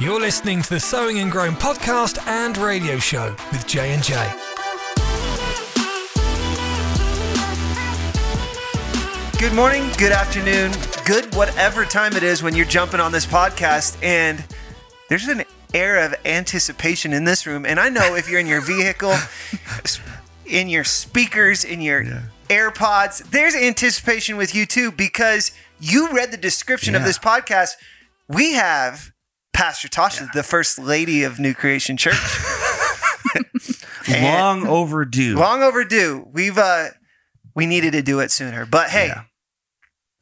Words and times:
You're 0.00 0.20
listening 0.20 0.62
to 0.62 0.70
the 0.70 0.78
Sowing 0.78 1.18
and 1.18 1.28
Growing 1.28 1.54
podcast 1.54 2.24
and 2.28 2.56
radio 2.56 2.98
show 2.98 3.34
with 3.50 3.66
J 3.66 3.92
and 3.92 4.00
J. 4.00 4.14
Good 9.40 9.52
morning, 9.52 9.90
good 9.98 10.12
afternoon, 10.12 10.70
good 11.04 11.34
whatever 11.34 11.84
time 11.84 12.12
it 12.12 12.22
is 12.22 12.44
when 12.44 12.54
you're 12.54 12.64
jumping 12.64 13.00
on 13.00 13.10
this 13.10 13.26
podcast. 13.26 14.00
And 14.00 14.44
there's 15.08 15.26
an 15.26 15.42
air 15.74 16.04
of 16.04 16.14
anticipation 16.24 17.12
in 17.12 17.24
this 17.24 17.44
room. 17.44 17.66
And 17.66 17.80
I 17.80 17.88
know 17.88 18.14
if 18.14 18.30
you're 18.30 18.38
in 18.38 18.46
your 18.46 18.60
vehicle, 18.60 19.16
in 20.46 20.68
your 20.68 20.84
speakers, 20.84 21.64
in 21.64 21.80
your 21.80 22.04
AirPods, 22.48 23.32
there's 23.32 23.56
anticipation 23.56 24.36
with 24.36 24.54
you 24.54 24.64
too 24.64 24.92
because 24.92 25.50
you 25.80 26.12
read 26.12 26.30
the 26.30 26.36
description 26.36 26.94
of 26.94 27.02
this 27.02 27.18
podcast. 27.18 27.72
We 28.28 28.52
have 28.52 29.10
Pastor 29.58 29.88
Tasha, 29.88 30.30
the 30.30 30.44
first 30.44 30.78
lady 30.78 31.24
of 31.24 31.40
New 31.40 31.52
Creation 31.52 31.96
Church. 31.96 32.14
Long 34.22 34.64
overdue. 34.68 35.34
long 35.36 35.64
overdue. 35.64 36.28
We've 36.32 36.56
uh 36.56 36.90
we 37.56 37.66
needed 37.66 37.90
to 37.90 38.00
do 38.02 38.20
it 38.20 38.30
sooner. 38.30 38.64
But 38.64 38.90
hey, 38.90 39.08
Yeah. 39.08 39.22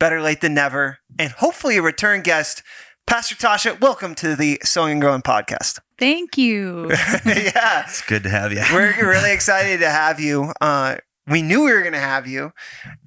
better 0.01 0.23
late 0.23 0.41
than 0.41 0.55
never. 0.55 0.99
And 1.19 1.33
hopefully 1.33 1.77
a 1.77 1.83
return 1.83 2.23
guest. 2.23 2.63
Pastor 3.07 3.35
Tasha, 3.35 3.79
welcome 3.79 4.15
to 4.17 4.35
the 4.37 4.59
Sowing 4.65 4.93
and 4.93 5.01
Growing 5.03 5.21
podcast. 5.23 5.80
Thank 5.99 6.39
you. 6.39 6.89
yeah. 7.27 7.85
It's 7.85 8.01
good 8.07 8.23
to 8.23 8.30
have 8.30 8.53
you. 8.55 8.63
We're 8.73 8.95
really 9.07 9.33
excited 9.33 9.80
to 9.80 9.91
have 9.91 10.19
you. 10.19 10.53
Uh 10.63 10.97
we 11.29 11.43
knew 11.43 11.65
we 11.65 11.73
were 11.73 11.80
going 11.80 11.93
to 11.93 11.98
have 11.98 12.27
you 12.27 12.53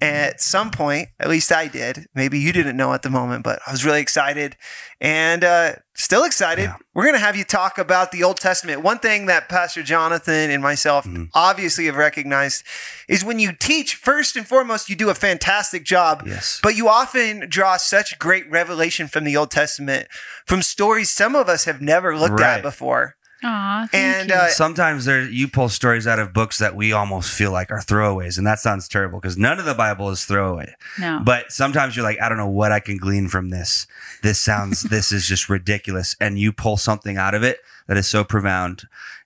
at 0.01 0.41
some 0.41 0.71
point. 0.71 1.09
At 1.19 1.29
least 1.29 1.51
I 1.51 1.67
did. 1.67 2.07
Maybe 2.13 2.37
you 2.39 2.51
didn't 2.51 2.75
know 2.77 2.93
at 2.93 3.01
the 3.01 3.09
moment, 3.09 3.43
but 3.43 3.59
I 3.65 3.71
was 3.71 3.85
really 3.85 4.01
excited 4.01 4.57
and 4.99 5.43
uh, 5.43 5.73
still 5.95 6.25
excited. 6.25 6.63
Yeah. 6.63 6.75
We're 6.93 7.03
going 7.05 7.15
to 7.15 7.19
have 7.25 7.37
you 7.37 7.45
talk 7.45 7.77
about 7.77 8.11
the 8.11 8.21
Old 8.23 8.37
Testament. 8.37 8.81
One 8.81 8.99
thing 8.99 9.27
that 9.27 9.47
Pastor 9.47 9.83
Jonathan 9.83 10.49
and 10.51 10.61
myself 10.61 11.05
Mhm. 11.05 11.29
obviously 11.33 11.85
have 11.85 11.95
recognized 11.95 12.63
is 13.07 13.23
when 13.23 13.39
you 13.39 13.53
teach, 13.53 13.95
first 13.95 14.35
and 14.35 14.45
foremost, 14.45 14.89
you 14.89 14.95
do 14.97 15.09
a 15.09 15.15
fantastic 15.15 15.85
job. 15.85 16.23
yes. 16.25 16.59
But 16.61 16.75
you 16.75 16.89
often 16.89 17.45
draw 17.49 17.77
such 17.77 18.19
great 18.19 18.49
revelation 18.51 19.07
from 19.07 19.23
the 19.23 19.37
Old 19.37 19.51
Testament, 19.51 20.07
from 20.45 20.61
stories 20.61 21.09
some 21.09 21.35
of 21.35 21.47
us 21.47 21.63
have 21.65 21.81
never 21.81 22.17
looked 22.17 22.41
at 22.41 22.61
before. 22.61 23.15
Aw, 23.43 23.87
And 23.93 24.31
uh, 24.31 24.49
Sometimes 24.49 25.05
there 25.05 25.29
you 25.29 25.47
pull 25.47 25.69
stories 25.69 26.05
out 26.07 26.19
of 26.19 26.33
books 26.33 26.57
that 26.57 26.75
we 26.75 26.91
almost 26.91 27.31
feel 27.31 27.51
like 27.51 27.71
are 27.71 27.79
throwaways, 27.79 28.37
and 28.37 28.45
that 28.45 28.59
sounds 28.59 28.87
terrible 28.87 29.19
because 29.19 29.37
none 29.37 29.59
of 29.59 29.65
the 29.65 29.73
Bible 29.73 30.09
is 30.09 30.25
throwaway. 30.25 30.73
no. 30.99 31.21
But 31.23 31.51
sometimes 31.51 31.95
you're 31.95 32.03
like, 32.03 32.21
I 32.21 32.27
don't 32.27 32.37
know 32.37 32.49
what 32.49 32.71
I 32.71 32.79
can 32.79 32.97
glean 32.97 33.27
from 33.29 33.49
this. 33.49 33.87
This 34.23 34.39
sounds, 34.39 34.83
this 34.89 35.11
is 35.11 35.27
just 35.27 35.49
ridiculous, 35.49 36.15
and 36.19 36.37
you 36.37 36.51
pull 36.51 36.77
something 36.77 37.17
out 37.17 37.33
of 37.33 37.43
it 37.43 37.59
that 37.87 37.97
is 37.97 38.07
so 38.07 38.23
profound, 38.23 38.83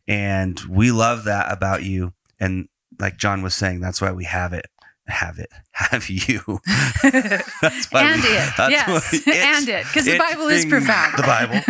and 0.07 0.59
we 0.69 0.91
love 0.91 1.23
that 1.23 1.51
about 1.51 1.83
you. 1.83 2.13
And 2.39 2.67
like 2.99 3.17
John 3.17 3.41
was 3.41 3.55
saying, 3.55 3.79
that's 3.79 4.01
why 4.01 4.11
we 4.11 4.25
have 4.25 4.53
it. 4.53 4.67
Have 5.07 5.37
it. 5.39 5.49
Have 5.73 6.07
you. 6.09 6.39
That's 7.03 7.91
why 7.91 8.03
and 8.03 8.21
we- 8.21 8.29
it. 8.29 8.49
that's 8.57 8.71
Yes. 8.71 8.87
why 8.87 8.97
it's- 9.31 9.59
and 9.59 9.67
it. 9.69 9.85
Because 9.85 10.05
the 10.05 10.17
Bible 10.17 10.47
is 10.47 10.65
profound. 10.65 11.17
The 11.17 11.23
Bible 11.23 11.61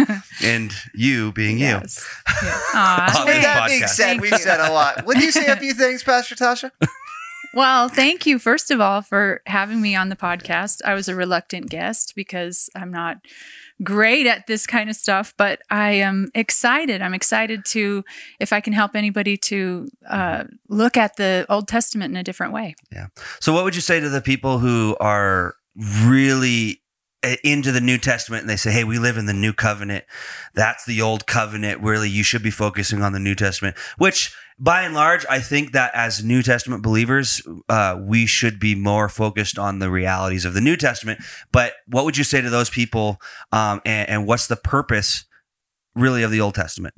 and 0.44 0.72
you 0.94 1.32
being 1.32 1.58
you. 1.58 1.66
Yeah. 1.66 1.82
Aw, 2.28 3.20
On 3.22 3.26
with 3.26 3.36
this 3.36 3.44
that 3.46 3.68
being 3.68 3.88
said, 3.88 4.04
Thank 4.06 4.22
we've 4.22 4.32
you. 4.32 4.38
said 4.38 4.60
a 4.60 4.72
lot. 4.72 5.06
Would 5.06 5.18
you 5.22 5.32
say 5.32 5.48
a 5.48 5.56
few 5.56 5.74
things, 5.74 6.04
Pastor 6.04 6.36
Tasha? 6.36 6.72
Well, 7.56 7.88
thank 7.88 8.26
you, 8.26 8.40
first 8.40 8.72
of 8.72 8.82
all, 8.82 9.02
for 9.02 9.42
having 9.46 9.80
me 9.82 9.96
on 9.96 10.10
the 10.10 10.16
podcast. 10.16 10.82
I 10.84 10.94
was 10.96 11.08
a 11.08 11.16
reluctant 11.16 11.70
guest 11.70 12.14
because 12.16 12.70
I'm 12.76 12.92
not 12.92 13.18
great 13.82 14.28
at 14.28 14.46
this 14.48 14.68
kind 14.68 14.90
of 14.90 14.96
stuff, 14.96 15.34
but 15.38 15.62
I 15.70 15.92
am 15.92 16.30
excited. 16.36 17.02
I'm 17.02 17.14
excited 17.14 17.66
to, 17.66 18.04
if 18.40 18.54
I 18.54 18.62
can 18.62 18.74
help 18.74 18.96
anybody 18.96 19.38
to 19.38 19.90
uh, 20.08 20.44
look 20.70 20.98
at 20.98 21.16
the 21.16 21.46
Old 21.50 21.68
Testament 21.68 22.12
in 22.12 22.18
a 22.18 22.24
different 22.24 22.54
way. 22.54 22.76
Yeah. 22.92 23.08
So, 23.40 23.54
what 23.54 23.64
would 23.64 23.76
you 23.76 23.82
say 23.82 24.00
to 24.00 24.10
the 24.10 24.22
people 24.22 24.60
who 24.60 24.96
are 25.00 25.56
really 26.04 26.83
into 27.44 27.72
the 27.72 27.82
New 27.82 27.98
Testament 27.98 28.42
and 28.42 28.50
they 28.50 28.56
say, 28.56 28.72
hey, 28.72 28.84
we 28.84 29.00
live 29.00 29.18
in 29.18 29.26
the 29.26 29.34
new 29.34 29.54
covenant? 29.54 30.06
That's 30.54 30.86
the 30.86 31.02
old 31.02 31.26
covenant. 31.26 31.82
Really, 31.82 32.10
you 32.10 32.24
should 32.24 32.44
be 32.44 32.52
focusing 32.52 33.02
on 33.02 33.14
the 33.14 33.20
New 33.20 33.36
Testament, 33.36 33.78
which 33.98 34.36
by 34.60 34.84
and 34.84 34.94
large, 34.94 35.26
I 35.30 35.40
think 35.40 35.72
that 35.72 35.92
as 35.96 36.24
New 36.24 36.44
Testament 36.44 36.84
believers, 36.84 37.42
uh, 37.70 38.00
we 38.02 38.26
should 38.26 38.60
be 38.60 38.76
more 38.76 39.10
focused 39.10 39.58
on 39.58 39.80
the 39.80 39.90
realities 39.90 40.46
of 40.46 40.54
the 40.54 40.62
New 40.62 40.78
Testament. 40.78 41.22
But 41.52 41.74
what 41.88 42.06
would 42.06 42.18
you 42.18 42.24
say 42.24 42.42
to 42.42 42.50
those 42.50 42.70
people? 42.70 43.20
Um, 43.52 43.82
and, 43.86 44.10
and 44.10 44.28
what's 44.28 44.48
the 44.48 44.56
purpose 44.56 45.26
really 45.96 46.24
of 46.24 46.32
the 46.32 46.40
Old 46.40 46.56
Testament? 46.56 46.94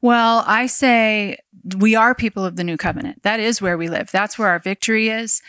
Well, 0.00 0.44
I 0.46 0.66
say 0.66 1.38
we 1.76 1.94
are 1.94 2.14
people 2.14 2.44
of 2.44 2.56
the 2.56 2.64
new 2.64 2.76
covenant. 2.76 3.22
That 3.22 3.40
is 3.40 3.60
where 3.60 3.76
we 3.76 3.88
live. 3.88 4.10
That's 4.10 4.38
where 4.38 4.48
our 4.48 4.58
victory 4.58 5.08
is. 5.08 5.42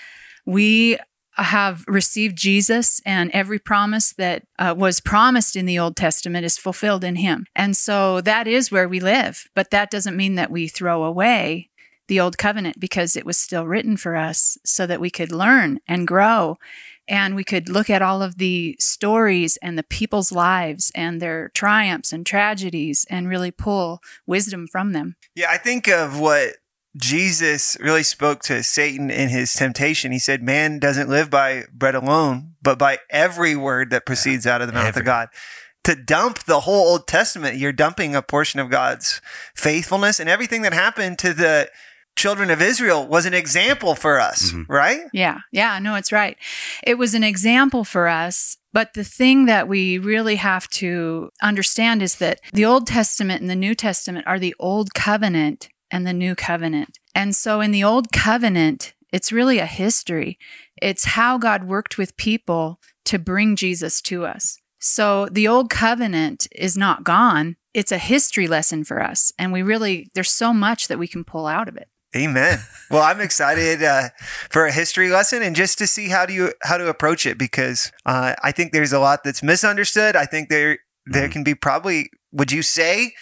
We 0.45 0.97
have 1.43 1.83
received 1.87 2.37
Jesus, 2.37 3.01
and 3.05 3.31
every 3.31 3.59
promise 3.59 4.13
that 4.13 4.43
uh, 4.57 4.73
was 4.77 4.99
promised 4.99 5.55
in 5.55 5.65
the 5.65 5.79
Old 5.79 5.95
Testament 5.95 6.45
is 6.45 6.57
fulfilled 6.57 7.03
in 7.03 7.15
Him. 7.17 7.45
And 7.55 7.75
so 7.75 8.21
that 8.21 8.47
is 8.47 8.71
where 8.71 8.87
we 8.87 8.99
live. 8.99 9.45
But 9.55 9.71
that 9.71 9.91
doesn't 9.91 10.17
mean 10.17 10.35
that 10.35 10.51
we 10.51 10.67
throw 10.67 11.03
away 11.03 11.69
the 12.07 12.19
Old 12.19 12.37
Covenant 12.37 12.79
because 12.79 13.15
it 13.15 13.25
was 13.25 13.37
still 13.37 13.65
written 13.65 13.95
for 13.95 14.15
us 14.15 14.57
so 14.65 14.85
that 14.87 14.99
we 14.99 15.09
could 15.09 15.31
learn 15.31 15.79
and 15.87 16.07
grow. 16.07 16.57
And 17.07 17.35
we 17.35 17.43
could 17.43 17.69
look 17.69 17.89
at 17.89 18.03
all 18.03 18.21
of 18.21 18.37
the 18.37 18.75
stories 18.79 19.57
and 19.63 19.77
the 19.77 19.83
people's 19.83 20.31
lives 20.31 20.91
and 20.93 21.19
their 21.19 21.49
triumphs 21.55 22.13
and 22.13 22.25
tragedies 22.25 23.05
and 23.09 23.27
really 23.27 23.49
pull 23.49 23.99
wisdom 24.27 24.67
from 24.67 24.93
them. 24.93 25.15
Yeah, 25.33 25.49
I 25.49 25.57
think 25.57 25.87
of 25.87 26.19
what 26.19 26.57
Jesus 26.97 27.77
really 27.79 28.03
spoke 28.03 28.41
to 28.43 28.63
Satan 28.63 29.09
in 29.11 29.29
his 29.29 29.53
temptation. 29.53 30.11
He 30.11 30.19
said, 30.19 30.41
Man 30.41 30.79
doesn't 30.79 31.09
live 31.09 31.29
by 31.29 31.65
bread 31.73 31.95
alone, 31.95 32.55
but 32.61 32.79
by 32.79 32.99
every 33.09 33.55
word 33.55 33.89
that 33.91 34.05
proceeds 34.05 34.47
out 34.47 34.61
of 34.61 34.67
the 34.67 34.73
mouth 34.73 34.87
Every- 34.87 35.01
of 35.01 35.05
God. 35.05 35.29
To 35.85 35.95
dump 35.95 36.39
the 36.43 36.61
whole 36.61 36.89
Old 36.89 37.07
Testament, 37.07 37.55
you're 37.55 37.71
dumping 37.71 38.13
a 38.15 38.21
portion 38.21 38.59
of 38.59 38.69
God's 38.69 39.21
faithfulness 39.55 40.19
and 40.19 40.29
everything 40.29 40.61
that 40.63 40.73
happened 40.73 41.17
to 41.19 41.33
the 41.33 41.69
children 42.17 42.49
of 42.49 42.61
Israel 42.61 43.07
was 43.07 43.25
an 43.25 43.33
example 43.33 43.95
for 43.95 44.19
us, 44.19 44.51
Mhm. 44.51 44.65
right? 44.67 45.03
Yeah, 45.13 45.37
yeah, 45.53 45.79
no, 45.79 45.95
it's 45.95 46.11
right. 46.11 46.37
It 46.83 46.97
was 46.97 47.13
an 47.13 47.23
example 47.23 47.85
for 47.85 48.09
us. 48.09 48.57
But 48.73 48.93
the 48.93 49.05
thing 49.05 49.45
that 49.45 49.67
we 49.69 49.97
really 49.97 50.35
have 50.35 50.67
to 50.71 51.29
understand 51.41 52.01
is 52.03 52.15
that 52.15 52.41
the 52.51 52.65
Old 52.65 52.85
Testament 52.85 53.39
and 53.41 53.49
the 53.49 53.55
New 53.55 53.73
Testament 53.73 54.27
are 54.27 54.37
the 54.37 54.53
Old 54.59 54.93
Covenant 54.93 55.69
and 55.91 56.05
the 56.05 56.13
New 56.13 56.35
Covenant. 56.35 56.99
And 57.15 57.35
so 57.35 57.61
in 57.61 57.71
the 57.71 57.83
Old 57.83 58.11
Covenant, 58.11 58.93
it's 59.11 59.31
really 59.31 59.59
a 59.59 59.65
history. 59.65 60.37
It's 60.81 61.05
how 61.05 61.37
God 61.37 61.63
worked 61.65 61.97
with 61.97 62.15
people 62.17 62.79
to 63.05 63.17
bring 63.19 63.55
Jesus 63.55 64.01
to 64.03 64.25
us. 64.25 64.57
So 64.79 65.27
the 65.31 65.47
Old 65.47 65.69
Covenant 65.69 66.47
is 66.53 66.77
not 66.77 67.03
gone. 67.03 67.57
It's 67.73 67.91
a 67.91 67.97
history 67.97 68.47
lesson 68.47 68.83
for 68.83 69.01
us. 69.01 69.33
And 69.37 69.51
we 69.51 69.61
really, 69.61 70.09
there's 70.15 70.31
so 70.31 70.53
much 70.53 70.87
that 70.87 70.99
we 70.99 71.07
can 71.07 71.23
pull 71.23 71.47
out 71.47 71.67
of 71.67 71.75
it. 71.75 71.87
Amen. 72.15 72.59
Well, 72.89 73.03
I'm 73.03 73.21
excited 73.21 73.83
uh, 73.83 74.09
for 74.49 74.65
a 74.65 74.71
history 74.71 75.09
lesson 75.09 75.43
and 75.43 75.55
just 75.55 75.77
to 75.77 75.85
see 75.85 76.09
how 76.09 76.25
do 76.25 76.33
you 76.33 76.53
how 76.63 76.77
to 76.77 76.87
approach 76.89 77.27
it 77.27 77.37
because 77.37 77.91
uh, 78.03 78.33
I 78.43 78.51
think 78.51 78.71
there's 78.73 78.91
a 78.93 78.97
lot 78.99 79.23
that's 79.23 79.43
misunderstood. 79.43 80.15
I 80.15 80.25
think 80.25 80.49
there 80.49 80.79
there 81.05 81.27
Mhm. 81.27 81.31
can 81.31 81.43
be 81.43 81.53
probably 81.53 82.09
would 82.31 82.51
you 82.51 82.63
say 82.63 83.13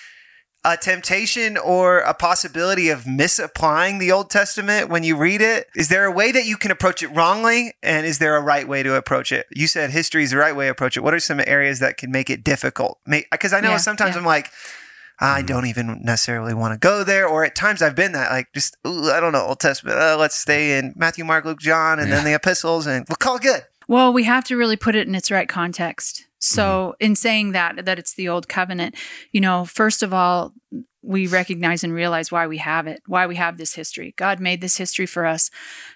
a 0.70 0.76
temptation 0.76 1.58
or 1.58 2.00
a 2.00 2.14
possibility 2.14 2.90
of 2.90 3.08
misapplying 3.08 4.00
the 4.00 4.12
Old 4.12 4.30
Testament 4.30 4.90
when 4.90 5.02
you 5.04 5.16
read 5.16 5.40
it? 5.40 5.68
Is 5.76 5.88
there 5.88 6.04
a 6.04 6.12
way 6.12 6.34
that 6.34 6.46
you 6.46 6.58
can 6.58 6.72
approach 6.72 7.02
it 7.02 7.08
wrongly 7.08 7.74
and 7.82 8.06
is 8.06 8.20
there 8.20 8.36
a 8.36 8.42
right 8.42 8.68
way 8.68 8.84
to 8.84 8.96
approach 8.96 9.32
it? 9.32 9.48
You 9.56 9.68
said 9.68 9.92
history 9.92 10.24
is 10.24 10.32
the 10.32 10.38
right 10.38 10.54
way 10.54 10.66
to 10.66 10.72
approach 10.72 10.98
it. 10.98 11.04
What 11.04 11.14
are 11.14 11.20
some 11.22 11.40
areas 11.48 11.80
that 11.80 11.96
can 11.96 12.12
make 12.12 12.30
it 12.30 12.44
difficult? 12.44 13.00
Because 13.32 13.54
I 13.54 13.62
know 13.62 13.72
Yeah, 13.72 13.78
sometimes 13.78 14.16
yeah. 14.16 14.20
I'm 14.20 14.26
like 14.26 14.52
I 15.20 15.42
Mhm. 15.42 15.48
don't 15.48 15.66
even 15.66 16.02
necessarily 16.04 16.54
want 16.54 16.74
to 16.76 16.78
go 16.78 17.04
there. 17.04 17.26
Or 17.26 17.44
at 17.44 17.56
times 17.56 17.82
I've 17.82 17.96
been 17.96 18.12
that, 18.12 18.30
like, 18.30 18.54
just, 18.54 18.78
ooh, 18.86 19.10
I 19.10 19.20
don't 19.20 19.32
know, 19.32 19.48
Old 19.48 19.60
Testament. 19.60 19.98
Uh, 19.98 20.16
let's 20.16 20.36
stay 20.36 20.78
in 20.78 20.94
Matthew, 20.96 21.26
Mark, 21.26 21.44
Luke, 21.44 21.60
John, 21.60 21.98
and 21.98 22.12
then 22.12 22.24
the 22.24 22.36
epistles, 22.36 22.86
and 22.86 23.04
we'll 23.10 23.16
call 23.16 23.38
it 23.38 23.42
good. 23.42 23.64
Well, 23.88 24.14
we 24.14 24.26
have 24.26 24.44
to 24.44 24.56
really 24.56 24.76
put 24.76 24.94
it 24.94 25.08
in 25.08 25.16
its 25.16 25.32
right 25.32 25.50
context. 25.50 26.27
So, 26.40 26.96
in 27.00 27.16
saying 27.16 27.52
that, 27.54 27.86
that 27.86 27.98
it's 28.00 28.14
the 28.14 28.30
old 28.30 28.48
covenant, 28.48 28.96
you 29.32 29.42
know, 29.42 29.66
first 29.66 30.04
of 30.04 30.14
all, 30.14 30.54
we 31.02 31.26
recognize 31.26 31.84
and 31.84 31.94
realize 31.94 32.32
why 32.32 32.48
we 32.48 32.58
have 32.58 32.86
it, 32.86 33.02
why 33.08 33.26
we 33.26 33.36
have 33.38 33.58
this 33.58 33.74
history. 33.76 34.14
God 34.18 34.40
made 34.40 34.62
this 34.62 34.78
history 34.78 35.06
for 35.06 35.26
us 35.26 35.50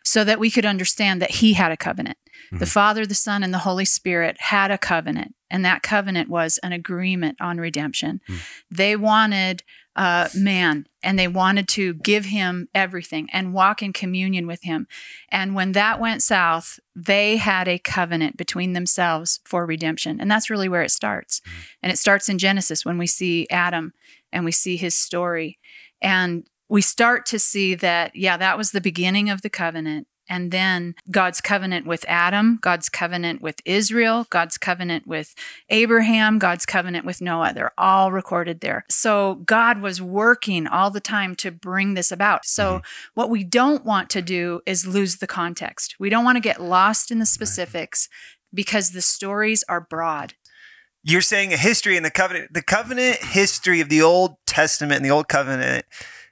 so 0.03 0.23
that 0.23 0.39
we 0.39 0.49
could 0.49 0.65
understand 0.65 1.21
that 1.21 1.31
He 1.31 1.53
had 1.53 1.71
a 1.71 1.77
covenant. 1.77 2.17
The 2.51 2.65
Mhm. 2.65 2.69
Father, 2.71 3.05
the 3.05 3.13
Son, 3.15 3.43
and 3.43 3.53
the 3.53 3.59
Holy 3.59 3.85
Spirit 3.85 4.37
had 4.39 4.71
a 4.71 4.77
covenant, 4.77 5.35
and 5.49 5.63
that 5.63 5.83
covenant 5.83 6.29
was 6.29 6.57
an 6.59 6.71
agreement 6.71 7.37
on 7.39 7.57
redemption. 7.57 8.21
Mm. 8.27 8.39
They 8.69 8.95
wanted 8.95 9.63
uh, 10.01 10.27
man 10.35 10.87
and 11.03 11.19
they 11.19 11.27
wanted 11.27 11.67
to 11.67 11.93
give 11.93 12.25
him 12.25 12.67
everything 12.73 13.29
and 13.31 13.53
walk 13.53 13.83
in 13.83 13.93
communion 13.93 14.47
with 14.47 14.63
him. 14.63 14.87
And 15.29 15.53
when 15.53 15.73
that 15.73 15.99
went 15.99 16.23
south, 16.23 16.79
they 16.95 17.37
had 17.37 17.67
a 17.67 17.77
covenant 17.77 18.35
between 18.35 18.73
themselves 18.73 19.41
for 19.45 19.63
redemption. 19.63 20.19
And 20.19 20.29
that's 20.29 20.49
really 20.49 20.67
where 20.67 20.81
it 20.81 20.89
starts. 20.89 21.39
And 21.83 21.91
it 21.91 21.99
starts 21.99 22.29
in 22.29 22.39
Genesis 22.39 22.83
when 22.83 22.97
we 22.97 23.05
see 23.05 23.47
Adam 23.51 23.93
and 24.33 24.43
we 24.43 24.51
see 24.51 24.75
his 24.75 24.95
story. 24.95 25.59
And 26.01 26.47
we 26.67 26.81
start 26.81 27.27
to 27.27 27.37
see 27.37 27.75
that, 27.75 28.15
yeah, 28.15 28.37
that 28.37 28.57
was 28.57 28.71
the 28.71 28.81
beginning 28.81 29.29
of 29.29 29.43
the 29.43 29.51
covenant. 29.51 30.07
And 30.31 30.49
then 30.49 30.95
God's 31.11 31.41
covenant 31.41 31.85
with 31.85 32.05
Adam, 32.07 32.57
God's 32.61 32.87
covenant 32.87 33.41
with 33.41 33.57
Israel, 33.65 34.25
God's 34.29 34.57
covenant 34.57 35.05
with 35.05 35.35
Abraham, 35.69 36.39
God's 36.39 36.65
covenant 36.65 37.05
with 37.05 37.19
Noah. 37.19 37.51
They're 37.53 37.73
all 37.77 38.13
recorded 38.13 38.61
there. 38.61 38.85
So 38.89 39.35
God 39.45 39.81
was 39.81 40.01
working 40.01 40.67
all 40.67 40.89
the 40.89 41.01
time 41.01 41.35
to 41.35 41.51
bring 41.51 41.95
this 41.95 42.13
about. 42.13 42.45
So 42.45 42.75
mm-hmm. 42.75 42.85
what 43.13 43.29
we 43.29 43.43
don't 43.43 43.83
want 43.83 44.09
to 44.11 44.21
do 44.21 44.61
is 44.65 44.87
lose 44.87 45.17
the 45.17 45.27
context. 45.27 45.97
We 45.99 46.09
don't 46.09 46.23
want 46.23 46.37
to 46.37 46.41
get 46.41 46.61
lost 46.61 47.11
in 47.11 47.19
the 47.19 47.25
specifics 47.25 48.07
because 48.53 48.91
the 48.91 49.01
stories 49.01 49.65
are 49.67 49.81
broad. 49.81 50.35
You're 51.03 51.19
saying 51.19 51.51
a 51.51 51.57
history 51.57 51.97
in 51.97 52.03
the 52.03 52.09
covenant. 52.09 52.53
The 52.53 52.63
covenant 52.63 53.17
history 53.17 53.81
of 53.81 53.89
the 53.89 54.01
Old 54.01 54.37
Testament 54.45 54.95
and 54.95 55.05
the 55.05 55.11
Old 55.11 55.27
Covenant 55.27 55.85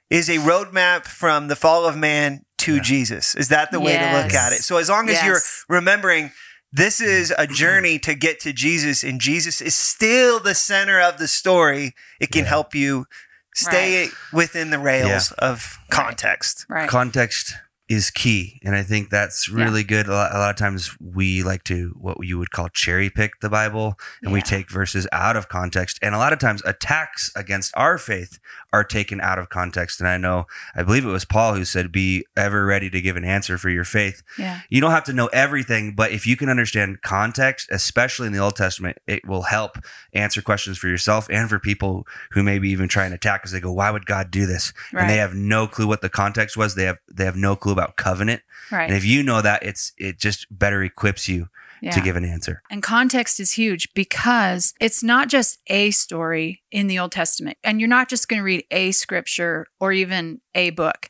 is 0.08 0.30
a 0.30 0.38
roadmap 0.38 1.04
from 1.04 1.48
the 1.48 1.56
fall 1.56 1.86
of 1.86 1.98
man 1.98 2.46
to 2.60 2.80
Jesus. 2.80 3.34
Is 3.34 3.48
that 3.48 3.70
the 3.70 3.80
way 3.80 3.96
to 3.98 4.22
look 4.22 4.32
at 4.34 4.52
it? 4.52 4.62
So 4.62 4.76
as 4.78 4.88
long 4.88 5.08
as 5.08 5.14
Yes. 5.16 5.24
you're 5.26 5.40
remembering 5.76 6.32
this 6.72 7.00
is 7.00 7.32
a 7.36 7.46
journey 7.62 7.98
to 8.00 8.14
get 8.14 8.40
to 8.40 8.52
Jesus 8.52 9.02
and 9.02 9.20
Jesus 9.20 9.60
is 9.60 9.74
still 9.74 10.38
the 10.40 10.54
center 10.54 11.00
of 11.00 11.18
the 11.18 11.26
story, 11.28 11.94
it 12.20 12.30
can 12.30 12.42
Yeah. 12.44 12.50
help 12.50 12.74
you 12.74 13.06
stay 13.54 14.08
within 14.32 14.70
the 14.70 14.78
rails 14.78 15.32
of 15.32 15.78
context. 15.90 16.64
Right. 16.68 16.88
context 16.88 17.54
is 17.88 18.08
key 18.12 18.60
and 18.64 18.76
i 18.76 18.84
think 18.84 19.10
that's 19.10 19.48
Yeah. 19.48 19.64
really 19.64 19.82
good 19.82 20.06
a 20.06 20.12
lot, 20.12 20.32
a 20.32 20.38
lot 20.38 20.50
of 20.50 20.54
times 20.56 20.94
we 21.00 21.42
like 21.42 21.64
to 21.64 21.92
what 21.98 22.24
you 22.24 22.38
would 22.38 22.52
call 22.52 22.68
cherry 22.68 23.10
pick 23.10 23.40
the 23.40 23.48
bible 23.50 23.98
and 24.22 24.32
we 24.32 24.40
take 24.42 24.70
verses 24.70 25.08
out 25.10 25.36
of 25.36 25.48
context 25.48 25.98
and 26.00 26.14
a 26.14 26.18
lot 26.18 26.32
of 26.32 26.38
times 26.38 26.62
attacks 26.64 27.32
against 27.34 27.72
our 27.76 27.98
faith 27.98 28.38
are 28.72 28.84
taken 28.84 29.20
out 29.20 29.38
of 29.38 29.48
context 29.48 30.00
and 30.00 30.08
i 30.08 30.16
know 30.16 30.46
i 30.74 30.82
believe 30.82 31.04
it 31.04 31.08
was 31.08 31.24
paul 31.24 31.54
who 31.54 31.64
said 31.64 31.92
be 31.92 32.24
ever 32.36 32.64
ready 32.64 32.88
to 32.90 33.00
give 33.00 33.16
an 33.16 33.24
answer 33.24 33.58
for 33.58 33.70
your 33.70 33.84
faith 33.84 34.22
yeah. 34.38 34.60
you 34.68 34.80
don't 34.80 34.90
have 34.90 35.04
to 35.04 35.12
know 35.12 35.28
everything, 35.32 35.94
but 35.94 36.12
if 36.12 36.26
you 36.26 36.36
can 36.36 36.48
understand 36.48 37.02
context, 37.02 37.68
especially 37.70 38.26
in 38.26 38.32
the 38.32 38.38
Old 38.38 38.56
Testament, 38.56 38.98
it 39.06 39.26
will 39.26 39.42
help 39.42 39.78
answer 40.12 40.42
questions 40.42 40.78
for 40.78 40.88
yourself 40.88 41.26
and 41.30 41.48
for 41.48 41.58
people 41.58 42.06
who 42.32 42.42
maybe 42.42 42.70
even 42.70 42.88
try 42.88 43.04
and 43.04 43.14
attack 43.14 43.42
because 43.42 43.52
they 43.52 43.60
go, 43.60 43.72
"Why 43.72 43.90
would 43.90 44.06
God 44.06 44.30
do 44.30 44.46
this?" 44.46 44.72
Right. 44.92 45.02
And 45.02 45.10
they 45.10 45.16
have 45.16 45.34
no 45.34 45.66
clue 45.66 45.86
what 45.86 46.02
the 46.02 46.08
context 46.08 46.56
was. 46.56 46.74
They 46.74 46.84
have 46.84 46.98
they 47.10 47.24
have 47.24 47.36
no 47.36 47.56
clue 47.56 47.72
about 47.72 47.96
covenant. 47.96 48.42
Right. 48.70 48.88
And 48.88 48.96
if 48.96 49.04
you 49.04 49.22
know 49.22 49.42
that, 49.42 49.62
it's 49.62 49.92
it 49.98 50.18
just 50.18 50.46
better 50.50 50.82
equips 50.82 51.28
you 51.28 51.48
yeah. 51.80 51.90
to 51.92 52.00
give 52.00 52.16
an 52.16 52.24
answer. 52.24 52.62
And 52.70 52.82
context 52.82 53.40
is 53.40 53.52
huge 53.52 53.88
because 53.94 54.74
it's 54.80 55.02
not 55.02 55.28
just 55.28 55.58
a 55.68 55.90
story 55.90 56.62
in 56.70 56.86
the 56.86 56.98
Old 56.98 57.12
Testament. 57.12 57.58
And 57.64 57.80
you're 57.80 57.88
not 57.88 58.08
just 58.08 58.28
going 58.28 58.40
to 58.40 58.44
read 58.44 58.64
a 58.70 58.92
scripture 58.92 59.66
or 59.78 59.92
even 59.92 60.40
a 60.54 60.70
book. 60.70 61.08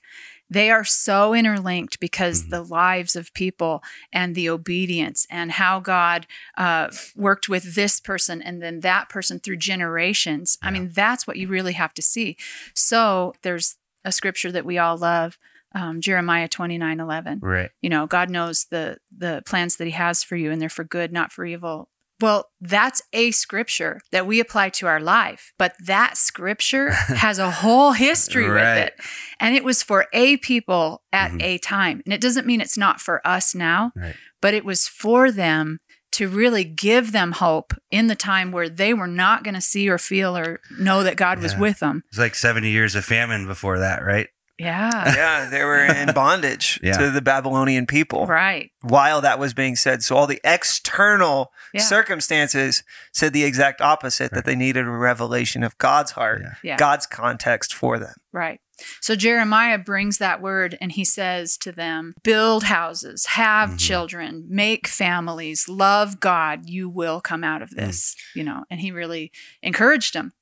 They 0.53 0.73
are 0.73 0.85
so 0.85 1.33
interlinked 1.33 2.01
because 2.01 2.43
Mhm. 2.45 2.51
the 2.51 2.63
lives 2.63 3.15
of 3.15 3.33
people 3.35 3.85
and 4.13 4.35
the 4.35 4.49
obedience 4.51 5.25
and 5.31 5.53
how 5.53 5.79
God 5.79 6.27
uh, 6.57 6.89
worked 7.15 7.49
with 7.49 7.77
this 7.77 8.01
person 8.01 8.43
and 8.43 8.61
then 8.61 8.81
that 8.81 9.09
person 9.09 9.39
through 9.39 9.59
generations. 9.59 10.59
I 10.61 10.73
mean, 10.73 10.91
that's 10.93 11.25
what 11.27 11.37
you 11.37 11.47
really 11.47 11.75
have 11.75 11.95
to 11.95 12.03
see. 12.03 12.37
So 12.75 13.33
there's 13.43 13.77
a 14.05 14.11
scripture 14.11 14.51
that 14.51 14.65
we 14.65 14.77
all 14.77 14.97
love, 14.97 15.39
um, 15.75 16.01
Jeremiah 16.01 16.49
29 16.49 17.01
11 17.01 17.39
Right. 17.43 17.71
you 17.81 17.89
know 17.91 18.07
god 18.07 18.31
knows 18.31 18.67
the 18.71 18.99
the 19.17 19.43
plans 19.47 19.77
that 19.77 19.85
he 19.85 19.91
has 19.93 20.23
for 20.25 20.37
you 20.37 20.51
and 20.51 20.61
they're 20.61 20.69
for 20.69 20.85
good 20.85 21.13
not 21.13 21.31
for 21.33 21.45
evil 21.45 21.89
well 22.21 22.51
that's 22.61 23.01
a 23.13 23.31
scripture 23.31 24.01
that 24.13 24.27
we 24.27 24.41
apply 24.41 24.69
to 24.71 24.87
our 24.87 25.01
life 25.01 25.53
but 25.59 25.75
that 25.85 26.17
scripture 26.17 26.91
has 26.93 27.39
a 27.39 27.51
whole 27.51 27.93
history 27.93 28.49
with 28.51 28.77
it 28.79 28.95
and 29.39 29.55
it 29.55 29.65
was 29.65 29.83
for 29.83 30.07
a 30.13 30.37
people 30.39 31.03
at 31.13 31.31
Mhm. 31.31 31.43
a 31.43 31.59
time 31.59 32.03
and 32.05 32.13
it 32.13 32.21
doesn't 32.21 32.47
mean 32.47 32.61
it's 32.61 32.77
not 32.79 33.01
for 33.01 33.25
us 33.27 33.55
now 33.55 33.93
Right. 33.97 34.17
but 34.41 34.55
it 34.55 34.65
was 34.65 34.89
for 34.89 35.31
them 35.31 35.79
to 36.13 36.27
really 36.29 36.65
give 36.65 37.13
them 37.13 37.31
hope 37.33 37.73
in 37.93 38.09
the 38.09 38.17
time 38.17 38.51
where 38.51 38.69
they 38.69 38.93
were 38.93 39.07
not 39.07 39.45
going 39.45 39.55
to 39.55 39.61
see 39.61 39.89
or 39.89 39.97
feel 39.97 40.37
or 40.37 40.61
know 40.77 41.05
that 41.05 41.15
God 41.17 41.39
was 41.41 41.57
with 41.57 41.79
them. 41.79 42.03
It's 42.09 42.19
like 42.19 42.35
seventy 42.35 42.71
years 42.71 42.97
of 42.97 43.05
famine 43.05 43.47
before 43.47 43.79
that, 43.79 44.03
right? 44.05 44.27
Yeah. 44.61 45.15
Yeah, 45.15 45.49
they 45.51 45.65
were 45.65 45.85
in 45.85 46.13
bondage 46.15 46.79
Yeah. 46.83 46.99
to 46.99 47.11
the 47.11 47.23
Babylonian 47.23 47.87
people 47.87 48.27
right. 48.27 48.71
while 48.83 49.21
that 49.23 49.39
was 49.39 49.55
being 49.55 49.75
said. 49.77 50.03
So 50.03 50.17
all 50.17 50.27
the 50.27 50.41
external 50.45 51.53
Yeah. 51.73 51.83
circumstances 51.83 52.83
said 53.13 53.33
the 53.33 53.45
exact 53.45 53.81
opposite 53.81 54.33
that 54.33 54.45
they 54.45 54.55
needed 54.57 54.87
a 54.87 54.91
revelation 54.91 55.63
of 55.63 55.77
God's 55.79 56.13
heart, 56.13 56.43
Yeah. 56.43 56.53
Yeah. 56.63 56.77
God's 56.77 57.07
context 57.07 57.73
for 57.75 57.99
them. 57.99 58.15
Right. 58.33 58.61
So 59.03 59.15
Jeremiah 59.15 59.77
brings 59.79 60.19
that 60.19 60.41
word 60.41 60.77
and 60.81 60.93
he 60.93 61.05
says 61.05 61.59
to 61.59 61.71
them, 61.73 62.15
build 62.23 62.65
houses, 62.65 63.27
have 63.27 63.71
Mhm. 63.73 63.79
children, 63.79 64.45
make 64.49 64.89
families, 64.89 65.69
love 65.69 66.19
God, 66.19 66.69
you 66.69 66.89
will 66.89 67.21
come 67.21 67.45
out 67.45 67.61
of 67.61 67.71
this, 67.71 68.15
Mm. 68.15 68.37
you 68.37 68.45
know, 68.45 68.65
and 68.71 68.81
he 68.81 68.91
really 68.91 69.33
encouraged 69.63 70.15
them. 70.15 70.33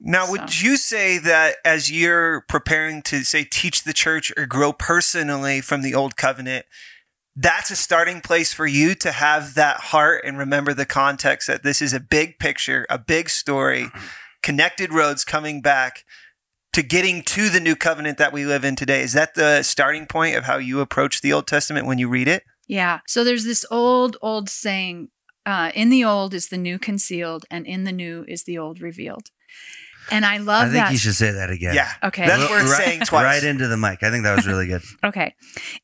Now, 0.00 0.30
would 0.30 0.60
you 0.60 0.76
say 0.76 1.18
that 1.18 1.56
as 1.64 1.90
you're 1.90 2.42
preparing 2.42 3.00
to 3.02 3.24
say 3.24 3.44
teach 3.44 3.84
the 3.84 3.92
church 3.92 4.32
or 4.36 4.46
grow 4.46 4.72
personally 4.72 5.60
from 5.60 5.82
the 5.82 5.94
old 5.94 6.16
covenant, 6.16 6.66
that's 7.36 7.70
a 7.70 7.76
starting 7.76 8.20
place 8.20 8.52
for 8.52 8.66
you 8.66 8.94
to 8.96 9.12
have 9.12 9.54
that 9.54 9.76
heart 9.76 10.22
and 10.24 10.38
remember 10.38 10.74
the 10.74 10.86
context 10.86 11.48
that 11.48 11.62
this 11.62 11.82
is 11.82 11.92
a 11.92 12.00
big 12.00 12.38
picture, 12.38 12.86
a 12.90 12.98
big 12.98 13.28
story, 13.28 13.88
connected 14.42 14.92
roads 14.92 15.24
coming 15.24 15.60
back 15.60 16.04
to 16.74 16.82
getting 16.82 17.22
to 17.22 17.48
the 17.48 17.60
new 17.60 17.76
covenant 17.76 18.18
that 18.18 18.32
we 18.32 18.44
live 18.44 18.64
in 18.64 18.76
today. 18.76 19.02
Is 19.02 19.12
that 19.12 19.34
the 19.34 19.62
starting 19.62 20.06
point 20.06 20.36
of 20.36 20.44
how 20.44 20.58
you 20.58 20.80
approach 20.80 21.20
the 21.20 21.32
Old 21.32 21.46
Testament 21.46 21.86
when 21.86 21.98
you 21.98 22.08
read 22.08 22.28
it? 22.28 22.42
Yeah. 22.66 23.00
So 23.06 23.24
there's 23.24 23.44
this 23.44 23.64
old, 23.70 24.16
old 24.20 24.48
saying 24.48 25.08
uh, 25.46 25.70
in 25.74 25.88
the 25.88 26.04
old 26.04 26.34
is 26.34 26.48
the 26.48 26.56
new 26.56 26.78
concealed, 26.78 27.44
and 27.50 27.66
in 27.66 27.84
the 27.84 27.92
new 27.92 28.24
is 28.26 28.44
the 28.44 28.58
old 28.58 28.80
revealed. 28.80 29.30
And 30.10 30.24
I 30.24 30.38
love 30.38 30.46
that. 30.46 30.54
I 30.60 30.64
think 30.64 30.74
that. 30.86 30.92
you 30.92 30.98
should 30.98 31.14
say 31.14 31.30
that 31.32 31.50
again. 31.50 31.74
Yeah. 31.74 31.90
Okay. 32.02 32.26
That's 32.26 32.50
worth 32.50 32.68
right, 32.70 32.84
saying 32.84 33.00
twice. 33.00 33.24
Right 33.24 33.44
into 33.44 33.66
the 33.68 33.76
mic. 33.76 34.02
I 34.02 34.10
think 34.10 34.24
that 34.24 34.36
was 34.36 34.46
really 34.46 34.66
good. 34.66 34.82
Okay. 35.04 35.34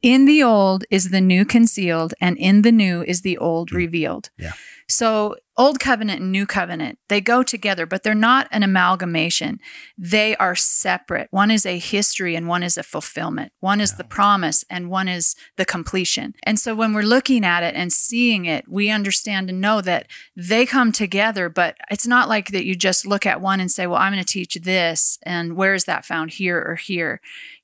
In 0.03 0.25
the 0.25 0.43
old 0.43 0.85
is 0.91 1.11
the 1.11 1.21
new 1.21 1.45
concealed, 1.45 2.15
and 2.21 2.37
in 2.39 2.63
the 2.63 2.73
new 2.73 3.03
is 3.03 3.23
the 3.23 3.37
old 3.39 3.71
Mm. 3.71 3.77
revealed. 3.77 4.31
Yeah. 4.39 4.53
So, 4.91 5.37
old 5.57 5.79
covenant 5.79 6.21
and 6.21 6.33
new 6.33 6.47
covenant, 6.47 6.99
they 7.09 7.21
go 7.21 7.43
together, 7.43 7.87
but 7.87 8.03
they're 8.03 8.15
not 8.15 8.49
an 8.51 8.63
amalgamation. 8.63 9.61
They 9.97 10.35
are 10.37 10.57
separate. 10.57 11.29
One 11.31 11.51
is 11.51 11.65
a 11.65 11.79
history 11.79 12.35
and 12.35 12.49
one 12.49 12.63
is 12.63 12.77
a 12.77 12.83
fulfillment. 12.83 13.53
One 13.61 13.81
is 13.81 13.95
the 13.95 14.05
promise 14.05 14.65
and 14.71 14.91
one 14.91 15.07
is 15.07 15.37
the 15.57 15.65
completion. 15.65 16.35
And 16.43 16.59
so, 16.59 16.75
when 16.75 16.93
we're 16.93 17.03
looking 17.03 17.45
at 17.45 17.63
it 17.63 17.75
and 17.75 17.93
seeing 17.93 18.47
it, 18.47 18.65
we 18.69 18.91
understand 18.91 19.49
and 19.49 19.61
know 19.61 19.81
that 19.81 20.09
they 20.37 20.67
come 20.67 20.91
together, 20.91 21.49
but 21.49 21.77
it's 21.91 22.07
not 22.07 22.29
like 22.29 22.49
that 22.49 22.65
you 22.65 22.75
just 22.75 23.07
look 23.07 23.25
at 23.25 23.41
one 23.41 23.61
and 23.61 23.71
say, 23.71 23.87
well, 23.87 24.01
I'm 24.01 24.13
going 24.13 24.25
to 24.25 24.33
teach 24.33 24.55
this. 24.55 25.19
And 25.25 25.57
where 25.57 25.75
is 25.75 25.85
that 25.85 26.05
found 26.05 26.33
here 26.33 26.59
or 26.59 26.75
here? 26.75 27.21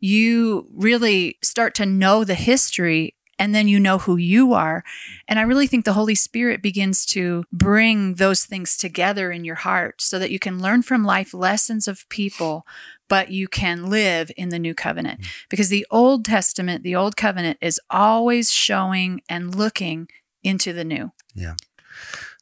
you 0.07 0.69
really 0.73 1.39
start 1.43 1.75
to 1.75 1.87
know 1.87 2.23
the 2.23 2.35
history 2.35 3.16
and 3.39 3.55
then 3.55 3.69
you 3.69 3.79
know 3.79 3.99
who 3.99 4.17
you 4.17 4.53
are. 4.53 4.85
And 5.29 5.39
I 5.39 5.43
really 5.43 5.67
think 5.67 5.85
the 5.85 5.93
Holy 5.93 6.15
Spirit 6.15 6.63
begins 6.63 7.05
to 7.07 7.45
bring 7.53 8.15
those 8.15 8.45
things 8.45 8.77
together 8.77 9.31
in 9.31 9.45
your 9.45 9.57
heart 9.57 10.01
so 10.01 10.19
that 10.19 10.31
you 10.31 10.39
can 10.39 10.61
learn 10.61 10.83
from 10.83 11.05
life 11.05 11.35
lessons 11.35 11.87
of 11.87 12.09
people, 12.09 12.67
but 13.09 13.31
you 13.31 13.49
can 13.49 13.91
live 13.91 14.31
in 14.37 14.49
the 14.49 14.59
new 14.59 14.75
covenant. 14.75 15.21
Mm. 15.21 15.27
Because 15.49 15.69
the 15.69 15.87
Old 15.91 16.25
Testament, 16.25 16.83
the 16.83 16.97
Old 16.97 17.17
Covenant 17.17 17.59
is 17.61 17.81
always 17.91 18.51
showing 18.51 19.21
and 19.29 19.55
looking 19.55 20.09
into 20.43 20.73
the 20.73 20.85
new. 20.85 21.13
Yeah. 21.35 21.55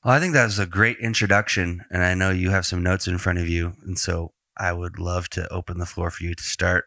Well, 0.04 0.14
I 0.14 0.20
think 0.20 0.34
that 0.34 0.44
was 0.44 0.58
a 0.58 0.66
great 0.66 0.98
introduction, 0.98 1.84
and 1.90 2.04
I 2.04 2.14
know 2.14 2.30
you 2.30 2.50
have 2.50 2.66
some 2.66 2.82
notes 2.82 3.08
in 3.08 3.16
front 3.18 3.38
of 3.38 3.48
you, 3.48 3.74
and 3.84 3.98
so 3.98 4.32
I 4.56 4.72
would 4.72 4.98
love 4.98 5.30
to 5.30 5.50
open 5.52 5.78
the 5.78 5.86
floor 5.86 6.10
for 6.10 6.24
you 6.24 6.34
to 6.34 6.42
start 6.42 6.86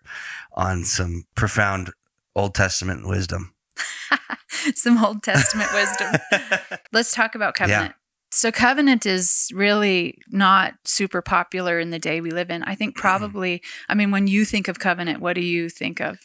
on 0.54 0.84
some 0.84 1.26
profound 1.36 1.92
Old 2.36 2.54
Testament 2.54 3.08
wisdom. 3.08 3.56
Some 4.76 5.04
Old 5.04 5.24
Testament 5.24 5.70
wisdom. 5.74 6.80
Let's 6.92 7.14
talk 7.14 7.36
about 7.36 7.56
covenant. 7.56 7.94
So, 8.30 8.52
covenant 8.52 9.06
is 9.06 9.50
really 9.54 10.20
not 10.30 10.74
super 10.84 11.22
popular 11.22 11.80
in 11.80 11.92
the 11.92 12.00
day 12.00 12.20
we 12.20 12.32
live 12.32 12.50
in. 12.50 12.62
I 12.64 12.76
think 12.76 12.96
probably, 12.96 13.62
I 13.88 13.96
mean, 13.96 14.12
when 14.12 14.28
you 14.28 14.44
think 14.44 14.68
of 14.68 14.80
covenant, 14.80 15.22
what 15.22 15.34
do 15.34 15.42
you 15.42 15.70
think 15.70 16.02
of? 16.02 16.20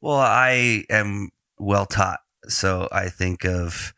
Well, 0.00 0.18
I 0.18 0.84
am 0.90 1.30
well 1.58 1.86
taught, 1.86 2.20
so 2.46 2.88
I 2.92 3.08
think 3.08 3.44
of 3.44 3.94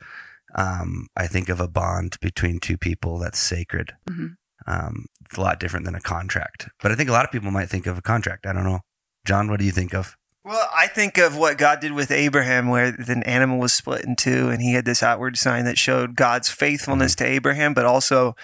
um, 0.55 1.09
I 1.17 1.27
think 1.27 1.49
of 1.49 1.61
a 1.61 1.69
bond 1.69 2.17
between 2.21 2.61
two 2.61 2.79
people 2.79 3.19
that's 3.19 3.39
sacred. 3.39 3.93
Mhm. 4.09 4.37
Um, 4.67 5.07
it's 5.25 5.37
a 5.37 5.41
lot 5.41 5.61
different 5.61 5.85
than 5.85 5.95
a 5.95 6.01
contract. 6.01 6.69
But 6.83 6.93
I 6.93 6.95
think 6.95 7.09
a 7.09 7.13
lot 7.13 7.25
of 7.25 7.31
people 7.31 7.51
might 7.51 7.69
think 7.69 7.87
of 7.87 7.99
a 7.99 8.03
contract. 8.03 8.47
I 8.47 8.53
don't 8.53 8.65
know. 8.65 8.81
John, 9.25 9.49
what 9.51 9.59
do 9.59 9.65
you 9.67 9.73
think 9.73 9.95
of? 9.95 10.17
Well, 10.49 10.67
I 10.75 10.87
think 10.87 11.19
of 11.19 11.37
what 11.37 11.59
God 11.59 11.81
did 11.81 11.93
with 11.93 12.11
Abraham, 12.11 12.69
where 12.69 12.87
an 12.87 13.23
animal 13.25 13.59
was 13.59 13.75
split 13.75 14.07
in 14.07 14.17
two, 14.17 14.49
and 14.49 14.63
he 14.63 14.73
had 14.73 14.87
this 14.87 15.03
outward 15.03 15.37
sign 15.37 15.67
that 15.67 15.77
showed 15.77 16.17
God's 16.17 16.49
faithfulness 16.49 17.15
to 17.17 17.27
Abraham, 17.27 17.75
but 17.75 17.85
also 17.85 18.35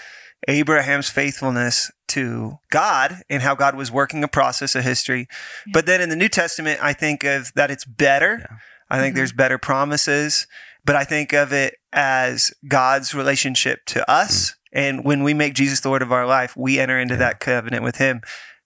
Abraham's 0.46 1.08
faithfulness 1.08 1.90
to 2.08 2.58
God 2.70 3.22
and 3.30 3.42
how 3.42 3.54
God 3.54 3.74
was 3.74 3.90
working 3.90 4.22
a 4.22 4.28
process 4.28 4.74
of 4.74 4.84
history. 4.84 5.28
Yeah. 5.66 5.70
But 5.72 5.86
then 5.86 6.02
in 6.02 6.10
the 6.10 6.16
New 6.16 6.28
Testament, 6.28 6.78
I 6.82 6.92
think 6.92 7.24
of 7.24 7.50
that 7.54 7.70
it's 7.70 7.86
better. 7.86 8.40
Yeah. 8.40 8.56
I 8.90 9.00
think 9.00 9.14
Mhm. 9.14 9.16
there's 9.16 9.32
better 9.32 9.56
promises, 9.56 10.46
but 10.84 10.96
I 10.96 11.04
think 11.04 11.32
of 11.32 11.54
it 11.54 11.78
as 11.90 12.52
God's 12.68 13.14
relationship 13.14 13.86
to 13.86 14.08
us. 14.10 14.56
And 14.74 15.04
when 15.04 15.22
we 15.22 15.32
make 15.32 15.54
Jesus 15.54 15.80
the 15.80 15.88
Lord 15.88 16.02
of 16.02 16.12
our 16.12 16.26
life, 16.26 16.54
we 16.54 16.78
enter 16.78 16.98
into. 17.00 17.14
Yeah. 17.14 17.20
that 17.20 17.40
covenant 17.40 17.82
with 17.82 17.96
Him. 17.96 18.20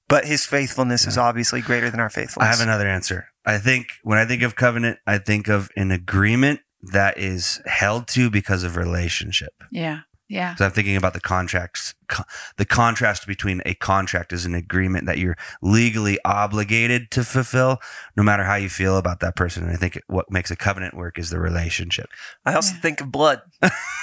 But 0.09 0.25
His 0.25 0.45
faithfulness 0.47 1.07
is 1.07 1.19
obviously 1.19 1.61
greater 1.61 1.91
than 1.91 2.01
our 2.01 2.11
faithfulness. 2.11 2.49
I 2.49 2.51
have 2.51 2.67
another 2.67 2.89
answer. 2.89 3.27
I 3.45 3.59
think 3.59 3.89
when 4.03 4.19
I 4.19 4.25
think 4.25 4.43
of 4.43 4.57
covenant, 4.57 4.99
I 5.07 5.19
think 5.19 5.49
of 5.49 5.71
an 5.77 5.91
agreement 5.91 6.61
that 6.93 7.19
is 7.19 7.61
held 7.67 8.07
to 8.09 8.31
because 8.31 8.63
of 8.65 8.77
relationship. 8.77 9.53
Yeah. 9.73 10.01
Yeah. 10.31 10.55
So 10.57 10.67
I'm 10.67 10.73
thinking 10.73 10.97
about 10.97 11.15
the 11.15 11.21
contracts. 11.23 11.95
Co- 12.09 12.25
the 12.59 12.67
contrast 12.67 13.27
between 13.27 13.63
a 13.65 13.73
contract 13.73 14.31
is 14.35 14.45
an 14.45 14.55
agreement 14.55 15.07
that 15.07 15.17
you're 15.17 15.37
legally 15.63 16.19
obligated 16.23 17.11
to 17.13 17.25
fulfill, 17.25 17.79
no 18.15 18.23
matter 18.23 18.45
how 18.45 18.57
you 18.57 18.69
feel 18.69 18.99
about 18.99 19.21
that 19.21 19.37
person. 19.37 19.63
And 19.65 19.73
I 19.73 19.77
think 19.77 19.99
what 20.07 20.31
makes 20.31 20.51
a 20.51 20.57
covenant 20.57 20.95
work 20.95 21.19
is 21.19 21.31
the 21.31 21.41
relationship. 21.41 22.11
I 22.45 22.53
also 22.53 22.75
Yeah. 22.75 22.81
think 22.81 23.01
of 23.01 23.11
blood. 23.11 23.41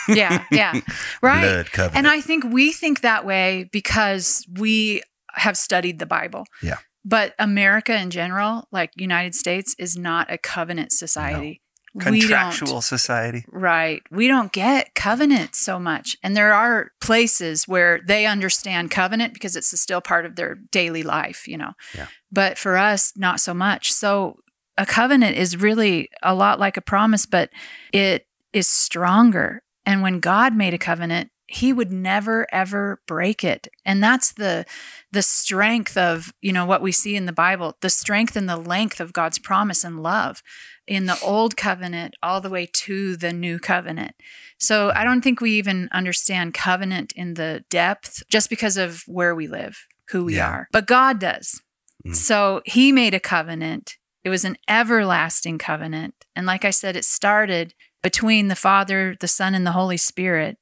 Yeah. 0.10 0.44
Yeah. 0.52 0.80
Right. 1.22 1.42
Blood 1.44 1.72
covenant. 1.72 1.98
And 1.98 2.08
I 2.08 2.22
think 2.22 2.44
we 2.44 2.72
think 2.72 3.02
that 3.02 3.24
way 3.24 3.70
because 3.72 4.46
we 4.52 5.04
have 5.36 5.58
studied 5.58 6.00
the 6.00 6.06
Bible. 6.06 6.46
Yeah. 6.62 6.77
But 7.04 7.36
America 7.38 7.96
in 7.96 8.10
general, 8.10 8.68
like 8.72 8.92
United 8.96 9.36
States, 9.36 9.75
is 9.77 9.96
not 9.96 10.32
a 10.32 10.38
covenant 10.38 10.92
society. 10.92 11.62
We 11.94 12.20
Contractual 12.20 12.82
society. 12.82 13.46
right. 13.50 14.01
We 14.12 14.27
don't 14.27 14.51
get 14.51 14.96
covenant 14.96 15.56
so 15.56 15.80
much. 15.80 16.18
And 16.22 16.36
there 16.36 16.51
are 16.51 16.92
places 17.00 17.70
where 17.70 18.01
they 18.06 18.25
understand 18.25 18.92
covenant 18.92 19.34
because 19.34 19.56
it's 19.56 19.80
still 19.80 20.01
part 20.01 20.25
of 20.25 20.36
their 20.36 20.56
daily 20.72 21.04
life, 21.04 21.48
you 21.48 21.58
know. 21.58 21.72
Yeah. 21.96 22.08
But 22.30 22.58
for 22.58 22.75
us, 22.75 23.13
not 23.15 23.39
so 23.39 23.54
much. 23.54 23.94
So 23.94 24.36
a 24.77 24.86
covenant 24.86 25.38
is 25.38 25.56
really 25.56 26.10
a 26.22 26.36
lot 26.36 26.60
like 26.60 26.75
a 26.75 26.82
promise, 26.82 27.25
but 27.25 27.50
it 27.94 28.27
is 28.51 28.68
stronger. 28.68 29.63
And 29.86 30.01
when 30.01 30.20
God 30.20 30.54
made 30.54 30.74
a 30.74 30.77
covenant, 30.77 31.30
he 31.48 31.72
would 31.72 31.92
never 31.92 32.48
ever 32.54 33.02
break 33.08 33.44
it. 33.44 33.68
And 33.86 34.04
that's 34.04 34.34
the 34.34 34.66
the 35.12 35.22
strength 35.22 35.96
of, 35.96 36.34
you 36.42 36.52
know, 36.52 36.66
what 36.66 36.82
we 36.82 36.92
see 36.92 37.16
in 37.16 37.25
the 37.25 37.32
Bible, 37.32 37.78
the 37.82 37.90
strength 37.90 38.36
and 38.36 38.50
the 38.50 38.58
length 38.58 39.00
of 39.00 39.14
God's 39.14 39.40
promise 39.40 39.84
and 39.84 40.02
love 40.04 40.42
in 40.88 41.06
the 41.06 41.20
old 41.22 41.56
covenant 41.56 42.16
all 42.22 42.42
the 42.42 42.50
way 42.50 42.68
to 42.72 43.16
the 43.16 43.34
new 43.34 43.60
covenant. 43.60 44.14
So 44.60 44.92
I 44.96 45.04
don't 45.04 45.22
think 45.22 45.42
we 45.42 45.52
even 45.52 45.90
understand 45.92 46.54
covenant 46.54 47.12
in 47.16 47.36
the 47.36 47.64
depth 47.70 48.24
just 48.30 48.50
because 48.50 48.78
of 48.78 49.04
where 49.08 49.36
we 49.36 49.48
live, 49.48 49.88
who 50.10 50.25
we 50.25 50.36
Yeah. 50.36 50.50
are. 50.50 50.68
But 50.72 50.88
God 50.88 51.20
does. 51.20 51.62
Mm. 52.06 52.16
So 52.16 52.62
he 52.66 52.92
made 52.92 53.14
a 53.14 53.20
covenant. 53.20 53.98
It 54.24 54.30
was 54.30 54.46
an 54.46 54.58
everlasting 54.68 55.58
covenant. 55.58 56.25
And 56.36 56.46
like 56.46 56.66
I 56.66 56.72
said, 56.72 56.96
it 56.96 57.06
started 57.06 57.74
between 58.02 58.48
the 58.48 58.56
Father, 58.56 59.16
the 59.20 59.28
Son, 59.28 59.56
and 59.56 59.66
the 59.66 59.72
Holy 59.72 59.98
Spirit. 59.98 60.58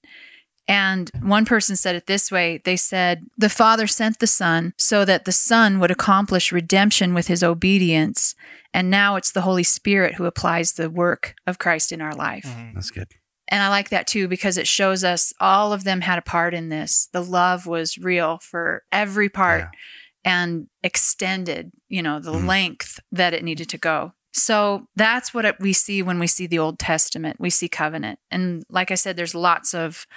And 0.68 1.12
one 1.22 1.46
person 1.46 1.76
said 1.76 1.96
it 1.96 2.08
this 2.08 2.32
way 2.32 2.62
they 2.64 2.78
said, 2.78 3.26
The 3.38 3.50
Father 3.50 3.86
sent 3.88 4.20
the 4.20 4.28
Son 4.28 4.74
so 4.78 5.04
that 5.06 5.26
the 5.26 5.32
Son 5.32 5.80
would 5.80 5.92
accomplish 5.92 6.52
redemption 6.52 7.14
with 7.14 7.28
his 7.28 7.44
obedience. 7.44 8.34
And 8.74 8.90
now 8.90 9.16
it's 9.18 9.32
the 9.32 9.42
Holy 9.42 9.64
Spirit 9.64 10.16
who 10.16 10.26
applies 10.26 10.74
the 10.74 10.90
work 10.90 11.36
of 11.46 11.60
Christ 11.60 11.92
in 11.92 12.02
our 12.02 12.16
life. 12.16 12.46
That's 12.74 12.92
good. 12.92 13.08
And 13.50 13.62
I 13.62 13.68
like 13.70 13.90
that 13.90 14.08
too 14.08 14.28
because 14.28 14.58
it 14.58 14.68
shows 14.68 15.04
us 15.04 15.34
all 15.40 15.74
of 15.74 15.84
them 15.84 16.02
had 16.02 16.18
a 16.18 16.22
part 16.24 16.54
in 16.54 16.70
this. 16.70 17.10
The 17.12 17.22
love 17.24 17.68
was 17.68 17.98
real 17.98 18.40
for 18.42 18.84
every 18.92 19.30
part 19.30 19.62
Yeah. 19.64 20.32
and 20.32 20.68
extended, 20.82 21.72
you 21.90 22.02
know, 22.02 22.20
the 22.20 22.32
Mhm. 22.32 22.48
length 22.48 23.00
that 23.12 23.34
it 23.34 23.44
needed 23.44 23.68
to 23.70 23.78
go. 23.78 24.14
So 24.32 24.88
that's 24.96 25.34
what 25.34 25.60
we 25.60 25.74
see 25.74 26.02
when 26.02 26.18
we 26.18 26.26
see 26.26 26.48
the 26.48 26.58
Old 26.58 26.80
Testament. 26.80 27.36
We 27.40 27.50
see 27.52 27.68
covenant. 27.70 28.18
And 28.32 28.64
like 28.70 28.90
I 28.90 28.96
said, 28.96 29.16
there's 29.18 29.36
lots 29.36 29.74
of 29.76 30.08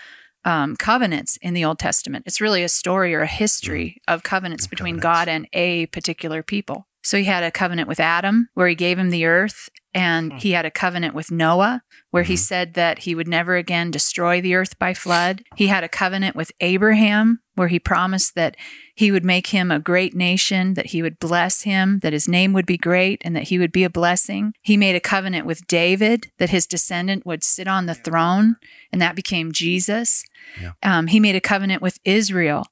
um, 0.46 0.76
covenants 0.76 1.36
in 1.42 1.52
the 1.52 1.64
Old 1.64 1.78
Testament. 1.78 2.24
It's 2.26 2.40
really 2.40 2.62
a 2.62 2.68
story 2.68 3.14
or 3.14 3.20
a 3.20 3.26
history 3.26 4.00
of 4.08 4.22
covenants 4.22 4.64
Of 4.64 4.70
between 4.70 5.00
covenants. 5.00 5.02
God 5.02 5.28
and 5.28 5.48
a 5.52 5.86
particular 5.86 6.42
people. 6.42 6.86
So 7.02 7.18
he 7.18 7.24
had 7.24 7.44
a 7.44 7.50
covenant 7.50 7.88
with 7.88 8.00
Adam 8.00 8.48
where 8.54 8.68
he 8.68 8.74
gave 8.74 8.98
him 8.98 9.10
the 9.10 9.26
earth, 9.26 9.68
and 9.96 10.32
Hmm. 10.32 10.38
he 10.38 10.52
had 10.52 10.66
a 10.66 10.70
covenant 10.70 11.14
with 11.14 11.30
Noah 11.30 11.82
where 12.10 12.22
he 12.22 12.34
Mhm. 12.34 12.38
said 12.38 12.74
that 12.74 13.00
he 13.00 13.14
would 13.14 13.26
never 13.28 13.56
again 13.56 13.90
destroy 13.90 14.40
the 14.40 14.54
earth 14.54 14.78
by 14.78 14.92
flood. 14.94 15.42
He 15.56 15.66
had 15.68 15.82
a 15.84 15.88
covenant 15.88 16.36
with 16.36 16.52
Abraham 16.60 17.40
where 17.54 17.68
he 17.68 17.78
promised 17.78 18.34
that 18.34 18.56
he 18.94 19.10
would 19.10 19.24
make 19.24 19.48
him 19.48 19.70
a 19.70 19.78
great 19.80 20.14
nation, 20.14 20.74
that 20.74 20.86
he 20.88 21.00
would 21.02 21.18
bless 21.18 21.62
him, 21.62 22.00
that 22.00 22.12
his 22.12 22.28
name 22.28 22.52
would 22.52 22.66
be 22.66 22.76
great, 22.76 23.22
and 23.24 23.34
that 23.34 23.44
he 23.44 23.58
would 23.58 23.72
be 23.72 23.84
a 23.84 23.90
blessing. 23.90 24.52
He 24.62 24.76
made 24.76 24.94
a 24.94 25.00
covenant 25.00 25.46
with 25.46 25.66
David 25.66 26.30
that 26.38 26.50
his 26.50 26.66
descendant 26.66 27.24
would 27.24 27.42
sit 27.42 27.66
on 27.66 27.86
the 27.86 27.94
throne, 27.94 28.56
and 28.92 29.00
that 29.00 29.16
became 29.16 29.52
Jesus. 29.52 30.22
Yeah. 30.60 30.72
Um, 30.82 31.06
he 31.06 31.18
made 31.18 31.34
a 31.36 31.40
covenant 31.40 31.80
with 31.80 31.98
Israel. 32.04 32.66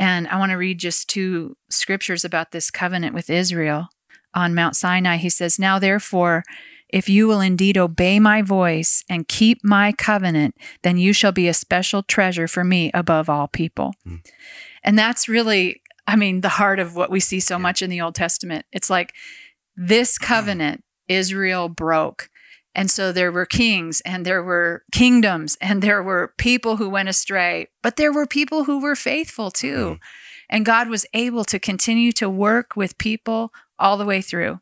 And 0.00 0.28
I 0.28 0.38
want 0.38 0.50
to 0.50 0.56
read 0.56 0.78
just 0.78 1.08
two 1.08 1.56
scriptures 1.70 2.24
about 2.24 2.52
this 2.52 2.70
covenant 2.70 3.14
with 3.14 3.28
Israel. 3.30 3.88
On 4.38 4.54
Mount 4.54 4.76
Sinai, 4.76 5.16
he 5.16 5.28
says, 5.28 5.58
Now 5.58 5.78
therefore, 5.80 6.44
if 6.88 7.08
you 7.08 7.26
will 7.26 7.40
indeed 7.40 7.76
obey 7.76 8.18
my 8.20 8.40
voice 8.40 9.04
and 9.08 9.26
keep 9.28 9.58
my 9.64 9.92
covenant, 9.92 10.54
then 10.82 10.96
you 10.96 11.12
shall 11.12 11.32
be 11.32 11.48
a 11.48 11.52
special 11.54 12.02
treasure 12.02 12.46
for 12.48 12.62
me 12.64 12.90
above 12.94 13.28
all 13.28 13.48
people. 13.48 13.94
Mm. 14.06 14.24
And 14.84 14.98
that's 14.98 15.28
really, 15.28 15.82
I 16.06 16.14
mean, 16.16 16.40
the 16.40 16.50
heart 16.60 16.78
of 16.78 16.94
what 16.94 17.10
we 17.10 17.20
see 17.20 17.40
so 17.40 17.56
Yeah. 17.56 17.62
much 17.62 17.82
in 17.82 17.90
the 17.90 18.00
Old 18.00 18.14
Testament. 18.14 18.64
It's 18.72 18.88
like 18.88 19.12
this 19.76 20.18
covenant 20.18 20.84
Israel 21.08 21.68
broke. 21.68 22.30
And 22.74 22.90
so 22.90 23.10
there 23.12 23.32
were 23.32 23.44
kings 23.46 24.00
and 24.02 24.24
there 24.24 24.42
were 24.42 24.84
kingdoms 24.92 25.58
and 25.60 25.82
there 25.82 26.02
were 26.02 26.32
people 26.38 26.76
who 26.76 26.88
went 26.88 27.08
astray, 27.08 27.66
but 27.82 27.96
there 27.96 28.12
were 28.12 28.26
people 28.26 28.64
who 28.64 28.80
were 28.80 28.94
faithful 28.96 29.50
too. 29.50 29.76
Mhm. 29.76 29.98
And 30.50 30.64
God 30.64 30.88
was 30.88 31.04
able 31.12 31.44
to 31.44 31.58
continue 31.58 32.12
to 32.12 32.30
work 32.30 32.76
with 32.76 32.96
people 32.98 33.52
all 33.78 33.96
the 33.96 34.04
way 34.04 34.20
through. 34.20 34.60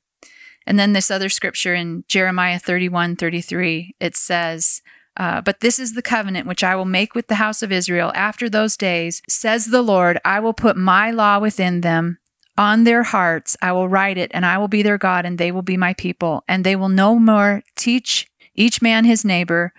And 0.66 0.78
then 0.78 0.92
this 0.92 1.10
other 1.10 1.28
scripture 1.28 1.74
in 1.74 2.04
Jeremiah 2.08 2.58
31 2.58 3.16
33, 3.16 3.94
it 4.00 4.16
says, 4.16 4.82
uh, 5.16 5.40
But 5.40 5.60
this 5.60 5.78
is 5.78 5.94
the 5.94 6.02
covenant 6.02 6.46
which 6.46 6.64
I 6.64 6.74
will 6.74 6.84
make 6.84 7.14
with 7.14 7.28
the 7.28 7.36
house 7.36 7.62
of 7.62 7.70
Israel 7.70 8.12
after 8.14 8.48
those 8.48 8.76
days, 8.76 9.22
says 9.28 9.66
the 9.66 9.82
Lord, 9.82 10.18
I 10.24 10.40
will 10.40 10.54
put 10.54 10.76
my 10.76 11.10
law 11.10 11.38
within 11.38 11.82
them. 11.82 12.18
On 12.58 12.84
their 12.84 13.02
hearts 13.02 13.56
I 13.60 13.72
will 13.72 13.88
write 13.88 14.18
it, 14.18 14.30
and 14.34 14.44
I 14.44 14.58
will 14.58 14.68
be 14.68 14.82
their 14.82 14.98
God, 14.98 15.24
and 15.24 15.38
they 15.38 15.52
will 15.52 15.62
be 15.62 15.76
my 15.76 15.94
people. 15.94 16.42
And 16.48 16.64
they 16.64 16.74
will 16.74 16.88
no 16.88 17.16
more 17.16 17.62
teach 17.76 18.28
each 18.54 18.80
man 18.80 19.04
his 19.04 19.24
neighbor 19.24 19.72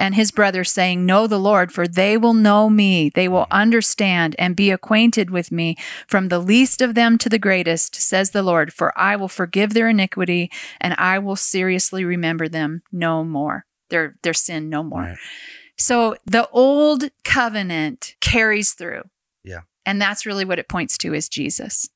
and 0.00 0.14
his 0.14 0.30
brother, 0.30 0.64
saying, 0.64 1.04
Know 1.04 1.26
the 1.26 1.38
Lord, 1.38 1.70
for 1.70 1.86
they 1.86 2.16
will 2.16 2.34
know 2.34 2.70
me. 2.70 3.10
They 3.10 3.28
will 3.28 3.46
understand 3.50 4.34
and 4.38 4.56
be 4.56 4.70
acquainted 4.70 5.30
with 5.30 5.52
me 5.52 5.76
from 6.08 6.28
the 6.28 6.38
least 6.38 6.80
of 6.80 6.94
them 6.94 7.18
to 7.18 7.28
the 7.28 7.38
greatest, 7.38 7.94
says 7.94 8.30
the 8.30 8.42
Lord, 8.42 8.72
for 8.72 8.98
I 8.98 9.14
will 9.14 9.28
forgive 9.28 9.74
their 9.74 9.88
iniquity 9.88 10.50
and 10.80 10.94
I 10.96 11.18
will 11.18 11.36
seriously 11.36 12.04
remember 12.04 12.48
them 12.48 12.82
no 12.90 13.22
more. 13.22 13.66
Their, 13.90 14.16
their 14.22 14.34
sin 14.34 14.70
no 14.70 14.82
more. 14.82 15.02
Right. 15.02 15.18
So 15.76 16.16
the 16.24 16.48
old 16.50 17.10
covenant 17.22 18.14
carries 18.20 18.72
through. 18.72 19.02
Yeah. 19.44 19.60
And 19.84 20.00
that's 20.00 20.24
really 20.24 20.44
what 20.44 20.58
it 20.58 20.68
points 20.68 20.96
to 20.98 21.12
is 21.12 21.28
Jesus. 21.28 21.88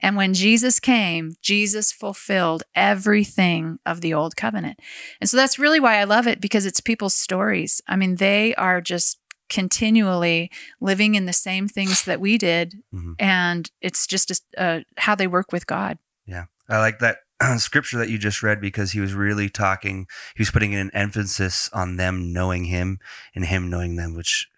And 0.00 0.16
when 0.16 0.34
Jesus 0.34 0.78
came, 0.78 1.32
Jesus 1.40 1.90
fulfilled 1.92 2.62
everything 2.74 3.78
of 3.86 4.00
the 4.00 4.12
old 4.12 4.36
covenant. 4.36 4.78
And 5.20 5.28
so 5.30 5.36
that's 5.36 5.58
really 5.58 5.80
why 5.80 5.98
I 5.98 6.04
love 6.04 6.26
it 6.26 6.40
because 6.40 6.66
it's 6.66 6.80
people's 6.80 7.14
stories. 7.14 7.80
I 7.88 7.96
mean, 7.96 8.16
they 8.16 8.54
are 8.56 8.80
just 8.80 9.18
continually 9.48 10.50
living 10.80 11.14
in 11.14 11.26
the 11.26 11.32
same 11.32 11.68
things 11.68 12.04
that 12.04 12.20
we 12.20 12.36
did. 12.36 12.82
Mhm. 12.92 13.14
And 13.18 13.70
it's 13.80 14.06
just 14.06 14.32
uh, 14.58 14.80
how 14.98 15.14
they 15.14 15.26
work 15.26 15.52
with 15.52 15.66
God. 15.66 15.98
Yeah. 16.26 16.46
I 16.68 16.78
like 16.78 16.98
that 16.98 17.18
scripture 17.58 17.98
that 17.98 18.10
you 18.10 18.18
just 18.18 18.42
read 18.42 18.60
because 18.60 18.92
he 18.92 19.00
was 19.00 19.14
really 19.14 19.48
talking, 19.48 20.06
he 20.34 20.42
was 20.42 20.50
putting 20.50 20.74
an 20.74 20.90
emphasis 20.92 21.70
on 21.72 21.96
them 21.96 22.32
knowing 22.32 22.64
him 22.64 22.98
and 23.34 23.44
him 23.44 23.70
knowing 23.70 23.96
them, 23.96 24.14
which 24.14 24.48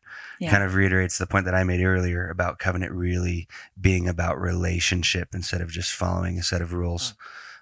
Yeah. 0.41 0.51
kind 0.51 0.63
of 0.63 0.75
reiterates 0.75 1.19
the 1.19 1.27
point 1.27 1.45
that 1.47 1.55
I 1.55 1.65
made 1.65 1.83
earlier 1.83 2.29
about 2.29 2.59
covenant 2.59 2.93
really 2.93 3.49
being 3.81 4.09
about 4.09 4.41
relationship 4.41 5.29
instead 5.35 5.61
of 5.61 5.71
just 5.71 5.93
following 5.93 6.39
a 6.39 6.43
set 6.43 6.63
of 6.63 6.73
rules. 6.73 7.15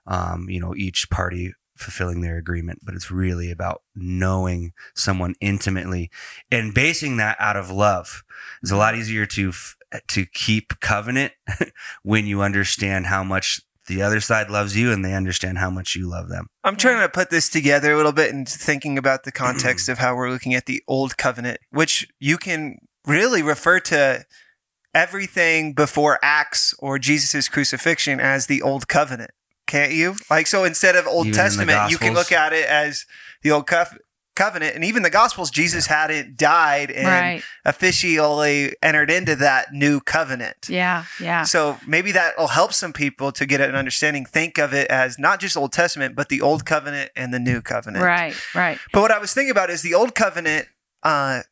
Um, 0.07 0.49
you 0.49 0.61
know, 0.61 0.75
each 0.77 1.11
party 1.11 1.55
fulfilling 1.77 2.21
their 2.21 2.37
agreement, 2.39 2.81
but 2.83 2.95
it's 2.95 3.11
really 3.11 3.51
about 3.51 3.83
knowing 3.95 4.73
someone 4.95 5.35
intimately 5.41 6.11
and 6.51 6.73
basing 6.73 7.17
that 7.19 7.37
out 7.39 7.57
of 7.57 7.71
love. 7.71 8.23
It's 8.63 8.73
a 8.73 8.77
lot 8.77 8.95
easier 8.95 9.27
to 9.27 9.51
f- 9.51 9.77
to 10.09 10.27
keep 10.27 10.81
covenant 10.81 11.33
when 12.03 12.27
you 12.27 12.43
understand 12.43 13.07
how 13.07 13.23
much 13.23 13.61
the 13.87 14.03
other 14.03 14.21
side 14.21 14.51
loves 14.51 14.77
you 14.77 14.93
and 14.93 15.05
they 15.05 15.15
understand 15.15 15.59
how 15.59 15.71
much 15.71 15.95
you 15.95 16.09
love 16.09 16.29
them. 16.29 16.47
I'm 16.65 16.77
trying 16.77 17.01
to 17.01 17.09
put 17.09 17.31
this 17.31 17.49
together 17.49 17.93
a 17.93 17.97
little 17.97 18.13
bit 18.13 18.33
and 18.33 18.49
thinking 18.49 18.99
about 18.99 19.25
the 19.25 19.33
context 19.33 19.89
of 19.89 19.99
how 19.99 20.15
we're 20.17 20.31
looking 20.31 20.55
at 20.55 20.67
the 20.67 20.83
old 20.89 21.17
covenant, 21.17 21.61
which 21.71 22.09
you 22.19 22.37
can 22.39 22.79
really 23.07 23.43
refer 23.43 23.81
to 23.81 24.25
everything 24.95 25.73
before 25.75 26.19
Acts 26.23 26.75
or 26.79 26.99
Jesus' 26.99 27.49
crucifixion 27.49 28.19
as 28.19 28.47
the 28.47 28.63
old 28.63 28.89
covenant. 28.89 29.31
Can't 29.67 29.93
you? 29.93 30.15
Like, 30.31 30.47
so 30.47 30.65
instead 30.65 30.95
of 30.95 31.07
Old 31.09 31.27
Even 31.27 31.37
Testament, 31.37 31.91
you 31.91 31.99
can 31.99 32.15
look 32.15 32.31
at 32.31 32.53
it 32.53 32.67
as 32.67 33.05
the 33.43 33.51
old 33.51 33.67
cov- 33.67 33.99
covenant. 34.37 34.77
And 34.77 34.85
even 34.85 35.03
the 35.03 35.11
Gospels, 35.11 35.51
Jesus 35.51 35.87
hadn't 35.87 36.37
died 36.37 36.91
and 36.93 37.07
Right. 37.09 37.43
officially 37.65 38.75
entered 38.83 39.11
into 39.11 39.35
that 39.37 39.73
new 39.73 40.01
covenant. 40.01 40.67
Yeah. 40.69 41.05
Yeah. 41.19 41.43
So 41.43 41.81
maybe 41.87 42.13
that 42.13 42.39
will 42.39 42.49
help 42.49 42.73
some 42.73 42.93
people 42.93 43.33
to 43.33 43.47
get 43.47 43.61
an 43.61 43.75
understanding. 43.75 44.25
Think 44.27 44.59
of 44.59 44.73
it 44.73 44.89
as 44.91 45.19
not 45.19 45.41
just 45.41 45.57
Old 45.57 45.73
Testament, 45.73 46.15
but 46.15 46.29
the 46.29 46.41
Old 46.41 46.65
Covenant 46.65 47.11
and 47.17 47.35
the 47.35 47.39
New 47.41 47.61
Covenant. 47.63 48.05
Right. 48.05 48.37
Right. 48.55 48.79
But 48.93 49.01
what 49.01 49.11
I 49.11 49.19
was 49.19 49.33
thinking 49.33 49.51
about 49.51 49.71
is 49.71 49.83
the 49.83 49.95
Old 49.95 50.15
Covenant. 50.15 50.69
Uh, 51.03 51.43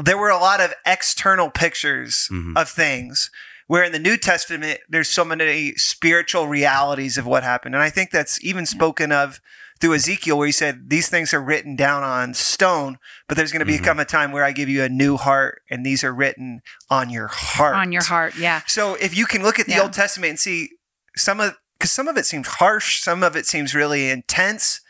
there 0.00 0.18
were 0.18 0.30
a 0.30 0.38
lot 0.38 0.60
of 0.60 0.74
external 0.86 1.50
pictures 1.50 2.28
Mhm. 2.30 2.56
of 2.56 2.68
things, 2.68 3.30
where 3.66 3.82
in 3.84 3.92
the 3.92 3.98
New 3.98 4.16
Testament 4.16 4.80
there's 4.88 5.10
so 5.10 5.24
many 5.24 5.74
spiritual 5.76 6.46
realities 6.48 7.18
of 7.18 7.26
what 7.26 7.42
happened, 7.42 7.74
and 7.74 7.82
I 7.82 7.90
think 7.90 8.10
that's 8.10 8.42
even 8.42 8.64
spoken 8.64 9.12
of 9.12 9.40
through 9.80 9.94
Ezekiel, 9.94 10.36
where 10.38 10.46
he 10.46 10.52
said 10.52 10.88
these 10.90 11.08
things 11.08 11.32
are 11.32 11.40
written 11.42 11.76
down 11.76 12.02
on 12.02 12.34
stone, 12.34 12.98
but 13.28 13.36
there's 13.36 13.52
going 13.52 13.64
to 13.64 13.72
Mhm. 13.72 13.78
become 13.78 13.98
a 14.00 14.04
time 14.04 14.32
where 14.32 14.44
I 14.44 14.52
give 14.52 14.68
you 14.68 14.82
a 14.82 14.88
new 14.88 15.16
heart, 15.16 15.62
and 15.70 15.84
these 15.86 16.02
are 16.02 16.12
written 16.12 16.60
on 16.90 17.10
your 17.10 17.28
heart. 17.28 17.76
On 17.76 17.92
your 17.92 18.02
heart. 18.04 18.34
Yeah. 18.36 18.62
So 18.66 18.94
if 18.96 19.16
you 19.16 19.26
can 19.26 19.42
look 19.42 19.58
at 19.58 19.66
the 19.66 19.72
Yeah. 19.72 19.82
Old 19.82 19.92
Testament 19.92 20.30
and 20.30 20.40
see 20.40 20.70
some 21.16 21.38
of, 21.40 21.54
because 21.78 21.92
some 21.92 22.08
of 22.08 22.16
it 22.16 22.26
seems 22.26 22.48
harsh, 22.48 23.00
some 23.02 23.22
of 23.22 23.36
it 23.36 23.46
seems 23.46 23.74
really 23.74 24.10
intense, 24.10 24.80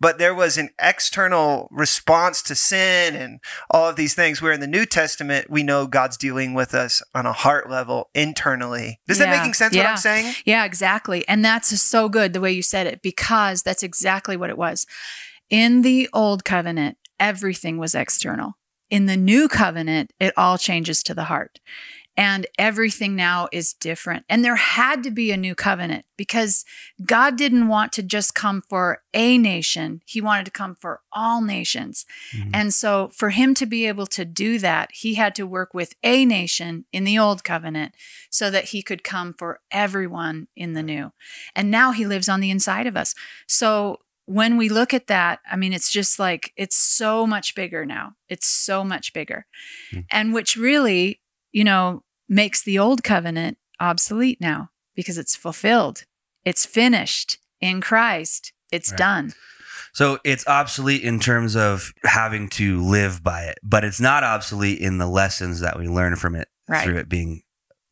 but 0.00 0.18
there 0.18 0.34
was 0.34 0.56
an 0.58 0.70
external 0.80 1.68
response 1.70 2.42
to 2.42 2.54
sin 2.54 3.14
and 3.16 3.40
all 3.70 3.88
of 3.88 3.96
these 3.96 4.14
things. 4.14 4.40
Where 4.40 4.52
in 4.52 4.60
the 4.60 4.66
New 4.66 4.86
Testament, 4.86 5.50
we 5.50 5.62
know 5.62 5.86
God's 5.86 6.16
dealing 6.16 6.54
with 6.54 6.74
us 6.74 7.02
on 7.14 7.26
a 7.26 7.32
heart 7.32 7.68
level 7.70 8.10
internally. 8.14 9.00
Does 9.06 9.18
that 9.18 9.30
making 9.30 9.54
sense? 9.54 9.74
What 9.74 9.82
Yeah. 9.82 9.90
I'm 9.90 9.96
saying? 9.96 10.34
Yeah, 10.44 10.64
exactly. 10.64 11.26
And 11.28 11.44
that's 11.44 11.80
so 11.80 12.08
good 12.08 12.32
the 12.32 12.40
way 12.40 12.52
you 12.52 12.62
said 12.62 12.86
it 12.86 13.02
because 13.02 13.62
that's 13.62 13.82
exactly 13.82 14.36
what 14.36 14.50
it 14.50 14.58
was. 14.58 14.86
In 15.50 15.82
the 15.82 16.08
old 16.12 16.44
covenant, 16.44 16.98
everything 17.18 17.78
was 17.78 17.94
external. 17.94 18.52
In 18.90 19.06
the 19.06 19.16
new 19.16 19.48
covenant, 19.48 20.12
it 20.18 20.32
all 20.36 20.56
changes 20.58 21.02
to 21.04 21.14
the 21.14 21.24
heart. 21.24 21.60
And 22.18 22.48
everything 22.58 23.14
now 23.14 23.48
is 23.52 23.72
different. 23.72 24.24
And 24.28 24.44
there 24.44 24.56
had 24.56 25.04
to 25.04 25.10
be 25.12 25.30
a 25.30 25.36
new 25.36 25.54
covenant 25.54 26.04
because 26.16 26.64
God 27.06 27.36
didn't 27.36 27.68
want 27.68 27.92
to 27.92 28.02
just 28.02 28.34
come 28.34 28.60
for 28.68 29.02
a 29.14 29.38
nation, 29.38 30.02
He 30.04 30.20
wanted 30.20 30.44
to 30.46 30.50
come 30.50 30.74
for 30.74 31.00
all 31.12 31.40
nations. 31.40 32.04
Mhm. 32.34 32.50
And 32.52 32.74
so, 32.74 33.10
for 33.14 33.30
Him 33.30 33.54
to 33.54 33.66
be 33.66 33.86
able 33.86 34.06
to 34.08 34.24
do 34.24 34.58
that, 34.58 34.90
He 34.92 35.14
had 35.14 35.36
to 35.36 35.46
work 35.46 35.72
with 35.72 35.94
a 36.02 36.24
nation 36.24 36.86
in 36.92 37.04
the 37.04 37.18
old 37.18 37.44
covenant 37.44 37.94
so 38.30 38.50
that 38.50 38.66
He 38.66 38.82
could 38.82 39.04
come 39.04 39.32
for 39.32 39.60
everyone 39.70 40.48
in 40.56 40.72
the 40.72 40.82
new. 40.82 41.12
And 41.54 41.70
now 41.70 41.92
He 41.92 42.04
lives 42.04 42.28
on 42.28 42.40
the 42.40 42.50
inside 42.50 42.88
of 42.88 42.96
us. 42.96 43.14
So, 43.46 44.00
when 44.26 44.56
we 44.56 44.68
look 44.68 44.92
at 44.92 45.06
that, 45.06 45.38
I 45.50 45.56
mean, 45.56 45.72
it's 45.72 45.90
just 45.90 46.18
like, 46.18 46.52
it's 46.56 46.76
so 46.76 47.26
much 47.26 47.54
bigger 47.54 47.86
now. 47.86 48.14
It's 48.28 48.46
so 48.46 48.84
much 48.84 49.14
bigger. 49.14 49.46
Hmm. 49.90 50.00
And 50.10 50.34
which 50.34 50.54
really, 50.56 51.22
you 51.52 51.64
know, 51.64 52.02
makes 52.28 52.62
the 52.62 52.78
old 52.78 53.02
covenant 53.02 53.58
obsolete 53.80 54.40
now 54.40 54.70
because 54.94 55.18
it's 55.18 55.36
fulfilled, 55.36 56.04
it's 56.44 56.66
finished 56.66 57.38
in 57.60 57.80
Christ, 57.80 58.52
it's 58.70 58.90
Right. 58.92 58.98
done. 58.98 59.32
So 59.92 60.18
it's 60.24 60.46
obsolete 60.46 61.02
in 61.02 61.18
terms 61.18 61.56
of 61.56 61.92
having 62.04 62.48
to 62.50 62.80
live 62.82 63.22
by 63.22 63.44
it, 63.44 63.58
but 63.62 63.84
it's 63.84 64.00
not 64.00 64.22
obsolete 64.22 64.78
in 64.80 64.98
the 64.98 65.06
lessons 65.08 65.60
that 65.60 65.78
we 65.78 65.88
learn 65.88 66.16
from 66.16 66.34
it 66.34 66.48
Right. 66.68 66.84
through 66.84 66.98
it 66.98 67.08
being 67.08 67.42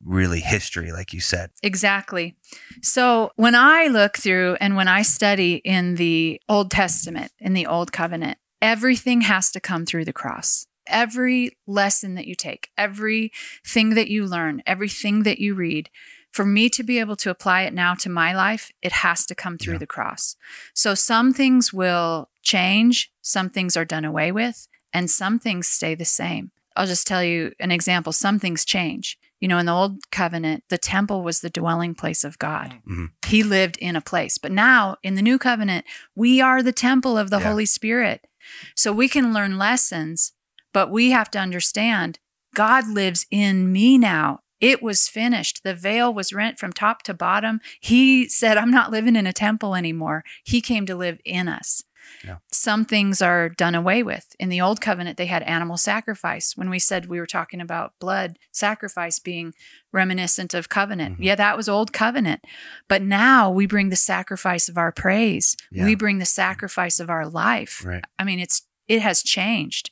really 0.04 0.40
history, 0.40 0.92
like 0.92 1.12
you 1.12 1.20
said. 1.20 1.50
Exactly. 1.62 2.36
So 2.82 3.32
when 3.36 3.54
I 3.54 3.86
look 3.86 4.18
through 4.18 4.56
and 4.60 4.76
when 4.76 4.88
I 4.88 5.02
study 5.02 5.54
in 5.64 5.94
the 5.96 6.40
Old 6.48 6.70
Testament, 6.70 7.32
in 7.40 7.54
the 7.54 7.66
Old 7.66 7.92
Covenant, 7.92 8.38
everything 8.60 9.22
has 9.22 9.50
to 9.52 9.60
come 9.60 9.86
through 9.86 10.04
the 10.04 10.12
cross. 10.12 10.66
Every 10.86 11.56
lesson 11.66 12.14
that 12.14 12.26
you 12.26 12.34
take, 12.34 12.70
everything 12.78 13.90
that 13.90 14.08
you 14.08 14.26
learn, 14.26 14.62
everything 14.66 15.22
that 15.24 15.38
you 15.38 15.54
read, 15.54 15.90
for 16.32 16.44
me 16.44 16.68
to 16.70 16.82
be 16.82 16.98
able 16.98 17.16
to 17.16 17.30
apply 17.30 17.62
it 17.62 17.72
now 17.72 17.94
to 17.94 18.10
my 18.10 18.34
life, 18.34 18.70
it 18.82 18.92
has 18.92 19.24
to 19.26 19.34
come 19.34 19.56
through 19.56 19.74
Yeah. 19.74 19.78
the 19.78 19.86
cross. 19.86 20.36
So 20.74 20.94
some 20.94 21.32
things 21.32 21.72
will 21.72 22.28
change, 22.42 23.10
some 23.22 23.48
things 23.48 23.76
are 23.76 23.84
done 23.86 24.04
away 24.04 24.30
with, 24.32 24.68
and 24.92 25.10
some 25.10 25.38
things 25.38 25.66
stay 25.66 25.94
the 25.94 26.04
same. 26.04 26.50
I'll 26.76 26.86
just 26.86 27.06
tell 27.06 27.24
you 27.24 27.52
an 27.58 27.72
example. 27.72 28.12
Some 28.12 28.38
things 28.38 28.64
change. 28.66 29.18
You 29.40 29.48
know, 29.48 29.56
in 29.58 29.66
the 29.66 29.72
old 29.72 30.10
covenant, 30.10 30.64
the 30.68 30.76
temple 30.78 31.22
was 31.22 31.40
the 31.40 31.48
dwelling 31.50 31.94
place 31.94 32.22
of 32.22 32.38
God. 32.38 32.80
Mhm. 32.86 33.10
He 33.26 33.42
lived 33.42 33.78
in 33.78 33.96
a 33.96 34.00
place. 34.02 34.36
But 34.36 34.52
now 34.52 34.96
in 35.02 35.14
the 35.14 35.22
new 35.22 35.38
covenant, 35.38 35.86
we 36.14 36.40
are 36.42 36.62
the 36.62 36.72
temple 36.72 37.16
of 37.16 37.30
the 37.30 37.38
Yeah. 37.38 37.48
Holy 37.48 37.66
Spirit. 37.66 38.26
So 38.74 38.92
we 38.92 39.08
can 39.08 39.32
learn 39.32 39.58
lessons, 39.58 40.32
but 40.76 40.90
we 40.90 41.10
have 41.10 41.30
to 41.30 41.38
understand 41.38 42.18
God 42.54 42.86
lives 42.86 43.24
in 43.30 43.72
me 43.72 43.96
now. 43.96 44.40
It 44.60 44.82
was 44.82 45.08
finished. 45.08 45.62
The 45.64 45.74
veil 45.74 46.12
was 46.12 46.34
rent 46.34 46.58
from 46.58 46.74
top 46.74 47.02
to 47.04 47.14
bottom. 47.14 47.60
He 47.80 48.28
said, 48.28 48.58
I'm 48.58 48.70
not 48.70 48.90
living 48.90 49.16
in 49.16 49.26
a 49.26 49.32
temple 49.32 49.74
anymore. 49.74 50.22
He 50.44 50.60
came 50.60 50.84
to 50.84 50.94
live 50.94 51.18
in 51.24 51.48
us. 51.48 51.82
Yeah. 52.24 52.36
Some 52.52 52.84
things 52.84 53.22
are 53.22 53.48
done 53.48 53.74
away 53.74 54.02
with. 54.02 54.36
In 54.38 54.50
the 54.50 54.60
old 54.60 54.80
covenant, 54.82 55.16
they 55.16 55.26
had 55.26 55.42
animal 55.44 55.78
sacrifice. 55.78 56.52
When 56.56 56.68
we 56.68 56.78
said 56.78 57.06
we 57.06 57.18
were 57.18 57.26
talking 57.26 57.60
about 57.60 57.94
blood 57.98 58.38
sacrifice 58.52 59.18
being 59.18 59.54
reminiscent 59.92 60.52
of 60.54 60.68
covenant, 60.68 61.18
Mhm. 61.18 61.24
yeah, 61.24 61.34
that 61.36 61.56
was 61.56 61.68
old 61.68 61.92
covenant. 61.92 62.44
But 62.86 63.00
now 63.02 63.50
we 63.50 63.66
bring 63.66 63.88
the 63.88 63.96
sacrifice 63.96 64.68
of 64.68 64.76
our 64.76 64.92
praise. 64.92 65.56
Yeah. 65.72 65.84
We 65.86 65.94
bring 65.94 66.18
the 66.18 66.26
sacrifice 66.26 67.00
of 67.00 67.08
our 67.10 67.26
life. 67.26 67.82
Right. 67.84 68.04
I 68.18 68.24
mean, 68.24 68.40
it's 68.40 68.62
it 68.88 69.02
has 69.02 69.22
changed. 69.22 69.90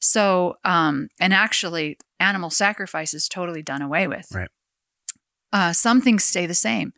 So, 0.00 0.56
um, 0.64 1.08
and 1.20 1.32
actually, 1.32 1.98
animal 2.18 2.50
sacrifice 2.50 3.14
is 3.14 3.28
totally 3.28 3.62
done 3.62 3.82
away 3.82 4.06
with. 4.06 4.26
Right. 4.32 4.48
Uh, 5.52 5.72
some 5.72 6.00
things 6.00 6.24
stay 6.24 6.46
the 6.46 6.54
same, 6.54 6.92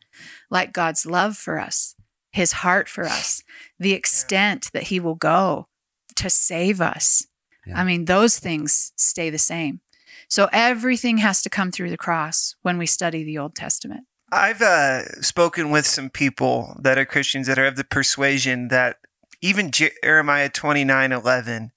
like 0.51 0.73
God's 0.73 1.05
love 1.07 1.37
for 1.37 1.59
us, 1.59 1.97
His 2.33 2.53
heart 2.53 2.89
for 2.89 3.05
us, 3.05 3.43
the 3.79 3.93
extent 3.93 4.71
that 4.73 4.85
He 4.85 5.01
will 5.01 5.17
go 5.17 5.69
to 6.17 6.31
save 6.31 6.81
us. 6.81 7.27
Yeah. 7.67 7.81
I 7.81 7.85
mean, 7.85 8.05
those 8.05 8.39
things 8.39 8.93
stay 8.97 9.31
the 9.31 9.39
same. 9.39 9.81
So 10.29 10.49
everything 10.53 11.19
has 11.19 11.43
to 11.43 11.51
come 11.51 11.73
through 11.73 11.91
the 11.91 11.97
cross 11.97 12.55
when 12.63 12.79
we 12.79 12.87
study 12.87 13.25
the 13.25 13.39
Old 13.39 13.55
Testament. 13.55 14.05
I've 14.33 14.63
uh, 14.63 15.21
spoken 15.21 15.71
with 15.71 15.87
some 15.87 16.11
people 16.11 16.77
that 16.81 16.99
are 16.99 17.05
Christians 17.05 17.47
that 17.47 17.59
are 17.59 17.67
of 17.67 17.77
the 17.77 17.85
persuasion 17.85 18.69
that 18.69 18.97
even 19.45 19.71
Jeremiah 19.71 20.49
twenty 20.49 20.85
nine 20.85 21.13
eleven 21.13 21.73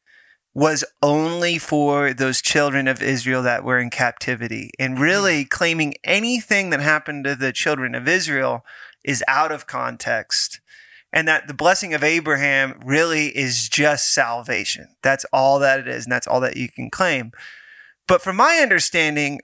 was 0.54 0.84
only 1.04 1.58
for 1.60 2.14
those 2.14 2.42
children 2.42 2.88
of 2.88 3.04
Israel 3.04 3.44
that 3.44 3.64
were 3.64 3.78
in 3.78 3.90
captivity. 3.90 4.72
And 4.80 4.94
mm-hmm. 4.94 5.04
really 5.04 5.46
claiming 5.46 5.94
anything 6.04 6.72
that 6.72 6.80
happened 6.80 7.26
to 7.26 7.36
the 7.36 7.52
children 7.52 7.94
of 7.94 8.08
Israel 8.08 8.64
is 9.04 9.24
out 9.28 9.52
of 9.52 9.68
context. 9.68 10.62
And 11.14 11.28
that 11.28 11.48
the 11.48 11.54
blessing 11.54 11.94
of 11.94 12.04
Abraham 12.04 12.80
really 12.84 13.28
is 13.28 13.70
just 13.70 14.14
salvation. 14.14 14.88
That's 15.04 15.26
all 15.32 15.60
that 15.60 15.80
it 15.80 15.88
is, 15.88 16.06
and 16.06 16.12
that's 16.12 16.28
all 16.28 16.40
that 16.42 16.58
you 16.58 16.70
can 16.70 16.90
claim. 16.90 17.32
But 18.08 18.22
from 18.22 18.36
my 18.36 18.60
understanding, 18.62 19.40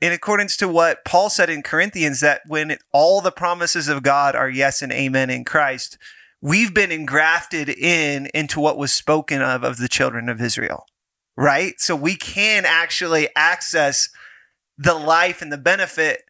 in 0.00 0.12
accordance 0.12 0.56
to 0.58 0.68
what 0.68 1.04
Paul 1.04 1.30
said 1.30 1.48
in 1.48 1.62
Corinthians, 1.62 2.20
that 2.20 2.42
when 2.46 2.76
all 2.92 3.20
the 3.20 3.32
promises 3.32 3.88
of 3.88 4.02
God 4.02 4.36
are 4.36 4.50
yes 4.50 4.82
and 4.82 4.92
amen 4.92 5.30
in 5.30 5.44
Christ, 5.44 5.96
we've 6.40 6.74
been 6.74 6.92
engrafted 6.92 7.68
in 7.68 8.28
into 8.34 8.60
what 8.60 8.78
was 8.78 8.92
spoken 8.92 9.42
of 9.42 9.64
of 9.64 9.76
the 9.78 9.88
children 9.88 10.28
of 10.28 10.40
Israel, 10.40 10.86
right? 11.36 11.74
So 11.78 11.96
we 11.96 12.14
can 12.14 12.64
actually 12.66 13.28
access 13.34 14.08
the 14.76 14.94
life 14.94 15.42
and 15.42 15.52
the 15.52 15.58
benefit 15.58 16.22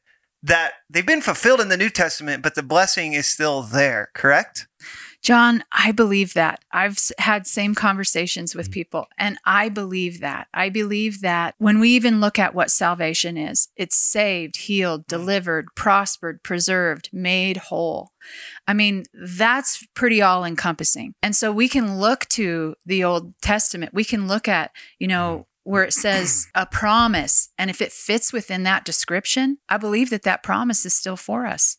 that 0.43 0.73
they've 0.89 1.07
been 1.07 1.21
fulfilled 1.21 1.61
in 1.61 1.69
the 1.69 1.77
New 1.77 1.91
Testament, 1.91 2.43
but 2.43 2.55
the 2.55 2.63
blessing 2.63 3.13
is 3.13 3.27
still 3.27 3.63
there, 3.63 4.11
correct? 4.15 4.67
John, 5.23 5.65
I 5.73 5.93
believe 5.93 6.35
that. 6.35 6.61
I've 6.71 6.99
had 7.19 7.47
same 7.47 7.75
conversations 7.75 8.55
with 8.55 8.71
mm. 8.71 8.73
people 8.73 9.09
and 9.19 9.39
I 9.45 9.69
believe 9.69 10.21
that. 10.21 10.49
I 10.55 10.69
believe 10.69 11.21
that 11.23 11.55
when 11.59 11.81
we 11.81 11.91
even 11.91 12.21
look 12.21 12.39
at 12.39 12.55
what 12.55 12.71
salvation 12.71 13.37
is, 13.37 13.69
it's 13.77 13.97
saved, 13.97 14.57
healed, 14.57 15.07
delivered, 15.07 15.69
prospered, 15.75 16.43
preserved, 16.43 17.11
made 17.13 17.57
whole. 17.57 18.11
I 18.67 18.75
mean, 18.75 19.05
that's 19.13 19.87
pretty 19.95 20.23
all 20.23 20.45
encompassing. 20.45 21.15
And 21.23 21.35
so 21.35 21.51
we 21.51 21.69
can 21.69 21.99
look 21.99 22.27
to 22.31 22.75
the 22.87 23.03
Old 23.03 23.35
Testament. 23.41 23.95
We 23.95 24.05
can 24.05 24.29
look 24.29 24.47
at, 24.47 24.71
you 24.99 25.09
know, 25.09 25.39
mm. 25.39 25.45
where 25.65 25.85
it 25.85 25.95
says 25.95 26.47
a 26.55 26.67
promise. 26.67 27.51
And 27.59 27.71
if 27.71 27.83
it 27.83 27.93
fits 27.93 28.33
within 28.33 28.63
that 28.65 28.85
description, 28.85 29.59
I 29.69 29.79
believe 29.79 30.11
that 30.11 30.23
that 30.23 30.43
promise 30.43 30.87
is 30.87 30.95
still 30.95 31.17
for 31.17 31.47
us. 31.47 31.79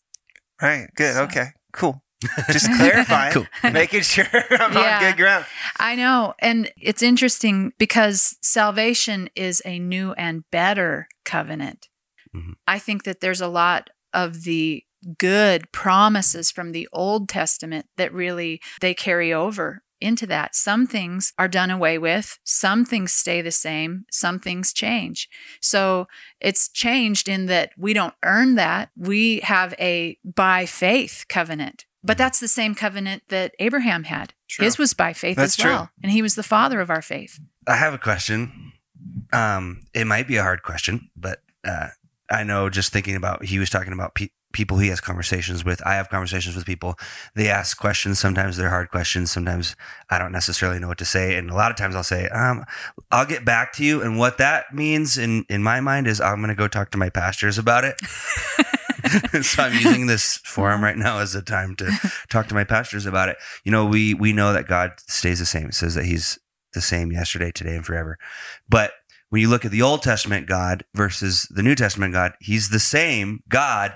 Right. 0.61 0.89
Good. 0.95 1.15
So- 1.15 1.23
Okay. 1.23 1.47
Cool. 1.71 2.03
Just 2.51 2.71
clarifying, 2.73 3.31
Cool. 3.61 3.71
making 3.71 4.01
sure 4.01 4.25
I'm 4.51 4.75
on 4.75 4.99
good 5.01 5.17
ground. 5.17 5.45
I 5.77 5.95
know. 5.95 6.33
And 6.39 6.71
it's 6.77 7.01
interesting 7.01 7.71
because 7.77 8.37
salvation 8.41 9.29
is 9.35 9.61
a 9.65 9.79
new 9.79 10.11
and 10.13 10.43
better 10.51 11.07
covenant. 11.25 11.87
Mhm. 12.35 12.53
I 12.67 12.77
think 12.79 13.03
that 13.05 13.21
there's 13.21 13.41
a 13.41 13.47
lot 13.47 13.89
of 14.13 14.43
the 14.43 14.83
good 15.17 15.71
promises 15.71 16.51
from 16.51 16.71
the 16.73 16.87
Old 16.91 17.29
Testament 17.29 17.85
that 17.97 18.13
really 18.13 18.59
they 18.81 18.93
carry 18.93 19.33
over 19.33 19.83
into 20.01 20.25
that. 20.27 20.55
Some 20.55 20.87
things 20.87 21.33
are 21.37 21.47
done 21.47 21.69
away 21.69 21.97
with, 21.97 22.37
some 22.43 22.85
things 22.85 23.11
stay 23.11 23.41
the 23.41 23.51
same, 23.51 24.05
some 24.11 24.39
things 24.39 24.71
change. 24.73 25.27
So 25.61 26.07
it's 26.39 26.69
changed 26.69 27.27
in 27.29 27.47
that 27.47 27.71
we 27.77 27.93
don't 27.93 28.13
earn 28.23 28.55
that. 28.55 28.89
We 28.97 29.39
have 29.43 29.73
a 29.79 30.17
by 30.23 30.65
faith 30.65 31.25
covenant. 31.29 31.85
But 32.03 32.17
that's 32.17 32.39
the 32.39 32.47
same 32.47 32.75
covenant 32.75 33.23
that 33.29 33.53
Abraham 33.59 34.05
had. 34.05 34.33
True. 34.47 34.65
His 34.65 34.77
was 34.77 34.93
by 34.93 35.13
faith 35.13 35.37
That's 35.37 35.57
as 35.59 35.63
true. 35.63 35.71
well. 35.71 35.89
And 36.01 36.11
he 36.11 36.21
was 36.21 36.35
the 36.35 36.43
father 36.43 36.79
of 36.79 36.89
our 36.89 37.01
faith. 37.01 37.39
I 37.67 37.75
have 37.75 37.93
a 37.93 37.97
question. 37.97 38.71
Um, 39.33 39.83
it 39.93 40.05
might 40.07 40.27
be 40.27 40.37
a 40.37 40.43
hard 40.43 40.63
question, 40.63 41.09
but 41.15 41.41
uh, 41.67 41.89
I 42.31 42.43
know 42.43 42.69
just 42.69 42.91
thinking 42.93 43.15
about 43.15 43.45
he 43.45 43.59
was 43.59 43.69
talking 43.69 43.93
about 43.93 44.15
pe- 44.15 44.29
people 44.53 44.79
he 44.79 44.87
has 44.87 44.99
conversations 44.99 45.63
with. 45.63 45.85
I 45.85 45.95
have 45.95 46.09
conversations 46.09 46.55
with 46.55 46.65
people. 46.65 46.95
They 47.35 47.49
ask 47.49 47.77
questions. 47.77 48.17
Sometimes 48.17 48.57
they're 48.57 48.69
hard 48.69 48.89
questions. 48.89 49.29
Sometimes 49.31 49.75
I 50.09 50.17
don't 50.17 50.31
necessarily 50.31 50.79
know 50.79 50.87
what 50.87 50.97
to 50.99 51.05
say. 51.05 51.35
And 51.37 51.51
a 51.51 51.53
lot 51.55 51.69
of 51.69 51.77
times 51.77 51.95
I'll 51.95 52.03
say, 52.03 52.27
um, 52.29 52.65
I'll 53.11 53.25
get 53.25 53.45
back 53.45 53.73
to 53.73 53.83
you. 53.83 54.01
And 54.01 54.17
what 54.17 54.37
that 54.37 54.73
means 54.73 55.17
in 55.17 55.45
in 55.49 55.61
my 55.61 55.79
mind 55.81 56.07
is 56.07 56.19
I'm 56.19 56.37
going 56.37 56.49
to 56.49 56.55
go 56.55 56.67
talk 56.67 56.91
to 56.91 56.97
my 56.97 57.09
pastors 57.09 57.57
about 57.57 57.83
it. 57.83 58.01
so 59.41 59.63
I'm 59.63 59.73
using 59.73 60.07
this 60.07 60.37
forum 60.37 60.83
right 60.83 60.97
now 60.97 61.19
as 61.19 61.35
a 61.35 61.41
time 61.41 61.75
to 61.77 61.91
talk 62.29 62.47
to 62.47 62.55
my 62.55 62.63
pastors 62.63 63.05
about 63.05 63.29
it. 63.29 63.37
You 63.63 63.71
know, 63.71 63.85
we 63.85 64.13
we 64.13 64.33
know 64.33 64.53
that 64.53 64.67
God 64.67 64.91
stays 65.07 65.39
the 65.39 65.45
same. 65.45 65.67
It 65.67 65.75
says 65.75 65.95
that 65.95 66.05
He's 66.05 66.39
the 66.73 66.81
same 66.81 67.11
yesterday, 67.11 67.51
today, 67.51 67.75
and 67.75 67.85
forever. 67.85 68.17
But 68.67 68.91
when 69.29 69.41
you 69.41 69.49
look 69.49 69.65
at 69.65 69.71
the 69.71 69.81
Old 69.81 70.01
Testament 70.01 70.47
God 70.47 70.83
versus 70.93 71.47
the 71.49 71.63
New 71.63 71.75
Testament 71.75 72.13
God, 72.13 72.33
He's 72.39 72.69
the 72.69 72.79
same 72.79 73.43
God, 73.49 73.93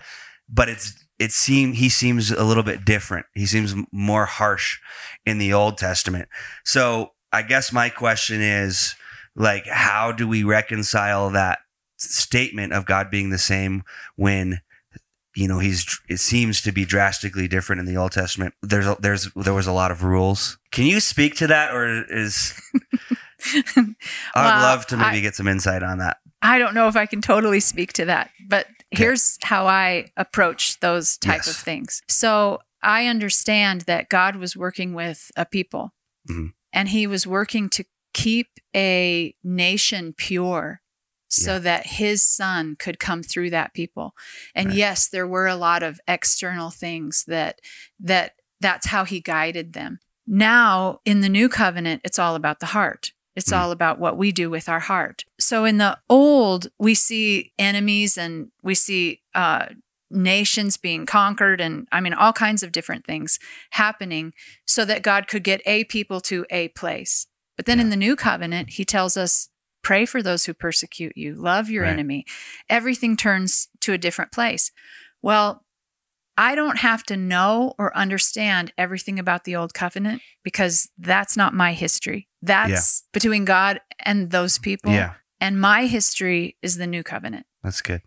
but 0.50 0.70
it's 0.70 1.04
it 1.20 1.32
seem 1.32 1.74
he 1.74 1.90
seems 1.90 2.32
a 2.32 2.44
little 2.44 2.64
bit 2.64 2.86
different. 2.86 3.26
He 3.34 3.46
seems 3.46 3.76
more 3.92 4.26
harsh 4.26 4.80
in 5.26 5.38
the 5.38 5.54
Old 5.54 5.78
Testament. 5.78 6.28
So 6.66 7.12
I 7.32 7.44
guess 7.44 7.72
my 7.72 7.90
question 7.90 8.42
is 8.42 8.96
like, 9.36 9.66
how 9.68 10.12
do 10.12 10.28
we 10.28 10.44
reconcile 10.44 11.30
that 11.30 11.60
statement 11.98 12.74
of 12.74 12.86
God 12.86 13.10
being 13.10 13.30
the 13.30 13.38
same 13.38 13.84
when 14.16 14.60
you 15.36 15.48
know 15.48 15.60
he's 15.60 16.00
it 16.10 16.18
seems 16.20 16.62
to 16.62 16.72
be 16.72 16.86
drastically 16.86 17.48
different 17.48 17.80
in 17.80 17.86
the 17.86 17.98
Old 17.98 18.12
Testament. 18.12 18.54
There's 18.62 18.86
a, 18.88 18.96
there's 19.00 19.32
there 19.36 19.54
was 19.54 19.68
a 19.68 19.72
lot 19.74 19.92
of 19.92 20.04
rules. 20.04 20.58
Can 20.72 20.86
you 20.86 21.00
speak 21.00 21.36
to 21.38 21.48
that, 21.48 21.74
or 21.74 22.04
is 22.10 22.54
I 23.56 23.66
would 23.76 24.62
love 24.62 24.86
to 24.88 24.98
maybe 24.98 25.18
I- 25.18 25.22
get 25.22 25.36
some 25.36 25.48
insight 25.48 25.84
on 25.84 25.98
that. 26.00 26.18
I 26.42 26.60
don't 26.60 26.74
know 26.74 26.90
if 26.90 26.98
I 26.98 27.06
can 27.06 27.22
totally 27.22 27.62
speak 27.62 27.94
to 27.94 28.06
that, 28.06 28.30
but 28.50 28.68
here's 28.92 29.38
how 29.44 29.66
I 29.66 30.08
approach 30.18 30.78
those 30.82 31.18
type 31.18 31.38
Yes. 31.46 31.48
of 31.48 31.56
things. 31.56 32.02
So 32.10 32.60
I 32.82 33.08
understand 33.08 33.82
that 33.82 34.10
God 34.10 34.36
was 34.36 34.58
working 34.58 34.94
with 34.94 35.32
a 35.38 35.46
people 35.46 35.94
Mhm. 36.30 36.52
and 36.74 36.90
he 36.90 37.08
was 37.08 37.26
working 37.26 37.70
to 37.70 37.86
keep 38.14 38.48
a 38.76 39.34
nation 39.42 40.14
pure 40.18 40.82
so 41.34 41.54
Yeah. 41.54 41.60
that 41.60 41.88
his 41.88 42.24
son 42.24 42.76
could 42.78 43.00
come 43.00 43.24
through 43.24 43.50
that 43.50 43.74
people. 43.74 44.16
And 44.54 44.70
Right. 44.70 44.78
yes, 44.78 45.08
there 45.08 45.28
were 45.28 45.48
a 45.48 45.56
lot 45.56 45.82
of 45.84 46.00
external 46.08 46.70
things 46.70 47.24
that 47.28 47.60
that 48.00 48.36
that's 48.62 48.88
how 48.88 49.04
he 49.04 49.20
guided 49.20 49.74
them. 49.74 50.00
Now, 50.26 51.00
in 51.04 51.20
the 51.22 51.28
new 51.30 51.50
covenant, 51.50 52.02
it's 52.06 52.20
all 52.20 52.36
about 52.36 52.60
the 52.60 52.68
heart. 52.68 53.12
It's 53.36 53.50
Mm. 53.50 53.58
all 53.58 53.72
about 53.72 54.00
what 54.00 54.16
we 54.16 54.32
do 54.32 54.50
with 54.50 54.70
our 54.70 54.80
heart. 54.80 55.26
So 55.40 55.66
in 55.66 55.80
the 55.80 56.00
old, 56.08 56.68
we 56.80 56.94
see 56.96 57.52
enemies 57.58 58.18
and 58.18 58.52
we 58.62 58.76
see 58.76 59.22
uh, 59.36 59.66
nations 60.10 60.78
being 60.78 61.06
conquered, 61.08 61.60
and 61.60 61.88
I 61.92 62.00
mean, 62.00 62.14
all 62.14 62.32
kinds 62.34 62.62
of 62.62 62.72
different 62.72 63.06
things 63.06 63.40
happening 63.72 64.34
so 64.66 64.86
that 64.86 65.02
God 65.02 65.28
could 65.28 65.44
get 65.44 65.62
a 65.66 65.84
people 65.86 66.22
to 66.22 66.46
a 66.52 66.68
place. 66.70 67.26
But 67.58 67.66
then 67.66 67.80
in 67.80 67.90
the 67.90 67.96
new 67.96 68.16
covenant, 68.16 68.70
he 68.72 68.86
tells 68.86 69.18
us 69.18 69.50
pray 69.84 70.06
for 70.06 70.22
those 70.24 70.46
who 70.46 70.54
persecute 70.54 71.14
you, 71.16 71.36
love 71.36 71.70
your 71.70 71.84
Right. 71.84 71.92
enemy. 71.92 72.26
Everything 72.70 73.16
turns 73.18 73.68
to 73.82 73.94
a 73.94 73.98
different 73.98 74.32
place. 74.32 74.72
Well, 75.22 75.66
I 76.38 76.56
don't 76.56 76.78
have 76.80 77.04
to 77.04 77.18
know 77.18 77.76
or 77.78 77.96
understand 77.96 78.74
everything 78.78 79.20
about 79.20 79.44
the 79.44 79.56
old 79.56 79.74
covenant 79.76 80.22
because 80.44 80.90
that's 80.98 81.38
not 81.38 81.54
my 81.54 81.74
history. 81.74 82.28
That's 82.42 83.04
between 83.14 83.46
God 83.46 83.82
and 84.00 84.32
those 84.32 84.58
people. 84.58 84.92
Yeah, 84.92 85.14
And 85.40 85.62
my 85.62 85.86
history 85.86 86.58
is 86.64 86.78
the 86.78 86.88
new 86.88 87.04
covenant. 87.04 87.46
that's 87.62 87.82
good. 87.82 88.02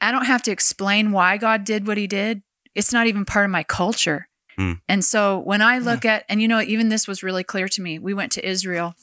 I 0.00 0.10
don't 0.12 0.26
have 0.26 0.42
to 0.42 0.50
explain 0.50 1.12
why 1.12 1.36
God 1.38 1.64
did 1.64 1.86
what 1.86 1.96
he 1.96 2.06
did. 2.06 2.42
It's 2.74 2.92
not 2.92 3.06
even 3.06 3.24
part 3.24 3.44
of 3.44 3.50
my 3.50 3.62
culture. 3.62 4.28
Hmm. 4.56 4.74
And 4.88 5.04
so 5.04 5.38
when 5.38 5.62
I 5.62 5.78
look 5.78 6.04
at, 6.04 6.24
and 6.28 6.42
you 6.42 6.48
know, 6.48 6.60
even 6.60 6.88
this 6.88 7.06
was 7.08 7.22
really 7.22 7.44
clear 7.44 7.68
to 7.68 7.82
me. 7.82 7.98
We 7.98 8.14
went 8.14 8.32
to 8.32 8.46
Israel. 8.48 8.94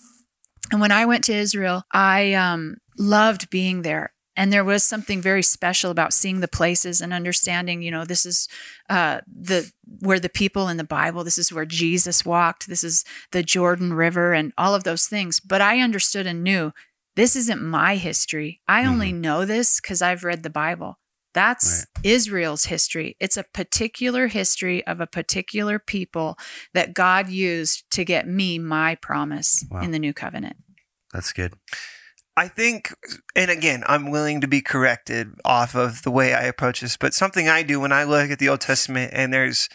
And 0.72 0.82
when 0.82 0.92
I 0.92 1.06
went 1.06 1.24
to 1.26 1.34
Israel, 1.36 1.84
I 1.92 2.34
um, 2.34 2.78
loved 2.98 3.50
being 3.50 3.82
there. 3.82 4.14
And 4.38 4.52
there 4.52 4.66
was 4.66 4.84
something 4.84 5.22
very 5.22 5.42
special 5.42 5.92
about 5.92 6.14
seeing 6.14 6.42
the 6.42 6.48
places 6.48 7.00
and 7.00 7.14
understanding, 7.14 7.82
you 7.82 7.90
know, 7.90 8.04
this 8.04 8.26
is 8.26 8.50
uh, 8.90 9.22
the 9.28 9.72
where 10.00 10.20
the 10.20 10.30
people 10.30 10.68
in 10.68 10.76
the 10.76 10.84
Bible, 10.84 11.24
this 11.24 11.38
is 11.38 11.54
where 11.54 11.66
Jesus 11.66 12.26
walked, 12.26 12.68
this 12.68 12.84
is 12.84 13.06
the 13.32 13.44
Jordan 13.44 13.94
River, 13.94 14.34
and 14.34 14.52
all 14.58 14.76
of 14.76 14.84
those 14.84 15.08
things. 15.08 15.40
But 15.40 15.62
I 15.62 15.80
understood 15.80 16.28
and 16.28 16.44
knew 16.44 16.74
this 17.16 17.38
isn't 17.38 17.62
my 17.62 17.96
history. 17.96 18.60
I 18.68 18.86
only 18.86 19.14
know 19.14 19.46
this 19.46 19.80
because 19.80 20.02
I've 20.02 20.26
read 20.26 20.44
the 20.44 20.50
Bible. 20.50 21.00
That's 21.36 21.86
Israel's 22.02 22.66
history. 22.66 23.16
It's 23.20 23.38
a 23.38 23.44
particular 23.44 24.28
history 24.28 24.86
of 24.88 25.02
a 25.02 25.06
particular 25.08 25.78
people 25.78 26.38
that 26.74 26.94
God 26.94 27.30
used 27.30 27.84
to 27.92 28.04
get 28.04 28.28
me 28.28 28.58
my 28.58 28.96
promise 28.96 29.64
Wow. 29.70 29.82
in 29.82 29.92
the 29.92 30.00
new 30.00 30.14
covenant. 30.14 30.56
That's 31.14 31.32
good. 31.34 31.54
I 32.38 32.48
think, 32.48 32.94
and 33.36 33.52
again, 33.52 33.84
I'm 33.88 34.12
willing 34.12 34.42
to 34.42 34.48
be 34.48 34.62
corrected 34.62 35.34
off 35.46 35.76
of 35.76 36.02
the 36.04 36.12
way 36.12 36.34
I 36.34 36.44
approach 36.44 36.82
this, 36.82 36.98
but 36.98 37.14
something 37.14 37.48
I 37.48 37.64
do 37.64 37.80
when 37.80 37.92
I 37.92 38.04
look 38.04 38.32
at 38.32 38.40
the 38.40 38.50
Old 38.50 38.62
Testament 38.62 39.12
and 39.14 39.34
there's 39.34 39.70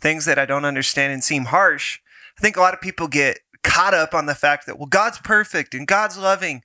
things 0.00 0.24
that 0.24 0.38
I 0.38 0.44
don't 0.44 0.64
understand 0.64 1.12
and 1.12 1.24
seem 1.24 1.46
harsh, 1.46 2.00
I 2.38 2.40
think 2.40 2.56
a 2.56 2.60
lot 2.60 2.74
of 2.74 2.80
people 2.80 3.08
get 3.08 3.38
caught 3.62 3.94
up 3.94 4.14
on 4.14 4.26
the 4.26 4.34
fact 4.34 4.66
that, 4.66 4.78
well, 4.78 4.86
God's 4.86 5.18
perfect 5.18 5.74
and 5.74 5.86
God's 5.86 6.18
loving. 6.18 6.62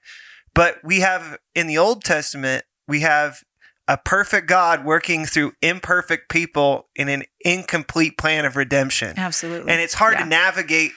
But 0.54 0.80
we 0.84 1.00
have 1.00 1.38
in 1.56 1.68
the 1.68 1.78
Old 1.78 2.04
Testament, 2.04 2.66
we 2.88 3.02
have 3.02 3.44
a 3.90 3.98
perfect 3.98 4.48
God 4.48 4.86
working 4.86 5.26
through 5.26 5.54
imperfect 5.64 6.30
people 6.30 6.88
in 6.96 7.10
an 7.10 7.24
incomplete 7.42 8.18
plan 8.20 8.46
of 8.46 8.56
redemption. 8.56 9.18
Absolutely. 9.18 9.72
And 9.72 9.82
it's 9.82 9.96
hard 9.96 10.14
Yeah. 10.14 10.20
to 10.24 10.26
navigate 10.28 10.92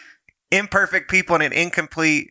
imperfect 0.50 1.10
people 1.10 1.34
in 1.34 1.40
an 1.42 1.52
incomplete 1.52 2.30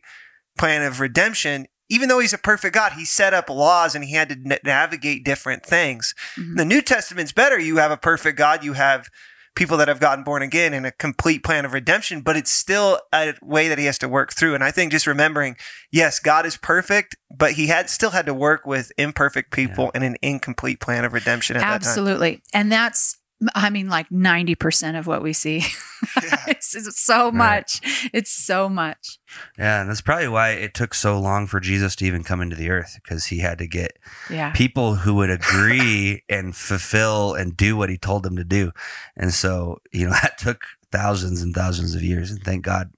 plan 0.56 0.82
of 0.82 1.00
redemption. 1.00 1.66
Even 1.88 2.08
though 2.08 2.20
he's 2.20 2.32
a 2.32 2.38
perfect 2.38 2.74
God, 2.74 2.92
he 2.92 3.04
set 3.04 3.34
up 3.34 3.50
laws 3.50 3.94
and 3.96 4.04
he 4.04 4.14
had 4.14 4.28
to 4.28 4.36
na- 4.38 4.56
navigate 4.64 5.24
different 5.24 5.66
things. 5.66 6.14
Mhm. 6.38 6.56
The 6.56 6.64
New 6.64 6.80
Testament's 6.80 7.32
better. 7.32 7.58
You 7.58 7.78
have 7.78 7.90
a 7.90 7.96
perfect 7.96 8.38
God, 8.38 8.62
you 8.62 8.74
have 8.74 9.08
people 9.54 9.76
that 9.76 9.88
have 9.88 10.00
gotten 10.00 10.24
born 10.24 10.42
again 10.42 10.72
in 10.72 10.84
a 10.84 10.90
complete 10.90 11.44
plan 11.44 11.64
of 11.64 11.72
redemption, 11.72 12.22
but 12.22 12.36
it's 12.36 12.50
still 12.50 13.00
a 13.12 13.34
way 13.42 13.68
that 13.68 13.78
he 13.78 13.84
has 13.84 13.98
to 13.98 14.08
work 14.08 14.32
through. 14.32 14.54
And 14.54 14.64
I 14.64 14.70
think 14.70 14.92
just 14.92 15.06
remembering, 15.06 15.56
yes, 15.90 16.18
God 16.18 16.46
is 16.46 16.56
perfect, 16.56 17.16
but 17.30 17.52
he 17.52 17.66
had 17.66 17.90
still 17.90 18.10
had 18.10 18.26
to 18.26 18.34
work 18.34 18.66
with 18.66 18.92
imperfect 18.96 19.52
people 19.52 19.90
in 19.90 20.02
an 20.02 20.16
incomplete 20.22 20.80
plan 20.80 21.04
of 21.04 21.12
redemption 21.12 21.56
at 21.56 21.60
that 21.60 21.66
time. 21.66 21.74
Absolutely. 21.74 22.42
And 22.54 22.72
that's, 22.72 23.18
I 23.54 23.70
mean, 23.70 23.88
like 23.88 24.08
90% 24.10 24.98
of 24.98 25.06
what 25.06 25.22
we 25.22 25.32
see. 25.32 25.64
Yeah. 26.20 26.36
it's, 26.48 26.74
it's 26.74 27.00
so 27.00 27.30
much. 27.30 27.80
It's 28.12 28.32
so 28.32 28.68
much. 28.68 29.18
Yeah, 29.56 29.80
and 29.80 29.88
that's 29.88 30.00
probably 30.00 30.26
why 30.26 30.50
it 30.50 30.74
took 30.74 30.94
so 30.94 31.18
long 31.18 31.46
for 31.46 31.60
Jesus 31.60 31.94
to 31.96 32.04
even 32.04 32.24
come 32.24 32.40
into 32.40 32.56
the 32.56 32.70
earth 32.70 32.98
because 33.00 33.26
he 33.26 33.38
had 33.38 33.58
to 33.58 33.68
get 33.68 33.96
Yeah. 34.28 34.50
people 34.50 34.96
who 34.96 35.14
would 35.14 35.30
agree 35.40 36.24
and 36.28 36.56
fulfill 36.56 37.34
and 37.34 37.56
do 37.56 37.76
what 37.76 37.88
he 37.88 37.98
told 37.98 38.24
them 38.24 38.34
to 38.34 38.42
do. 38.42 38.72
And 39.16 39.32
so, 39.32 39.78
you 39.92 40.06
know, 40.06 40.10
that 40.22 40.38
took 40.38 40.62
thousands 40.90 41.40
and 41.40 41.54
thousands 41.54 41.94
of 41.94 42.02
years. 42.02 42.32
And 42.32 42.42
thank 42.42 42.64
God 42.64 42.90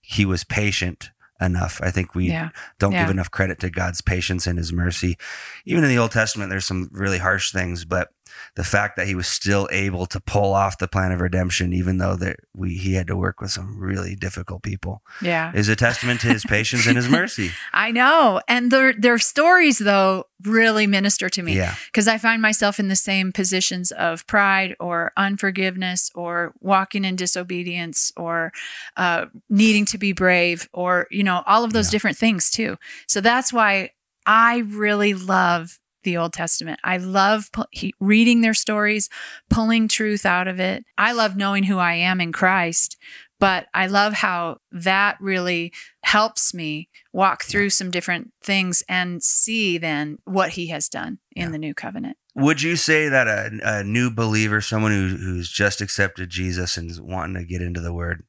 he 0.00 0.24
was 0.24 0.42
patient 0.42 1.10
enough. 1.38 1.78
I 1.82 1.90
think 1.90 2.14
we 2.14 2.28
Yeah. 2.28 2.48
don't 2.78 2.92
Yeah. 2.92 3.02
give 3.02 3.10
enough 3.10 3.30
credit 3.30 3.58
to 3.60 3.70
God's 3.70 4.00
patience 4.00 4.46
and 4.46 4.56
his 4.56 4.72
mercy. 4.72 5.18
Even 5.66 5.84
in 5.84 5.90
the 5.90 5.98
Old 5.98 6.12
Testament, 6.12 6.48
there's 6.48 6.66
some 6.66 6.88
really 6.90 7.18
harsh 7.18 7.52
things, 7.52 7.84
but 7.84 8.08
the 8.56 8.64
fact 8.64 8.96
that 8.96 9.06
he 9.06 9.14
was 9.14 9.26
still 9.28 9.68
able 9.70 10.06
to 10.06 10.18
pull 10.18 10.52
off 10.54 10.78
the 10.78 10.88
plan 10.88 11.12
of 11.12 11.20
redemption, 11.20 11.72
even 11.72 11.98
though 11.98 12.16
that 12.16 12.36
we 12.54 12.74
he 12.76 12.94
had 12.94 13.06
to 13.06 13.16
work 13.16 13.40
with 13.40 13.50
some 13.50 13.78
really 13.78 14.16
difficult 14.16 14.62
people, 14.62 15.02
Yeah. 15.22 15.52
is 15.54 15.68
a 15.68 15.76
testament 15.76 16.20
to 16.22 16.28
his 16.28 16.44
patience 16.56 16.86
and 16.86 16.96
his 16.96 17.08
mercy. 17.08 17.50
I 17.72 17.92
know. 17.92 18.40
And 18.48 18.70
their 18.72 18.92
their 18.94 19.18
stories 19.18 19.78
though 19.78 20.24
really 20.44 20.86
minister 20.86 21.28
to 21.30 21.42
me. 21.42 21.54
Yeah. 21.56 21.74
because 21.86 22.08
I 22.08 22.18
find 22.18 22.42
myself 22.42 22.78
in 22.80 22.88
the 22.88 22.96
same 22.96 23.32
positions 23.32 23.90
of 23.92 24.26
pride 24.26 24.74
or 24.80 25.12
unforgiveness 25.16 26.10
or 26.14 26.52
walking 26.60 27.04
in 27.04 27.16
disobedience 27.16 28.12
or 28.16 28.52
uh, 28.96 29.26
needing 29.48 29.84
to 29.86 29.98
be 29.98 30.12
brave 30.12 30.68
or, 30.72 31.06
you 31.10 31.22
know, 31.24 31.42
all 31.46 31.64
of 31.64 31.72
those 31.72 31.86
Yeah. 31.88 31.92
different 31.92 32.16
things 32.18 32.50
too. 32.50 32.76
So 33.06 33.20
that's 33.20 33.52
why 33.52 33.90
I 34.26 34.58
really 34.66 35.14
love 35.14 35.78
the 36.06 36.16
Old 36.16 36.32
Testament. 36.32 36.80
I 36.82 36.96
love 36.96 37.52
pu- 37.52 37.90
reading 38.00 38.40
their 38.40 38.54
stories, 38.54 39.10
pulling 39.50 39.88
truth 39.88 40.24
out 40.24 40.48
of 40.48 40.58
it. 40.58 40.86
I 40.96 41.12
love 41.12 41.36
knowing 41.36 41.64
who 41.64 41.76
I 41.76 41.92
am 41.92 42.22
in 42.22 42.32
Christ. 42.32 42.96
But 43.38 43.66
I 43.74 43.86
love 43.86 44.14
how 44.14 44.60
that 44.72 45.18
really 45.20 45.70
helps 46.04 46.54
me 46.54 46.88
walk 47.12 47.42
through 47.44 47.68
some 47.68 47.90
different 47.90 48.32
things 48.42 48.82
and 48.88 49.22
see 49.22 49.76
then 49.76 50.16
what 50.24 50.50
he 50.52 50.68
has 50.68 50.88
done 50.88 51.18
in 51.32 51.42
Yeah. 51.42 51.50
the 51.50 51.58
new 51.58 51.74
covenant. 51.74 52.16
Would 52.34 52.62
you 52.62 52.76
say 52.76 53.10
that 53.10 53.26
a, 53.28 53.50
a 53.62 53.84
new 53.84 54.10
believer, 54.10 54.62
someone 54.62 54.90
who, 54.92 55.16
who's 55.18 55.50
just 55.50 55.82
accepted 55.82 56.30
Jesus 56.30 56.78
and 56.78 56.90
is 56.90 56.98
wanting 56.98 57.34
to 57.34 57.44
get 57.46 57.60
into 57.60 57.82
the 57.82 57.92
Word, 57.92 58.24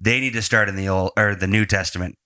they 0.00 0.20
need 0.20 0.34
to 0.34 0.42
start 0.42 0.68
in 0.68 0.76
the 0.76 0.88
old 0.88 1.10
or 1.16 1.34
the 1.34 1.46
New 1.48 1.66
Testament, 1.66 2.16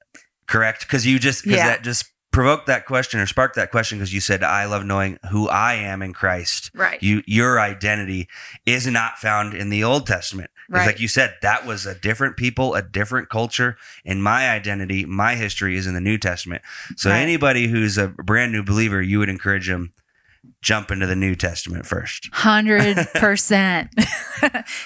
correct? 0.46 0.82
Because 0.82 1.06
you 1.06 1.18
just 1.18 1.42
because 1.44 1.56
Yeah. 1.58 1.68
that 1.68 1.82
just 1.82 2.04
provoked 2.30 2.66
that 2.66 2.86
question 2.86 3.20
or 3.20 3.26
sparked 3.26 3.56
that 3.56 3.70
question 3.70 3.98
because 3.98 4.14
you 4.14 4.20
said 4.20 4.42
I 4.42 4.64
love 4.66 4.84
knowing 4.84 5.18
who 5.30 5.48
I 5.48 5.74
am 5.74 6.02
in 6.02 6.12
Christ. 6.12 6.70
Right. 6.74 7.02
You 7.02 7.22
your 7.26 7.60
identity 7.60 8.28
is 8.66 8.86
not 8.86 9.18
found 9.18 9.54
in 9.54 9.70
the 9.70 9.82
Old 9.84 10.06
testament 10.06 10.50
Right. 10.70 10.86
Like 10.86 11.00
you 11.00 11.08
said, 11.08 11.34
that 11.42 11.66
was 11.66 11.84
a 11.84 11.96
different 11.96 12.36
people, 12.36 12.74
a 12.76 12.82
different 12.82 13.28
culture, 13.28 13.76
and 14.04 14.22
my 14.22 14.48
identity, 14.48 15.04
my 15.04 15.34
history 15.34 15.76
is 15.76 15.84
in 15.84 15.94
the 15.94 16.00
New 16.00 16.16
Testament. 16.16 16.62
So 16.96 17.10
Right. 17.10 17.18
anybody 17.18 17.66
who's 17.66 17.98
a 17.98 18.06
brand 18.06 18.52
new 18.52 18.62
believer, 18.62 19.02
you 19.02 19.18
would 19.18 19.28
encourage 19.28 19.66
them 19.66 19.92
jump 20.62 20.90
into 20.90 21.06
the 21.06 21.16
New 21.16 21.34
Testament 21.34 21.86
first. 21.86 22.28
Hundred 22.32 22.96
percent. 23.14 23.90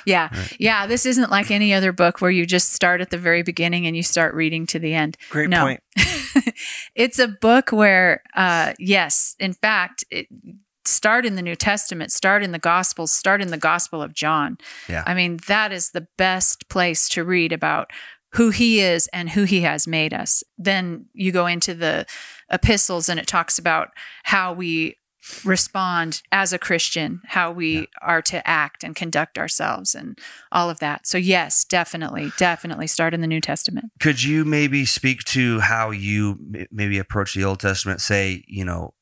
Yeah. 0.05 0.29
Right. 0.37 0.57
Yeah. 0.59 0.87
This 0.89 1.07
isn't 1.07 1.31
like 1.31 1.51
any 1.53 1.73
other 1.73 1.93
book 1.93 2.21
where 2.21 2.31
you 2.31 2.45
just 2.45 2.73
start 2.73 3.01
at 3.01 3.11
the 3.11 3.19
very 3.19 3.43
beginning 3.45 3.87
and 3.87 3.97
you 3.97 4.03
start 4.03 4.35
reading 4.35 4.67
to 4.67 4.81
the 4.81 4.95
end. 4.95 5.17
Great 5.31 5.49
No. 5.49 5.61
point. 5.63 5.81
it's 6.97 7.21
a 7.21 7.29
book 7.29 7.71
where, 7.71 8.23
uh, 8.35 8.75
yes, 8.81 9.37
in 9.39 9.53
fact, 9.53 10.05
it, 10.11 10.27
start 10.85 11.25
in 11.25 11.37
the 11.37 11.43
New 11.43 11.55
Testament, 11.55 12.11
start 12.11 12.43
in 12.43 12.51
the 12.51 12.59
Gospels, 12.59 13.13
start 13.13 13.41
in 13.41 13.49
the 13.53 13.57
Gospel 13.57 14.03
of 14.03 14.13
John. 14.13 14.59
Yeah. 14.89 15.05
I 15.07 15.15
mean, 15.15 15.39
that 15.47 15.71
is 15.73 15.91
the 15.91 16.09
best 16.19 16.69
place 16.69 17.09
to 17.11 17.23
read 17.25 17.53
about 17.53 17.91
who 18.33 18.51
he 18.51 18.81
is 18.81 19.07
and 19.13 19.31
who 19.31 19.45
he 19.45 19.61
has 19.61 19.87
made 19.87 20.13
us. 20.13 20.43
Then 20.59 21.07
you 21.13 21.31
go 21.31 21.47
into 21.47 21.75
the 21.75 22.07
epistles 22.51 23.09
and 23.09 23.21
it 23.21 23.29
talks 23.29 23.57
about 23.59 23.91
how 24.25 24.53
we 24.53 24.97
respond 25.45 26.23
as 26.33 26.53
a 26.53 26.59
Christian, 26.59 27.21
how 27.29 27.51
we 27.51 27.73
Yeah. 27.81 27.85
are 28.03 28.23
to 28.23 28.47
act 28.47 28.85
and 28.85 28.95
conduct 28.95 29.39
ourselves 29.39 29.95
and 29.95 30.19
all 30.53 30.71
of 30.71 30.79
that. 30.81 31.07
So 31.07 31.19
yes, 31.19 31.65
definitely, 31.65 32.33
definitely 32.37 32.87
start 32.87 33.15
in 33.15 33.21
the 33.21 33.27
New 33.27 33.41
Testament. 33.41 33.87
Could 34.01 34.23
you 34.23 34.45
maybe 34.45 34.85
speak 34.85 35.25
to 35.25 35.61
how 35.61 35.91
you 35.91 36.39
maybe 36.71 36.99
approach 36.99 37.35
the 37.35 37.45
Old 37.45 37.61
Testament? 37.61 38.01
Say, 38.01 38.45
you 38.47 38.65
know, 38.65 38.95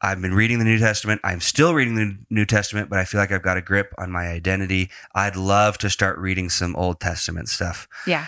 I've 0.00 0.20
been 0.22 0.34
reading 0.34 0.60
the 0.60 0.64
New 0.64 0.78
Testament. 0.78 1.20
I'm 1.24 1.40
still 1.40 1.74
reading 1.74 1.96
the 1.96 2.16
New 2.30 2.44
Testament, 2.44 2.88
but 2.88 3.00
I 3.00 3.04
feel 3.04 3.20
like 3.20 3.32
I've 3.32 3.42
got 3.42 3.56
a 3.56 3.60
grip 3.62 3.92
on 3.98 4.12
my 4.12 4.28
identity. 4.28 4.90
I'd 5.12 5.34
love 5.34 5.76
to 5.78 5.90
start 5.90 6.18
reading 6.18 6.50
some 6.50 6.76
Old 6.76 7.00
Testament 7.00 7.48
stuff. 7.48 7.88
Yeah. 8.06 8.26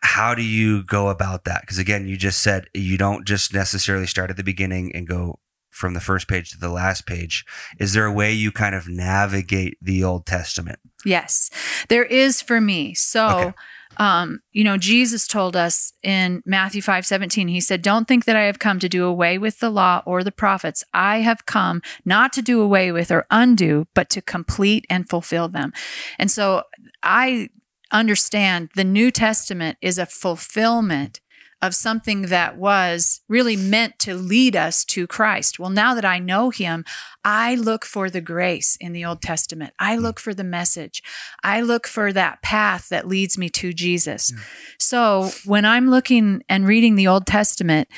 How 0.00 0.34
do 0.34 0.42
you 0.42 0.82
go 0.82 1.08
about 1.10 1.44
that? 1.44 1.60
Because 1.60 1.78
again, 1.78 2.06
you 2.08 2.16
just 2.16 2.40
said 2.40 2.68
you 2.72 2.96
don't 2.96 3.26
just 3.26 3.52
necessarily 3.52 4.06
start 4.06 4.30
at 4.30 4.38
the 4.38 4.44
beginning 4.44 4.92
and 4.94 5.06
go 5.06 5.38
from 5.70 5.94
the 5.94 6.00
first 6.00 6.28
page 6.28 6.50
to 6.50 6.58
the 6.58 6.68
last 6.68 7.06
page. 7.06 7.44
Is 7.78 7.92
there 7.92 8.04
a 8.06 8.12
way 8.12 8.32
you 8.32 8.52
kind 8.52 8.74
of 8.74 8.88
navigate 8.88 9.78
the 9.80 10.04
Old 10.04 10.26
Testament? 10.26 10.78
Yes, 11.04 11.48
there 11.88 12.04
is 12.04 12.42
for 12.42 12.60
me. 12.60 12.92
So, 12.94 13.28
Okay. 13.28 13.52
um, 13.96 14.40
you 14.52 14.64
know, 14.64 14.76
Jesus 14.76 15.26
told 15.26 15.56
us 15.56 15.92
in 16.02 16.42
Matthew 16.44 16.82
five 16.82 17.06
seventeen, 17.06 17.48
he 17.48 17.60
said, 17.60 17.82
Don't 17.82 18.06
think 18.06 18.24
that 18.24 18.36
I 18.36 18.42
have 18.42 18.58
come 18.58 18.78
to 18.80 18.88
do 18.88 19.04
away 19.06 19.38
with 19.38 19.60
the 19.60 19.70
law 19.70 20.02
or 20.04 20.22
the 20.22 20.32
prophets. 20.32 20.84
I 20.92 21.18
have 21.18 21.46
come 21.46 21.80
not 22.04 22.32
to 22.34 22.42
do 22.42 22.60
away 22.60 22.92
with 22.92 23.10
or 23.10 23.26
undo, 23.30 23.86
but 23.94 24.10
to 24.10 24.20
complete 24.22 24.86
and 24.90 25.08
fulfill 25.08 25.48
them. 25.48 25.72
And 26.18 26.30
so 26.30 26.64
I 27.02 27.48
understand 27.92 28.70
the 28.74 28.84
New 28.84 29.10
Testament 29.10 29.76
is 29.80 29.98
a 29.98 30.06
fulfillment 30.06 31.20
of 31.62 31.74
something 31.74 32.22
that 32.22 32.56
was 32.56 33.20
really 33.28 33.56
meant 33.56 33.98
to 33.98 34.14
lead 34.14 34.56
us 34.56 34.84
to 34.86 35.06
Christ. 35.06 35.58
Well, 35.58 35.70
now 35.70 35.94
that 35.94 36.04
I 36.04 36.18
know 36.18 36.50
him, 36.50 36.84
I 37.22 37.54
look 37.54 37.84
for 37.84 38.08
the 38.08 38.22
grace 38.22 38.76
in 38.80 38.92
the 38.92 39.04
Old 39.04 39.20
Testament. 39.20 39.74
I 39.78 39.96
look 39.96 40.18
for 40.18 40.32
the 40.32 40.44
message. 40.44 41.02
I 41.44 41.60
look 41.60 41.86
for 41.86 42.12
that 42.12 42.40
path 42.42 42.88
that 42.88 43.06
leads 43.06 43.36
me 43.36 43.50
to 43.50 43.72
Jesus. 43.74 44.32
So 44.78 45.30
when 45.44 45.64
I'm 45.66 45.90
looking 45.90 46.42
and 46.48 46.66
reading 46.66 46.94
the 46.94 47.08
Old 47.08 47.26
Testament, 47.26 47.88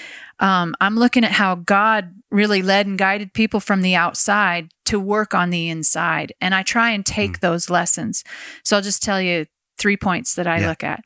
um, 0.41 0.75
I'm 0.81 0.97
looking 0.97 1.25
at 1.25 1.31
how 1.31 1.55
God 1.55 2.15
really 2.33 2.63
led 2.63 2.87
and 2.87 2.99
guided 2.99 3.33
people 3.33 3.61
from 3.61 3.83
the 3.83 3.95
outside 3.95 4.73
to 4.87 4.99
work 4.99 5.35
on 5.35 5.51
the 5.51 5.69
inside. 5.69 6.33
And 6.41 6.53
I 6.53 6.65
try 6.65 6.91
and 6.91 7.07
take 7.07 7.39
those 7.39 7.71
lessons. 7.71 8.25
So 8.65 8.77
I'll 8.77 8.83
just 8.83 9.05
tell 9.05 9.21
you 9.21 9.47
three 9.79 9.97
points 9.97 10.35
that 10.35 10.47
I 10.47 10.61
Yeah. 10.61 10.69
look 10.69 10.85
at. 10.85 11.01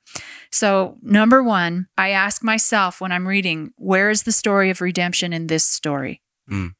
So, 0.50 0.98
number 1.02 1.42
one, 1.42 1.86
I 1.96 2.10
ask 2.10 2.42
myself 2.42 3.00
when 3.00 3.12
I'm 3.12 3.26
reading, 3.26 3.72
where 3.76 4.10
is 4.10 4.22
the 4.24 4.32
story 4.32 4.70
of 4.70 4.80
redemption 4.80 5.32
in 5.32 5.46
this 5.46 5.64
story? 5.64 6.22
Mm. 6.50 6.72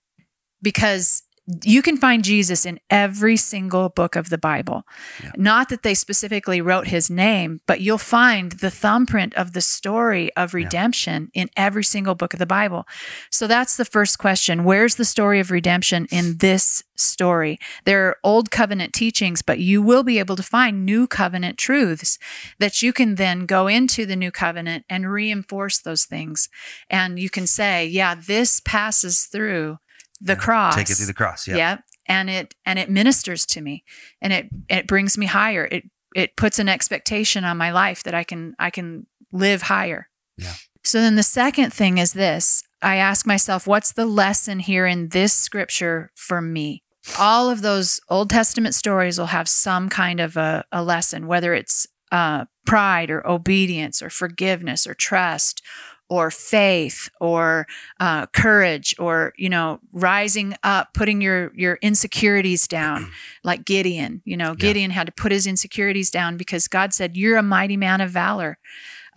Because 0.63 1.23
you 1.63 1.81
can 1.81 1.97
find 1.97 2.25
Jesus 2.25 2.67
in 2.67 2.81
every 2.91 3.37
single 3.37 3.89
book 3.89 4.17
of 4.17 4.31
the 4.31 4.39
Bible. 4.39 4.83
Yeah. 5.23 5.31
Not 5.37 5.69
that 5.69 5.83
they 5.83 5.95
specifically 5.95 6.61
wrote 6.61 6.89
his 6.89 7.09
name, 7.09 7.61
but 7.67 7.81
you'll 7.81 7.99
find 7.99 8.53
the 8.53 8.71
thumbprint 8.71 9.35
of 9.35 9.53
the 9.53 9.61
story 9.61 10.35
of 10.35 10.55
redemption 10.55 11.31
in 11.35 11.49
every 11.57 11.85
single 11.85 12.17
book 12.17 12.33
of 12.33 12.41
the 12.41 12.47
Bible. 12.47 12.85
So 13.31 13.47
that's 13.47 13.77
the 13.77 13.85
first 13.85 14.19
question. 14.19 14.65
Where's 14.65 14.97
the 14.97 15.05
story 15.05 15.39
of 15.39 15.53
redemption 15.53 16.07
in 16.11 16.39
this 16.39 16.83
story? 16.97 17.59
There 17.85 18.09
are 18.09 18.17
old 18.25 18.51
covenant 18.51 18.93
teachings, 18.93 19.43
but 19.43 19.61
you 19.61 19.83
will 19.83 20.03
be 20.03 20.19
able 20.19 20.37
to 20.37 20.43
find 20.43 20.85
new 20.85 21.07
covenant 21.07 21.59
truths 21.59 22.19
that 22.59 22.83
you 22.83 22.93
can 22.93 23.15
then 23.15 23.47
go 23.47 23.69
into 23.69 24.05
the 24.05 24.17
new 24.17 24.33
covenant 24.33 24.85
and 24.91 25.11
reinforce 25.11 25.79
those 25.79 26.07
things. 26.07 26.49
And 26.91 27.21
you 27.21 27.31
can 27.31 27.47
say, 27.47 27.87
yeah, 27.87 28.17
this 28.17 28.61
passes 28.65 29.25
through 29.25 29.79
the 30.21 30.37
cross. 30.37 30.75
Take 30.75 30.91
it 30.91 30.95
through 30.95 31.07
the 31.07 31.15
cross. 31.15 31.47
Yeah. 31.47 31.57
Yep. 31.57 31.85
And 32.09 32.31
it 32.31 32.55
and 32.65 32.79
it 32.79 32.91
ministers 32.91 33.47
to 33.47 33.61
me 33.61 33.85
and 34.21 34.33
it 34.33 34.49
it 34.69 34.87
brings 34.87 35.19
me 35.19 35.27
higher. 35.27 35.69
It 35.71 35.85
it 36.15 36.37
puts 36.37 36.59
an 36.59 36.69
expectation 36.69 37.45
on 37.45 37.57
my 37.57 37.73
life 37.73 38.03
that 38.05 38.15
I 38.15 38.25
can 38.25 38.55
I 38.59 38.71
can 38.71 39.07
live 39.33 39.63
higher. 39.63 40.09
Yeah. 40.39 40.55
So 40.85 41.01
then 41.01 41.17
the 41.17 41.23
second 41.23 41.73
thing 41.73 41.99
is 41.99 42.13
this. 42.13 42.63
I 42.81 42.97
ask 42.97 43.27
myself, 43.27 43.67
what's 43.67 43.93
the 43.93 44.07
lesson 44.07 44.61
here 44.61 44.87
in 44.87 45.09
this 45.09 45.33
scripture 45.33 46.11
for 46.15 46.41
me? 46.41 46.85
All 47.19 47.51
of 47.51 47.63
those 47.63 48.01
Old 48.09 48.31
Testament 48.31 48.75
stories 48.75 49.19
will 49.19 49.27
have 49.27 49.49
some 49.49 49.89
kind 49.89 50.21
of 50.21 50.37
a, 50.37 50.65
a 50.71 50.83
lesson, 50.83 51.27
whether 51.27 51.55
it's 51.55 51.87
uh, 52.13 52.45
pride 52.65 53.11
or 53.11 53.27
obedience 53.27 54.03
or 54.03 54.11
forgiveness 54.11 54.87
or 54.87 54.95
trust 54.95 55.63
or 56.09 56.31
faith 56.31 57.09
or 57.21 57.67
uh, 58.01 58.27
courage 58.27 58.95
or 58.99 59.33
you 59.37 59.49
know 59.49 59.81
rising 59.93 60.55
up 60.63 60.95
putting 60.95 61.21
your 61.21 61.53
your 61.55 61.79
insecurities 61.83 62.69
down 62.69 63.11
like 63.45 63.65
gideon 63.65 64.23
you 64.25 64.37
know 64.37 64.55
gideon 64.55 64.91
had 64.91 65.07
to 65.07 65.13
put 65.13 65.33
his 65.33 65.47
insecurities 65.47 66.11
down 66.11 66.37
because 66.37 66.69
god 66.69 66.93
said 66.93 67.17
you're 67.17 67.37
a 67.37 67.43
mighty 67.43 67.77
man 67.77 68.01
of 68.01 68.11
valor. 68.11 68.59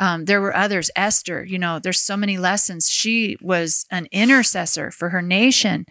Um, 0.01 0.25
there 0.25 0.39
were 0.39 0.55
others 0.55 0.89
esther 0.95 1.43
you 1.43 1.59
know 1.59 1.77
there's 1.77 1.99
so 1.99 2.15
many 2.15 2.37
lessons. 2.37 2.89
She 2.89 3.37
was 3.41 3.85
an 3.91 4.07
intercessor 4.11 4.91
for 4.91 5.09
her 5.09 5.21
nation 5.21 5.85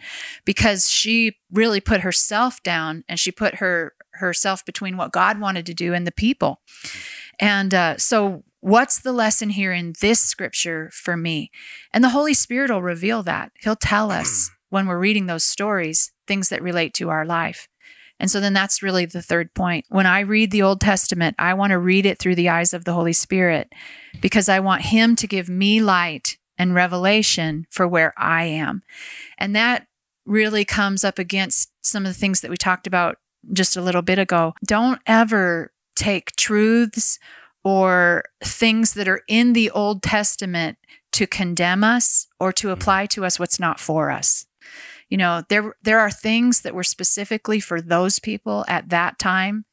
because 0.45 0.89
she 0.89 1.37
really 1.51 1.79
put 1.79 2.01
herself 2.01 2.61
down 2.63 3.03
and 3.07 3.19
she 3.19 3.31
put 3.31 3.55
her 3.55 3.93
herself 4.13 4.65
between 4.65 4.97
what 4.97 5.11
god 5.11 5.39
wanted 5.39 5.65
to 5.67 5.73
do 5.73 5.93
and 5.93 6.05
the 6.07 6.11
people. 6.11 6.59
And 7.39 7.73
uh, 7.73 7.97
so 7.97 8.43
what's 8.61 8.99
the 8.99 9.11
lesson 9.11 9.51
here 9.51 9.71
in 9.71 9.93
this 10.01 10.19
scripture 10.19 10.89
for 10.93 11.15
me? 11.15 11.51
And 11.93 12.03
the 12.03 12.09
Holy 12.09 12.33
Spirit 12.33 12.71
will 12.71 12.81
reveal 12.81 13.23
that. 13.23 13.51
He'll 13.61 13.75
tell 13.75 14.11
us 14.11 14.51
when 14.69 14.87
we're 14.87 14.99
reading 14.99 15.25
those 15.25 15.43
stories 15.43 16.11
things 16.27 16.49
that 16.49 16.61
relate 16.61 16.93
to 16.93 17.09
our 17.09 17.25
life. 17.25 17.67
And 18.19 18.29
so 18.29 18.39
then 18.39 18.53
that's 18.53 18.83
really 18.83 19.05
the 19.05 19.21
third 19.21 19.53
point. 19.53 19.85
When 19.89 20.05
I 20.05 20.19
read 20.19 20.51
the 20.51 20.61
Old 20.61 20.81
Testament, 20.81 21.35
I 21.39 21.53
want 21.53 21.71
to 21.71 21.79
read 21.79 22.05
it 22.05 22.19
through 22.19 22.35
the 22.35 22.49
eyes 22.49 22.73
of 22.73 22.83
the 22.83 22.93
Holy 22.93 23.13
Spirit 23.13 23.73
because 24.21 24.49
I 24.49 24.59
want 24.59 24.83
Him 24.83 25.15
to 25.15 25.27
give 25.27 25.49
me 25.49 25.81
light 25.81 26.37
and 26.57 26.75
revelation 26.75 27.65
for 27.71 27.87
where 27.87 28.13
I 28.17 28.43
am. 28.43 28.83
And 29.37 29.55
that 29.55 29.87
really 30.25 30.65
comes 30.65 31.03
up 31.03 31.17
against 31.17 31.71
some 31.81 32.05
of 32.05 32.13
the 32.13 32.19
things 32.19 32.41
that 32.41 32.51
we 32.51 32.57
talked 32.57 32.85
about 32.85 33.15
just 33.53 33.77
a 33.77 33.81
little 33.81 34.01
bit 34.01 34.19
ago. 34.19 34.53
Don't 34.65 35.01
ever 35.07 35.71
take 35.95 36.35
truths 36.35 37.17
or 37.63 38.23
things 38.43 38.93
that 38.93 39.07
are 39.07 39.21
in 39.27 39.53
the 39.53 39.69
Old 39.71 40.01
Testament 40.01 40.77
to 41.11 41.27
condemn 41.27 41.83
us 41.83 42.27
or 42.39 42.53
to 42.53 42.67
mm-hmm. 42.67 42.73
apply 42.73 43.05
to 43.07 43.25
us 43.25 43.39
what's 43.39 43.59
not 43.59 43.79
for 43.79 44.11
us. 44.11 44.45
You 45.09 45.17
know, 45.17 45.43
there 45.49 45.75
there 45.81 45.99
are 45.99 46.11
things 46.11 46.61
that 46.61 46.75
were 46.75 46.83
specifically 46.83 47.59
for 47.59 47.81
those 47.81 48.19
people 48.19 48.63
at 48.67 48.89
that 48.89 49.17
time 49.17 49.65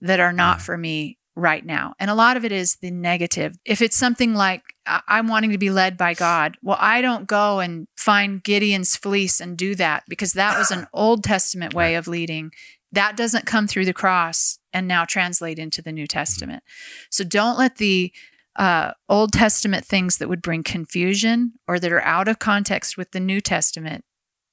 that 0.00 0.20
are 0.20 0.32
not 0.32 0.58
mm-hmm. 0.58 0.64
for 0.64 0.76
me 0.76 1.18
right 1.36 1.64
now. 1.64 1.94
And 1.98 2.10
a 2.10 2.14
lot 2.14 2.36
of 2.36 2.44
it 2.44 2.52
is 2.52 2.76
the 2.76 2.90
negative. 2.90 3.56
If 3.64 3.82
it's 3.82 3.96
something 3.96 4.34
like 4.34 4.62
I'm 4.86 5.26
wanting 5.26 5.50
to 5.50 5.58
be 5.58 5.70
led 5.70 5.96
by 5.96 6.14
God, 6.14 6.56
well, 6.62 6.76
I 6.78 7.00
don't 7.00 7.26
go 7.26 7.60
and 7.60 7.88
find 7.96 8.42
Gideon's 8.42 8.96
fleece 8.96 9.40
and 9.40 9.56
do 9.56 9.74
that 9.74 10.04
because 10.08 10.34
that 10.34 10.56
was 10.58 10.70
an 10.70 10.86
Old 10.92 11.24
Testament 11.24 11.74
way 11.74 11.96
of 11.96 12.06
leading. 12.06 12.52
That 12.94 13.16
doesn't 13.16 13.46
come 13.46 13.66
through 13.66 13.84
the 13.84 13.92
cross 13.92 14.58
and 14.72 14.86
now 14.88 15.04
translate 15.04 15.58
into 15.58 15.82
the 15.82 15.92
New 15.92 16.06
Testament. 16.06 16.62
So 17.10 17.24
don't 17.24 17.58
let 17.58 17.76
the 17.76 18.12
uh, 18.56 18.92
Old 19.08 19.32
Testament 19.32 19.84
things 19.84 20.18
that 20.18 20.28
would 20.28 20.42
bring 20.42 20.62
confusion 20.62 21.54
or 21.66 21.78
that 21.80 21.92
are 21.92 22.02
out 22.02 22.28
of 22.28 22.38
context 22.38 22.96
with 22.96 23.10
the 23.10 23.20
New 23.20 23.40
Testament 23.40 24.04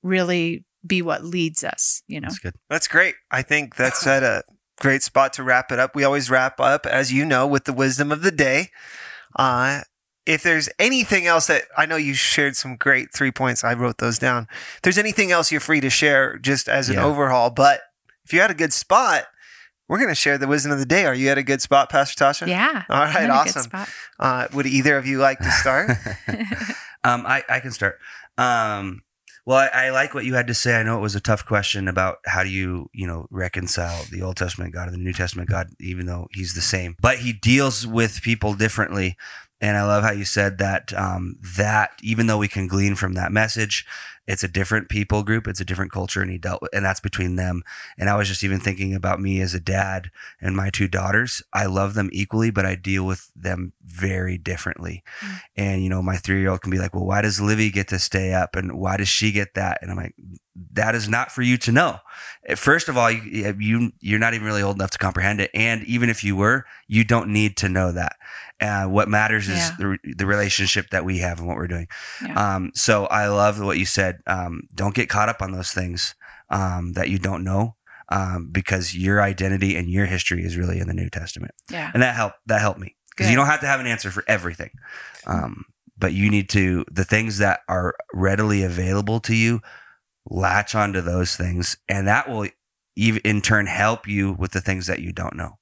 really 0.04 0.66
be 0.86 1.02
what 1.02 1.24
leads 1.24 1.64
us, 1.64 2.02
you 2.08 2.20
know? 2.20 2.28
That's 2.30 2.40
good. 2.40 2.56
That's 2.70 2.88
great. 2.88 3.16
I 3.30 3.44
think 3.44 3.76
that's 3.76 4.08
at 4.08 4.24
a 4.24 4.44
great 4.80 5.04
spot 5.04 5.34
to 5.34 5.44
wrap 5.44 5.72
it 5.72 5.78
up. 5.78 5.96
We 5.96 6.04
always 6.04 6.32
wrap 6.32 6.60
up, 6.60 6.88
as 6.88 7.14
you 7.14 7.24
know, 7.26 7.46
with 7.46 7.66
the 7.66 7.74
wisdom 7.74 8.12
of 8.12 8.24
the 8.24 8.32
day. 8.32 8.70
Uh, 9.36 9.82
if 10.26 10.42
there's 10.42 10.70
anything 10.80 11.28
else 11.28 11.48
that 11.48 11.64
I 11.78 11.86
know 11.86 11.96
you 11.98 12.16
shared 12.16 12.56
some 12.56 12.78
great 12.78 13.14
three 13.14 13.32
points, 13.32 13.64
I 13.64 13.74
wrote 13.76 14.00
those 14.00 14.18
down. 14.18 14.48
If 14.76 14.82
there's 14.82 14.98
anything 14.98 15.32
else 15.32 15.52
you're 15.52 15.62
free 15.62 15.82
to 15.82 15.90
share 15.92 16.38
just 16.40 16.68
as 16.68 16.90
an 16.90 16.96
Yeah. 16.96 17.06
overhaul, 17.06 17.52
but 17.52 17.82
if 18.26 18.34
you 18.34 18.42
had 18.42 18.52
a 18.52 18.56
good 18.56 18.74
spot, 18.74 19.26
we're 19.88 19.98
going 19.98 20.10
to 20.10 20.16
share 20.16 20.38
the 20.38 20.48
wisdom 20.48 20.72
of 20.72 20.80
the 20.80 20.86
day. 20.86 21.06
Are 21.06 21.14
you 21.14 21.30
at 21.30 21.38
a 21.38 21.44
good 21.44 21.62
spot, 21.62 21.90
Pastor 21.90 22.24
Tasha? 22.24 22.48
Yeah. 22.48 22.84
All 22.90 23.02
I'm 23.02 23.14
right, 23.14 23.24
in 23.24 23.30
a 23.30 23.44
good 23.44 23.58
awesome. 23.58 23.94
Uh, 24.20 24.48
would 24.54 24.66
either 24.66 24.98
of 24.98 25.06
you 25.06 25.18
like 25.20 25.40
to 25.40 25.52
start? 25.52 25.90
um, 27.04 27.26
I, 27.26 27.44
I 27.50 27.60
can 27.60 27.72
start. 27.72 28.00
Um, 28.38 29.02
well, 29.46 29.58
I, 29.58 29.88
I 29.88 29.90
like 29.90 30.14
what 30.14 30.24
you 30.24 30.36
had 30.36 30.48
to 30.48 30.54
say. 30.54 30.76
I 30.80 30.84
know 30.84 30.98
it 30.98 31.02
was 31.02 31.16
a 31.16 31.20
tough 31.20 31.46
question 31.46 31.88
about 31.88 32.20
how 32.26 32.44
do 32.44 32.50
you, 32.50 32.90
you 32.94 33.08
know, 33.08 33.28
reconcile 33.32 34.06
the 34.12 34.22
Old 34.22 34.38
Testament 34.38 34.74
God 34.74 34.88
and 34.88 34.94
the 34.94 35.04
New 35.04 35.14
Testament 35.14 35.50
God, 35.50 35.68
even 35.80 36.06
though 36.06 36.28
He's 36.32 36.54
the 36.54 36.62
same. 36.62 36.96
But 37.02 37.18
He 37.18 37.34
deals 37.34 37.88
with 37.88 38.22
people 38.22 38.54
differently, 38.54 39.18
and 39.60 39.78
I 39.78 39.84
love 39.84 40.04
how 40.04 40.12
you 40.12 40.26
said 40.26 40.58
that. 40.60 40.94
Um, 40.94 41.38
that 41.58 41.92
even 42.04 42.28
though 42.28 42.38
we 42.38 42.48
can 42.48 42.68
glean 42.68 42.96
from 42.96 43.14
that 43.14 43.32
message, 43.32 43.86
it's 44.32 44.44
a 44.44 44.48
different 44.48 44.88
people 44.88 45.24
group, 45.24 45.46
it's 45.46 45.60
a 45.60 45.66
different 45.66 45.92
culture, 45.92 46.22
and 46.22 46.32
He 46.32 46.38
dealt 46.38 46.62
with, 46.62 46.74
and 46.74 46.86
that's 46.86 47.02
between 47.02 47.36
them. 47.36 47.64
And 47.98 48.10
I 48.10 48.16
was 48.16 48.30
just 48.30 48.44
even 48.44 48.62
thinking 48.62 48.96
about 48.96 49.20
me 49.20 49.42
as 49.42 49.54
a 49.54 49.60
dad 49.60 50.10
and 50.40 50.56
my 50.56 50.70
two 50.70 50.88
daughters. 50.88 51.44
I 51.52 51.66
love 51.66 51.94
them 51.94 52.10
equally, 52.14 52.50
but 52.50 52.66
I 52.66 52.76
deal 52.76 53.06
with 53.06 53.30
them 53.36 53.74
very 53.84 54.38
differently. 54.38 55.04
Mm. 55.20 55.42
And, 55.58 55.84
you 55.84 55.90
know, 55.90 56.02
my 56.02 56.16
three 56.16 56.40
year 56.40 56.50
old 56.50 56.62
can 56.62 56.72
be 56.72 56.80
like, 56.80 56.96
well, 56.96 57.06
why 57.06 57.22
does 57.22 57.42
Livy 57.42 57.70
get 57.70 57.90
to 57.90 58.00
stay 58.00 58.34
up? 58.34 58.56
And 58.56 58.80
why 58.80 58.96
does 58.96 59.10
she 59.10 59.34
get 59.34 59.54
that? 59.56 59.80
And 59.82 59.92
I'm 59.92 59.98
like, 59.98 60.16
that 60.74 60.96
is 60.96 61.08
not 61.08 61.32
for 61.32 61.42
you 61.42 61.58
to 61.58 61.72
know. 61.72 61.98
Eh, 62.48 62.56
First 62.56 62.90
of 62.90 62.98
all, 62.98 63.10
you, 63.10 63.56
you, 63.60 63.92
you're 64.02 64.20
not 64.20 64.34
even 64.34 64.46
really 64.46 64.62
old 64.62 64.76
enough 64.76 64.92
to 64.92 64.98
comprehend 64.98 65.40
it. 65.40 65.50
And 65.54 65.84
even 65.86 66.10
if 66.10 66.24
you 66.24 66.36
were, 66.36 66.66
you 66.88 67.04
don't 67.04 67.30
need 67.30 67.58
to 67.58 67.70
know 67.70 67.92
that. 67.92 68.18
Uh, 68.60 68.86
what 68.86 69.08
matters 69.10 69.48
is 69.50 69.58
Yeah. 69.58 69.76
the, 69.80 69.98
the 70.18 70.26
relationship 70.26 70.90
that 70.92 71.04
we 71.06 71.20
have 71.20 71.40
and 71.40 71.48
what 71.48 71.58
we're 71.58 71.68
doing. 71.68 71.88
Yeah. 72.24 72.56
Um, 72.56 72.72
so 72.76 73.06
I 73.06 73.28
love 73.28 73.60
what 73.62 73.78
you 73.78 73.86
said. 73.86 74.20
Um, 74.28 74.64
don't 74.76 74.94
get 74.94 75.10
caught 75.10 75.30
up 75.30 75.42
on 75.42 75.52
those 75.52 75.72
things 75.72 76.16
um, 76.50 76.94
that 76.94 77.10
you 77.10 77.18
don't 77.18 77.44
know. 77.44 77.76
Um, 78.10 78.50
because 78.52 78.94
your 78.94 79.22
identity 79.22 79.78
and 79.78 79.90
your 79.90 80.06
history 80.06 80.44
is 80.44 80.58
really 80.58 80.80
in 80.80 80.88
the 80.90 80.94
New 80.94 81.10
Testament 81.10 81.54
yeah. 81.70 81.92
and 81.94 82.04
that 82.04 82.14
helped 82.14 82.40
that 82.48 82.60
helped 82.60 82.78
me 82.78 82.98
because 83.10 83.30
you 83.30 83.38
don't 83.38 83.46
have 83.46 83.62
to 83.62 83.68
have 83.68 83.80
an 83.80 83.88
answer 83.88 84.12
for 84.12 84.26
everything 84.28 84.72
um, 85.28 85.64
but 85.98 86.12
you 86.12 86.30
need 86.30 86.50
to 86.50 86.84
the 86.92 87.06
things 87.06 87.38
that 87.38 87.62
are 87.70 87.96
readily 88.14 88.64
available 88.64 89.22
to 89.22 89.34
you 89.34 89.62
latch 90.30 90.76
onto 90.76 91.02
those 91.02 91.36
things 91.36 91.78
and 91.90 92.08
that 92.08 92.30
will 92.30 92.48
even 92.96 93.22
in 93.24 93.42
turn 93.42 93.66
help 93.66 94.08
you 94.08 94.34
with 94.34 94.52
the 94.52 94.62
things 94.62 94.88
that 94.88 95.00
you 95.00 95.12
don't 95.12 95.36
know 95.36 95.58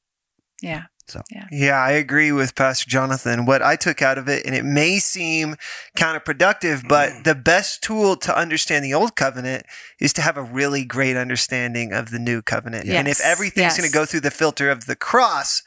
Yeah. 0.61 0.83
So 1.09 1.23
yeah, 1.31 1.47
yeah. 1.51 1.77
I 1.77 1.91
agree 1.91 2.31
with 2.31 2.55
Pastor 2.55 2.87
Jonathan. 2.87 3.45
What 3.45 3.61
I 3.61 3.75
took 3.75 4.01
out 4.01 4.17
of 4.17 4.29
it, 4.29 4.45
and 4.45 4.53
it 4.53 4.63
may 4.63 4.99
seem 4.99 5.55
counterproductive, 5.97 6.87
but 6.87 7.09
mm. 7.09 7.23
the 7.23 7.35
best 7.35 7.81
tool 7.81 8.15
to 8.17 8.37
understand 8.37 8.85
the 8.85 8.93
old 8.93 9.15
covenant 9.15 9.65
is 9.99 10.13
to 10.13 10.21
have 10.21 10.37
a 10.37 10.43
really 10.43 10.85
great 10.85 11.17
understanding 11.17 11.93
of 11.93 12.11
the 12.11 12.19
new 12.19 12.41
covenant. 12.41 12.87
And 12.87 13.07
if 13.07 13.17
Yes, 13.17 13.25
everything's 13.25 13.77
going 13.77 13.89
to 13.89 13.93
go 13.93 14.05
through 14.05 14.19
the 14.21 14.31
filter 14.31 14.69
of 14.69 14.85
the 14.85 14.95
cross, 14.95 15.63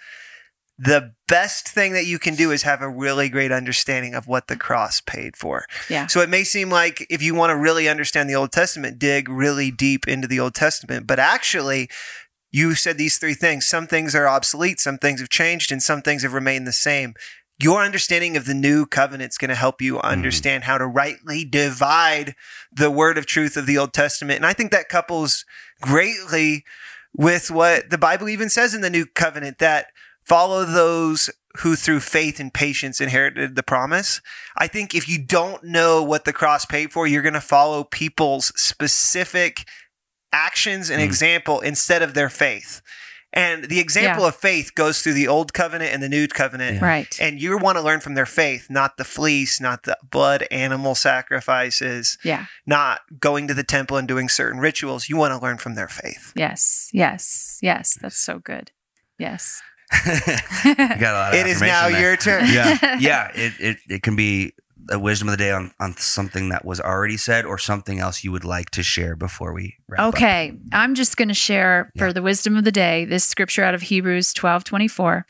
the 0.83 1.14
best 1.29 1.68
thing 1.68 1.92
that 1.92 2.07
you 2.07 2.18
can 2.18 2.35
do 2.35 2.51
is 2.51 2.62
have 2.62 2.83
a 2.83 2.88
really 2.88 3.29
great 3.29 3.53
understanding 3.53 4.16
of 4.16 4.27
what 4.27 4.49
the 4.49 4.57
cross 4.57 5.01
paid 5.01 5.37
for. 5.37 5.64
Yeah. 5.88 6.09
So 6.09 6.21
it 6.21 6.29
may 6.29 6.42
seem 6.42 6.71
like 6.71 7.07
if 7.09 7.23
you 7.23 7.37
want 7.37 7.51
to 7.51 7.57
really 7.57 7.88
understand 7.88 8.29
the 8.29 8.35
Old 8.35 8.51
Testament, 8.51 8.99
dig 8.99 9.29
really 9.29 9.71
deep 9.71 10.09
into 10.09 10.27
the 10.27 10.40
Old 10.40 10.55
Testament, 10.55 11.07
but 11.07 11.21
actually, 11.21 11.88
you 12.51 12.75
said 12.75 12.99
these 12.99 13.16
three 13.16 13.35
things. 13.35 13.64
Some 13.64 13.87
things 13.87 14.12
are 14.16 14.27
obsolete, 14.27 14.81
some 14.81 14.99
things 14.99 15.21
have 15.21 15.31
changed, 15.31 15.71
and 15.71 15.81
some 15.81 16.03
things 16.03 16.25
have 16.25 16.35
remained 16.35 16.66
the 16.66 16.73
same. 16.73 17.14
Your 17.61 17.85
understanding 17.85 18.37
of 18.37 18.45
the 18.45 18.53
new 18.53 18.85
covenant 18.85 19.31
is 19.31 19.38
going 19.38 19.51
to 19.51 19.55
help 19.55 19.81
you 19.81 19.95
mm-hmm. 19.95 20.07
understand 20.07 20.64
how 20.64 20.79
to 20.79 20.87
rightly 20.87 21.45
divide 21.45 22.35
the 22.73 22.90
word 22.90 23.18
of 23.18 23.27
truth 23.27 23.57
of 23.57 23.66
the 23.66 23.79
Old 23.79 23.92
Testament. 23.92 24.38
And 24.38 24.47
I 24.47 24.53
think 24.53 24.73
that 24.73 24.88
couples 24.88 25.45
greatly 25.81 26.64
with 27.16 27.53
what 27.53 27.90
the 27.90 27.99
Bible 27.99 28.29
even 28.29 28.49
says 28.49 28.75
in 28.75 28.81
the 28.81 28.90
new 28.90 29.07
covenant 29.07 29.59
that 29.59 29.87
follow 30.24 30.64
those 30.64 31.30
who 31.58 31.76
through 31.76 32.00
faith 32.00 32.40
and 32.40 32.52
patience 32.54 33.00
inherited 33.00 33.56
the 33.56 33.62
promise. 33.62 34.20
I 34.56 34.66
think 34.66 34.94
if 34.94 35.08
you 35.08 35.18
don't 35.22 35.62
know 35.64 36.02
what 36.02 36.24
the 36.24 36.32
cross 36.32 36.64
paid 36.64 36.92
for, 36.92 37.06
you're 37.06 37.20
going 37.22 37.35
to 37.35 37.40
follow 37.42 37.85
people's 37.85 38.52
specific 38.61 39.66
actions 40.32 40.88
and 40.88 41.00
Mm. 41.00 41.04
example 41.04 41.61
instead 41.61 42.00
of 42.02 42.14
their 42.14 42.30
faith. 42.30 42.80
And 43.35 43.64
the 43.64 43.80
example 43.80 44.22
Yeah. 44.24 44.28
of 44.28 44.37
faith 44.37 44.74
goes 44.74 45.00
through 45.02 45.14
the 45.14 45.26
old 45.28 45.52
covenant 45.54 45.92
and 45.92 46.02
the 46.02 46.08
new 46.08 46.26
covenant. 46.28 46.76
Yeah. 46.76 46.85
Right. 46.85 47.16
And 47.20 47.40
you 47.40 47.56
want 47.58 47.76
to 47.76 47.82
learn 47.82 48.00
from 48.00 48.14
their 48.14 48.26
faith, 48.26 48.66
not 48.68 48.96
the 48.98 49.04
fleece, 49.04 49.58
not 49.61 49.85
the 49.85 49.96
blood 50.02 50.46
animal 50.50 50.94
sacrifices, 50.94 52.18
Yeah. 52.22 52.46
not 52.66 53.00
going 53.20 53.48
to 53.48 53.54
the 53.54 53.64
temple 53.64 53.96
and 53.96 54.06
doing 54.06 54.28
certain 54.28 54.61
rituals. 54.61 55.08
You 55.08 55.16
want 55.16 55.32
to 55.32 55.38
learn 55.42 55.56
from 55.58 55.74
their 55.74 55.88
faith. 55.88 56.32
Yes. 56.35 56.88
Yes. 56.92 57.58
Yes. 57.62 57.96
That's 58.00 58.18
so 58.18 58.38
good. 58.38 58.70
Yes. 59.18 59.62
You 60.64 60.74
got 60.76 61.02
a 61.02 61.12
lot 61.12 61.35
of 61.35 61.40
It 61.40 61.46
is 61.46 61.61
now 61.61 61.88
there. 61.88 62.00
your 62.00 62.16
turn. 62.16 62.46
yeah 62.50 62.96
yeah 63.00 63.31
it, 63.35 63.52
it, 63.59 63.76
it 63.88 64.02
can 64.02 64.16
be 64.16 64.52
a 64.90 64.98
wisdom 64.98 65.28
of 65.28 65.33
the 65.33 65.37
day 65.44 65.52
on, 65.52 65.70
on 65.78 65.96
something 65.96 66.48
that 66.48 66.64
was 66.64 66.81
already 66.81 67.16
said 67.16 67.44
or 67.46 67.57
something 67.57 68.00
else 68.00 68.24
you 68.24 68.33
would 68.33 68.44
like 68.44 68.68
to 68.70 68.83
share 68.83 69.14
before 69.14 69.52
we 69.52 69.76
wrap 69.88 70.00
up. 70.00 70.09
Okay, 70.14 70.59
I'm 70.72 70.96
just 70.96 71.16
going 71.16 71.28
to 71.28 71.35
share 71.35 71.92
for 71.96 72.09
Yeah. 72.09 72.12
the 72.14 72.22
wisdom 72.22 72.57
of 72.57 72.64
the 72.64 72.72
day 72.72 73.05
this 73.05 73.24
scripture 73.24 73.62
out 73.62 73.74
of 73.76 73.83
Hebrews 73.83 74.33
12 74.33 74.64
24. 74.64 75.24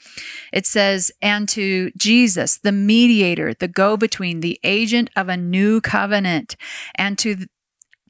It 0.54 0.64
says, 0.64 1.12
And 1.20 1.46
to 1.50 1.90
Jesus, 1.98 2.58
the 2.62 2.72
mediator, 2.72 3.52
the 3.52 3.68
go 3.68 3.98
between, 3.98 4.40
the 4.40 4.58
agent 4.64 5.10
of 5.16 5.28
a 5.28 5.36
new 5.36 5.82
covenant, 5.82 6.56
and 6.94 7.18
to, 7.18 7.36
th- 7.36 7.48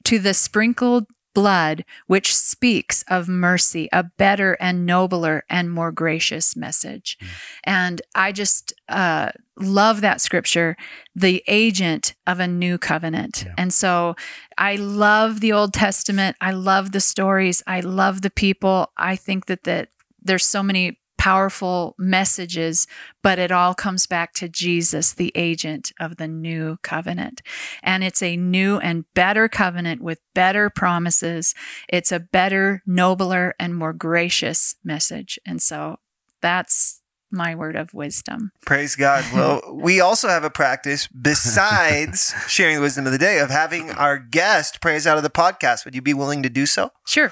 to 0.05 0.19
the 0.19 0.33
sprinkled 0.33 1.07
blood, 1.33 1.85
which 2.07 2.35
speaks 2.35 3.03
of 3.07 3.27
mercy, 3.27 3.89
a 3.91 4.03
better 4.03 4.53
and 4.59 4.85
nobler 4.85 5.43
and 5.49 5.71
more 5.71 5.91
gracious 5.91 6.55
message. 6.55 7.17
And 7.63 8.01
I 8.15 8.31
just 8.31 8.73
uh, 8.89 9.31
love 9.59 10.01
that 10.01 10.21
scripture, 10.21 10.75
the 11.15 11.43
agent 11.47 12.13
of 12.27 12.39
a 12.39 12.47
new 12.47 12.77
covenant. 12.77 13.43
Yeah. 13.45 13.53
And 13.57 13.73
so 13.73 14.15
I 14.57 14.75
love 14.75 15.39
the 15.39 15.53
Old 15.53 15.73
Testament. 15.73 16.37
I 16.41 16.51
love 16.51 16.91
the 16.91 17.01
stories. 17.01 17.63
I 17.67 17.81
love 17.81 18.21
the 18.21 18.31
people. 18.31 18.91
I 18.97 19.15
think 19.15 19.47
that 19.47 19.63
that 19.63 19.89
there's 20.21 20.45
so 20.45 20.63
many 20.63 20.99
powerful 21.23 21.95
messages, 21.97 22.85
but 23.21 23.39
it 23.39 23.49
all 23.49 23.73
comes 23.73 24.05
back 24.05 24.33
to 24.33 24.49
Jesus, 24.49 25.13
the 25.13 25.31
agent 25.35 25.93
of 25.97 26.17
the 26.17 26.27
new 26.27 26.75
covenant. 26.81 27.41
And 27.81 28.03
it's 28.03 28.21
a 28.21 28.35
new 28.35 28.77
and 28.79 29.05
better 29.13 29.47
covenant 29.47 30.01
with 30.01 30.19
better 30.35 30.69
promises. 30.69 31.55
It's 31.87 32.11
a 32.11 32.19
better, 32.19 32.83
nobler, 32.85 33.55
and 33.57 33.73
more 33.73 33.93
gracious 33.93 34.75
message. 34.83 35.39
And 35.45 35.61
so 35.61 35.99
that's 36.41 37.01
my 37.31 37.55
word 37.55 37.77
of 37.77 37.93
wisdom. 37.93 38.51
Praise 38.65 38.97
God. 38.97 39.23
Well, 39.33 39.61
we 39.73 40.01
also 40.01 40.27
have 40.27 40.43
a 40.43 40.49
practice 40.49 41.07
besides 41.07 42.33
sharing 42.49 42.75
the 42.75 42.81
wisdom 42.81 43.05
of 43.05 43.13
the 43.13 43.17
day 43.17 43.39
of 43.39 43.49
having 43.49 43.91
our 43.91 44.19
guest 44.19 44.81
praise 44.81 45.07
out 45.07 45.15
of 45.15 45.23
the 45.23 45.29
podcast. 45.29 45.85
Would 45.85 45.95
you 45.95 46.01
be 46.01 46.13
willing 46.13 46.43
to 46.43 46.49
do 46.49 46.65
so? 46.65 46.91
Sure. 47.05 47.31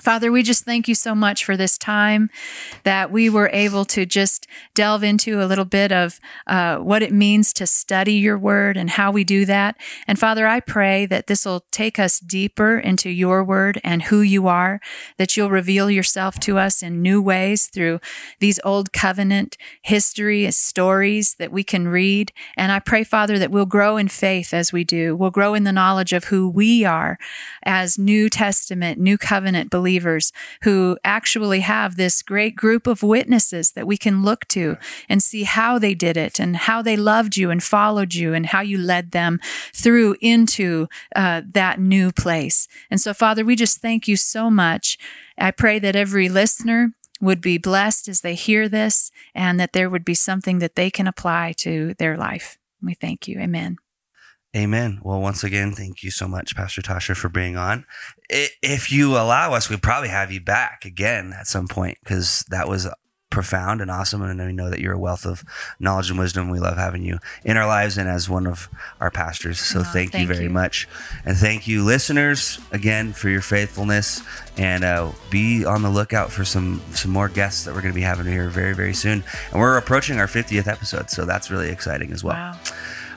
Father, 0.00 0.32
we 0.32 0.42
just 0.42 0.64
thank 0.64 0.88
you 0.88 0.94
so 0.94 1.14
much 1.14 1.44
for 1.44 1.56
this 1.56 1.76
time 1.76 2.30
that 2.84 3.10
we 3.10 3.28
were 3.28 3.50
able 3.52 3.84
to 3.84 4.06
just 4.06 4.46
delve 4.74 5.04
into 5.04 5.42
a 5.42 5.44
little 5.44 5.66
bit 5.66 5.92
of 5.92 6.18
uh, 6.46 6.78
what 6.78 7.02
it 7.02 7.12
means 7.12 7.52
to 7.52 7.66
study 7.66 8.14
your 8.14 8.38
word 8.38 8.76
and 8.78 8.90
how 8.90 9.10
we 9.10 9.24
do 9.24 9.44
that. 9.44 9.76
And 10.06 10.18
Father, 10.18 10.46
I 10.46 10.60
pray 10.60 11.04
that 11.06 11.26
this 11.26 11.44
will 11.44 11.64
take 11.70 11.98
us 11.98 12.18
deeper 12.18 12.78
into 12.78 13.10
your 13.10 13.44
word 13.44 13.78
and 13.84 14.04
who 14.04 14.22
you 14.22 14.48
are, 14.48 14.80
that 15.18 15.36
you'll 15.36 15.50
reveal 15.50 15.90
yourself 15.90 16.40
to 16.40 16.56
us 16.56 16.82
in 16.82 17.02
new 17.02 17.20
ways 17.20 17.66
through 17.66 18.00
these 18.38 18.58
old 18.64 18.92
covenant 18.92 19.58
history 19.82 20.50
stories 20.50 21.34
that 21.34 21.52
we 21.52 21.62
can 21.62 21.88
read. 21.88 22.32
And 22.56 22.72
I 22.72 22.78
pray, 22.78 23.04
Father, 23.04 23.38
that 23.38 23.50
we'll 23.50 23.66
grow 23.66 23.98
in 23.98 24.08
faith 24.08 24.54
as 24.54 24.72
we 24.72 24.82
do. 24.82 25.14
We'll 25.14 25.30
grow 25.30 25.52
in 25.54 25.64
the 25.64 25.72
knowledge 25.72 26.14
of 26.14 26.24
who 26.24 26.48
we 26.48 26.86
are 26.86 27.18
as 27.64 27.98
New 27.98 28.30
Testament, 28.30 28.98
New 28.98 29.18
Covenant 29.18 29.68
believers 29.70 29.89
believers 29.90 30.32
who 30.62 30.96
actually 31.02 31.60
have 31.60 31.96
this 31.96 32.22
great 32.22 32.54
group 32.54 32.86
of 32.86 33.02
witnesses 33.02 33.72
that 33.72 33.88
we 33.88 33.96
can 33.96 34.22
look 34.22 34.46
to 34.46 34.76
and 35.08 35.20
see 35.20 35.42
how 35.42 35.80
they 35.80 35.94
did 35.94 36.16
it 36.16 36.38
and 36.38 36.56
how 36.56 36.80
they 36.80 36.96
loved 36.96 37.36
you 37.36 37.50
and 37.50 37.60
followed 37.60 38.14
you 38.14 38.32
and 38.32 38.46
how 38.46 38.60
you 38.60 38.78
led 38.78 39.10
them 39.10 39.40
through 39.74 40.14
into 40.20 40.86
uh, 41.16 41.42
that 41.44 41.80
new 41.80 42.12
place. 42.12 42.68
And 42.88 43.00
so, 43.00 43.12
Father, 43.12 43.44
we 43.44 43.56
just 43.56 43.80
thank 43.82 44.06
you 44.06 44.16
so 44.16 44.48
much. 44.48 44.96
I 45.36 45.50
pray 45.50 45.80
that 45.80 45.96
every 45.96 46.28
listener 46.28 46.92
would 47.20 47.40
be 47.40 47.58
blessed 47.58 48.06
as 48.06 48.20
they 48.20 48.36
hear 48.36 48.68
this 48.68 49.10
and 49.34 49.58
that 49.58 49.72
there 49.72 49.90
would 49.90 50.04
be 50.04 50.14
something 50.14 50.60
that 50.60 50.76
they 50.76 50.90
can 50.90 51.08
apply 51.08 51.52
to 51.58 51.94
their 51.98 52.16
life. 52.16 52.58
We 52.80 52.94
thank 52.94 53.26
you. 53.26 53.40
Amen. 53.40 53.76
Amen. 54.56 55.00
Well, 55.04 55.20
once 55.20 55.44
again, 55.44 55.72
thank 55.72 56.02
you 56.02 56.10
so 56.10 56.26
much, 56.26 56.56
Pastor 56.56 56.82
Tasha, 56.82 57.16
for 57.16 57.28
being 57.28 57.56
on. 57.56 57.84
If 58.28 58.90
you 58.90 59.12
allow 59.12 59.52
us, 59.52 59.70
we'd 59.70 59.82
probably 59.82 60.08
have 60.08 60.32
you 60.32 60.40
back 60.40 60.84
again 60.84 61.32
at 61.38 61.46
some 61.46 61.68
point 61.68 61.98
because 62.02 62.44
that 62.50 62.66
was 62.66 62.88
profound 63.30 63.80
and 63.80 63.92
awesome. 63.92 64.22
And 64.22 64.40
we 64.40 64.52
know 64.52 64.68
that 64.68 64.80
you're 64.80 64.92
a 64.92 64.98
wealth 64.98 65.24
of 65.24 65.44
knowledge 65.78 66.10
and 66.10 66.18
wisdom. 66.18 66.50
We 66.50 66.58
love 66.58 66.76
having 66.76 67.04
you 67.04 67.18
in 67.44 67.56
our 67.56 67.66
lives 67.66 67.96
and 67.96 68.08
as 68.08 68.28
one 68.28 68.46
of 68.46 68.68
our 69.00 69.10
pastors. 69.10 69.60
So 69.60 69.80
oh, 69.80 69.82
thank, 69.84 70.12
thank, 70.12 70.22
you 70.22 70.26
very 70.26 70.44
you. 70.44 70.50
much. 70.50 70.88
And 71.24 71.36
thank 71.36 71.68
you, 71.68 71.84
listeners, 71.84 72.58
again, 72.72 73.12
for 73.12 73.28
your 73.28 73.40
faithfulness. 73.40 74.22
And 74.58 74.82
uh, 74.82 75.12
be 75.30 75.64
on 75.64 75.82
the 75.82 75.90
lookout 75.90 76.32
for 76.32 76.44
some, 76.44 76.82
some 76.90 77.12
more 77.12 77.28
guests 77.28 77.64
that 77.64 77.74
we're 77.74 77.82
going 77.82 77.94
to 77.94 77.98
be 77.98 78.02
having 78.02 78.26
here 78.26 78.48
very, 78.48 78.74
very 78.74 78.94
soon. 78.94 79.22
And 79.52 79.60
we're 79.60 79.76
approaching 79.76 80.18
our 80.18 80.26
50th 80.26 80.66
episode. 80.66 81.08
So 81.08 81.24
that's 81.24 81.52
really 81.52 81.70
exciting 81.70 82.12
as 82.12 82.24
well. 82.24 82.34
Wow. 82.34 82.58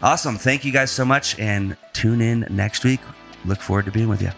Awesome. 0.03 0.37
Thank 0.37 0.65
you 0.65 0.73
guys 0.73 0.91
so 0.91 1.05
much 1.05 1.39
and 1.39 1.77
tune 1.93 2.19
in 2.19 2.45
next 2.49 2.83
week. 2.83 2.99
Look 3.45 3.61
forward 3.61 3.85
to 3.85 3.91
being 3.91 4.09
with 4.09 4.21
you. 4.21 4.31